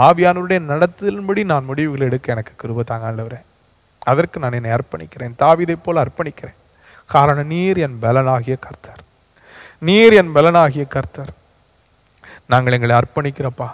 [0.05, 3.39] ஆவியானவருடைய நடத்தலின்படி நான் முடிவுகளை எடுக்க எனக்கு கிருப தாங்க ஆண்டவரே.
[4.11, 5.37] அதற்கு நான் என்னை அர்ப்பணிக்கிறேன்.
[5.43, 6.57] தாவிதை போல் அர்ப்பணிக்கிறேன்.
[7.05, 9.01] காரணம் நீர் என் பலனாகிய கர்த்தர்.
[9.87, 11.31] நீர் என் பலனாகிய கர்த்தர்.
[12.47, 13.69] நாங்கள் எங்களை அர்ப்பணிக்கிறப்பா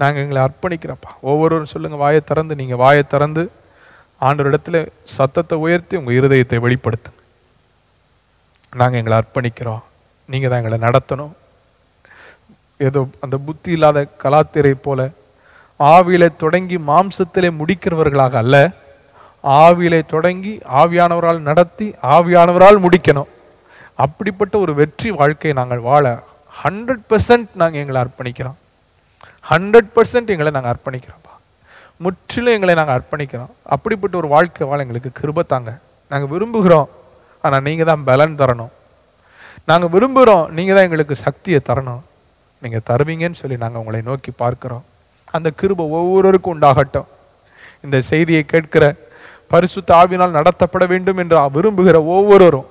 [0.00, 1.10] நாங்கள் எங்களை அர்ப்பணிக்கிறோம்ப்பா.
[1.30, 3.42] ஒவ்வொருவரும் சொல்லுங்கள் வாயை திறந்து நீங்கள் வாயை திறந்து
[4.28, 4.76] ஆண்டவரிடத்துல
[5.16, 7.18] சத்தத்தை உயர்த்தி உங்கள் இருதயத்தை வெளிப்படுத்துங்க.
[8.80, 9.82] நாங்கள் எங்களை அர்ப்பணிக்கிறோம்.
[10.32, 11.32] நீங்கள் தான் எங்களை நடத்தணும்.
[12.88, 15.00] ஏதோ அந்த புத்தி இல்லாத கலாத்திரை போல
[15.94, 18.56] ஆவியில தொடங்கி மாம்சத்திலே முடிக்கிறவர்களாக அல்ல.
[19.62, 23.30] ஆவியிலே தொடங்கி ஆவியானவரால் நடத்தி ஆவியானவரால் முடிக்கணும்.
[24.04, 26.04] அப்படிப்பட்ட ஒரு வெற்றி வாழ்க்கையை நாங்கள் வாழ
[26.62, 28.58] ஹண்ட்ரட் பெர்சன்ட் நாங்கள் எங்களை அர்ப்பணிக்கிறோம்.
[29.50, 31.32] ஹண்ட்ரட் பர்சன்ட் எங்களை நாங்கள் அர்ப்பணிக்கிறோம்ப்பா.
[32.04, 33.52] முற்றிலும் எங்களை நாங்கள் அர்ப்பணிக்கிறோம்.
[33.74, 35.70] அப்படிப்பட்ட ஒரு வாழ்க்கை வாழ எங்களுக்கு கிருபத்தாங்க
[36.12, 36.88] நாங்கள் விரும்புகிறோம்.
[37.44, 38.72] ஆனால் நீங்கள் தான் பலன் தரணும்.
[39.70, 42.02] நாங்கள் விரும்புகிறோம் நீங்கள் தான் எங்களுக்கு சக்தியை தரணும்.
[42.62, 44.84] நீங்கள் தருவீங்கன்னு சொல்லி நாங்கள் உங்களை நோக்கி பார்க்குறோம்.
[45.36, 47.08] அந்த கிருப ஒவ்வொருவருக்கும் உண்டாகட்டும்.
[47.84, 48.84] இந்த செய்தியை கேட்கிற
[49.52, 52.68] பரிசுத்த ஆவினால் நடத்தப்பட வேண்டும் என்று விரும்புகிற ஒவ்வொருவரும்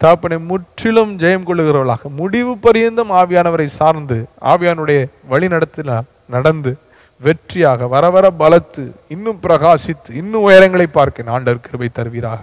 [0.00, 4.16] தாப்பனை முற்றிலும் ஜெயம் கொள்ளுகிறவர்களாக முடிவு பரியந்தம் ஆவியானவரை சார்ந்து
[4.52, 5.00] ஆவியானுடைய
[5.32, 6.72] வழி நடத்தினால் நடந்து
[7.20, 8.84] வெற்றியாக வர வர பலத்து
[9.14, 12.42] இன்னும் பிரகாசித்து இன்னும் உயரங்களை பார்க்க ஆண்டவர் கிருபை தருவீராக.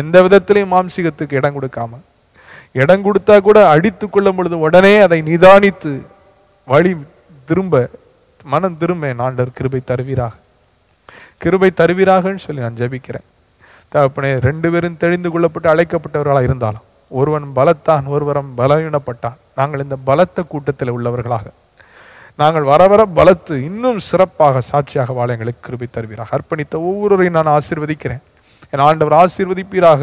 [0.00, 2.00] எந்த விதத்திலையும் மாம்சிகத்துக்கு இடம் கொடுக்காம
[2.80, 5.92] இடம் கொடுத்தா கூட அடித்து கொள்ளும் பொழுது உடனே அதை நிதானித்து
[6.68, 6.92] வழி
[7.48, 7.88] திரும்ப
[8.44, 10.34] மனம் திரும்ப ஆண்டவர் கிருபை தருவீராக.
[11.42, 13.26] கிருபை தருவீராகன்னு சொல்லி நான் ஜெபிக்கிறேன்.
[13.94, 19.36] தகப்பனே ரெண்டு பேரும் தெளிந்து கொள்ளப்பட்டு அழைக்கப்பட்டவர்களாக இருந்தாலும் ஒருவன் பலத்தான் ஒருவரம் பலவீனப்பட்டான்.
[19.54, 21.46] நாங்கள் இந்த பலத்த கூட்டத்தில் உள்ளவர்களாக.
[22.36, 26.36] நாங்கள் வர வர பலத்து இன்னும் சிறப்பாக சாட்சியாக வாழ எங்களுக்கு கிருபை தருவீராக.
[26.36, 28.22] அர்ப்பணித்த ஒவ்வொருவரையும் நான் ஆசீர்வதிக்கிறேன்.
[28.70, 30.00] என் ஆண்டவர் ஆசீர்வதிப்பீராக.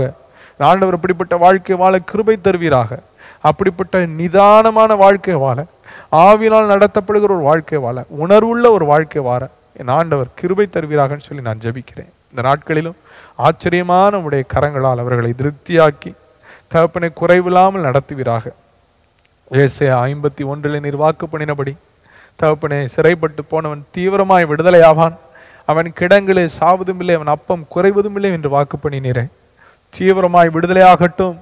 [0.58, 3.00] என் ஆண்டவர் இப்படிப்பட்ட வாழ்க்கை வாழ கிருபை தருவீராக.
[3.42, 5.66] அப்படிப்பட்ட நிதானமான வாழ்க்கை வாழ
[6.12, 11.60] ஆவினால் நடத்தப்படுகிற ஒரு வாழ்க்கை வாழ உணர்வுள்ள ஒரு வாழ்க்கை வாழ என் ஆண்டவர் கிருபை தருவீராகன்னு சொல்லி நான்
[11.64, 12.12] ஜெபிக்கிறேன்.
[12.36, 12.96] இந்த நாட்களிலும்
[13.36, 16.16] ஆச்சரியமான உடைய கரங்களால் அவர்களை திருப்தியாக்கி
[16.68, 18.52] தகப்பனை குறைவில்லாமல் நடத்துவீராக.
[19.52, 21.76] ஏசே ஐம்பத்தி ஒன்றில் நீர் வாக்கு பண்ணினபடி
[22.36, 25.16] தகப்பனை சிறைப்பட்டு போனவன் தீவிரமாய் விடுதலையாவான்.
[25.66, 29.26] அவன் கிடங்களே சாவதும் இல்லை அவன் அப்பம் குறைவதும் இல்லை என்று வாக்கு பண்ணினீரே.
[29.98, 31.38] தீவிரமாய் விடுதலையாகட்டும்.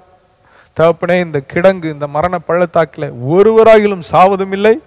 [0.80, 4.82] தகப்பனே இந்த கிடங்கு இந்த மரண பள்ளத்தாக்கில் ஒருவராகிலும் சாவதும் இல்லை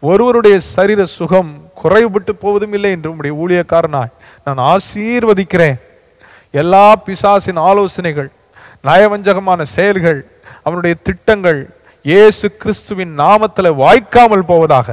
[0.00, 4.12] ஒருவருடைய சரீர சுகம் குறைவுபட்டு போவதும் இல்லை என்று உம்முடைய ஊழியக்காரனாய்
[4.46, 5.76] நான் ஆசீர்வதிக்கிறேன்.
[6.54, 8.28] எல்லா பிசாசின் ஆலோசனைகள்
[8.84, 10.20] நயவஞ்சகமான செயல்கள்
[10.62, 11.60] அவனுடைய திட்டங்கள்
[12.04, 14.88] இயேசு கிறிஸ்துவின் நாமத்தில் வாய்க்காமல் போவதாக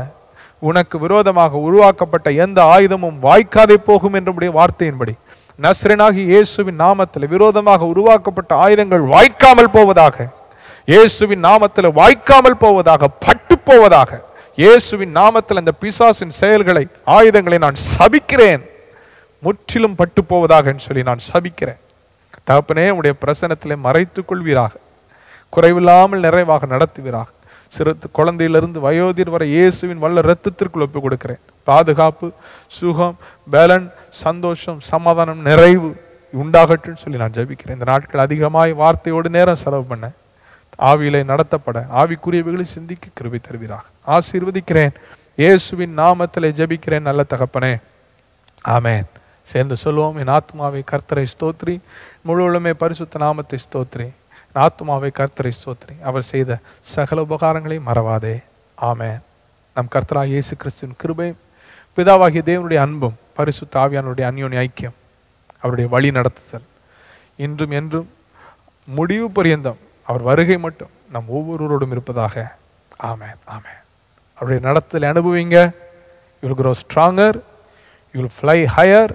[0.61, 5.13] உனக்கு விரோதமாக உருவாக்கப்பட்ட எந்த ஆயுதமும் வாய்க்காதே போகும் என்றுடைய வார்த்தையின்படி
[5.59, 10.27] நஸ்ரனாகி இயேசுவின் நாமத்தில் விரோதமாக உருவாக்கப்பட்ட ஆயுதங்கள் வாய்க்காமல் போவதாக
[10.87, 14.11] இயேசுவின் நாமத்தில் வாய்க்காமல் போவதாக பட்டு போவதாக
[14.61, 16.83] இயேசுவின் நாமத்தில் அந்த பிசாசின் செயல்களை
[17.17, 18.63] ஆயுதங்களை நான் சபிக்கிறேன்.
[19.45, 21.79] முற்றிலும் பட்டு போவதாக சொல்லி நான் சபிக்கிறேன்.
[22.47, 24.73] தகப்பனே உடைய பிரசனத்திலே மறைத்துக் கொள்வீராக.
[25.55, 27.29] குறைவில்லாமல் நிறைவாக நடத்துவீராக.
[27.75, 32.27] சிறு குழந்தையிலிருந்து வயோதிர் வரை இயேசுவின் வல்ல இரத்தத்திற்குள் ஒப்பு கொடுக்கிறேன் பாதுகாப்பு
[32.77, 33.17] சுகம்
[33.55, 33.87] பலன்
[34.23, 35.89] சந்தோஷம் சமாதானம் நிறைவு
[36.33, 37.77] உண்டாகட்டும் சொல்லி நான் ஜபிக்கிறேன்.
[37.79, 40.17] இந்த நாட்கள் அதிகமாய் வார்த்தையோடு நேரம் செலவு பண்ணேன்
[40.79, 43.83] ஆவியிலே நடத்தப்பட ஆவிக்குரியவைகளை சிந்திக்க கிருபை தருவீராக.
[44.07, 44.93] ஆசீர்வதிக்கிறேன்.
[45.35, 47.81] இயேசுவின் நாமத்திலே ஜெபிக்கிறேன் நல்ல தகப்பனே.
[48.67, 49.05] ஆமேன்.
[49.43, 51.79] சேர்ந்து சொல்லுவோம் என் ஆத்மாவை கர்த்தரை ஸ்தோத்ரி.
[52.21, 54.11] முழுவதுமே பரிசுத்த நாமத்தை ஸ்தோத்ரி.
[54.53, 56.01] என் ஆத்மாவை கர்த்தரை ஸ்தோத்ரி.
[56.03, 58.43] அவர் செய்த சகல உபகாரங்களை மறவாதே.
[58.81, 59.19] ஆமேன்.
[59.73, 61.37] நம் கர்த்தராக இயேசு கிறிஸ்துவின் கிருபையும்
[61.95, 64.93] பிதாவாகிய தேவனுடைய அன்பும் பரிசுத்த ஆவியானுடைய அந்யோன்ய ஐக்கியம்
[65.57, 66.67] அவருடைய வழி நடத்துதல்.
[67.37, 68.09] இன்றும் என்றும்
[68.85, 69.77] முடிவு பரியந்தம்
[70.07, 72.35] அவர் வருகை மட்டும் நம் ஒவ்வொருவரோடும் இருப்பதாக
[73.03, 73.79] ஆமேன் ஆமேன்
[74.37, 75.57] அவருடைய நடத்தலை அனுபவிங்க
[76.43, 77.37] you grow stronger
[78.15, 79.13] you'll fly higher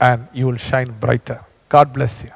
[0.00, 1.40] and you will shine brighter
[1.70, 2.32] God bless you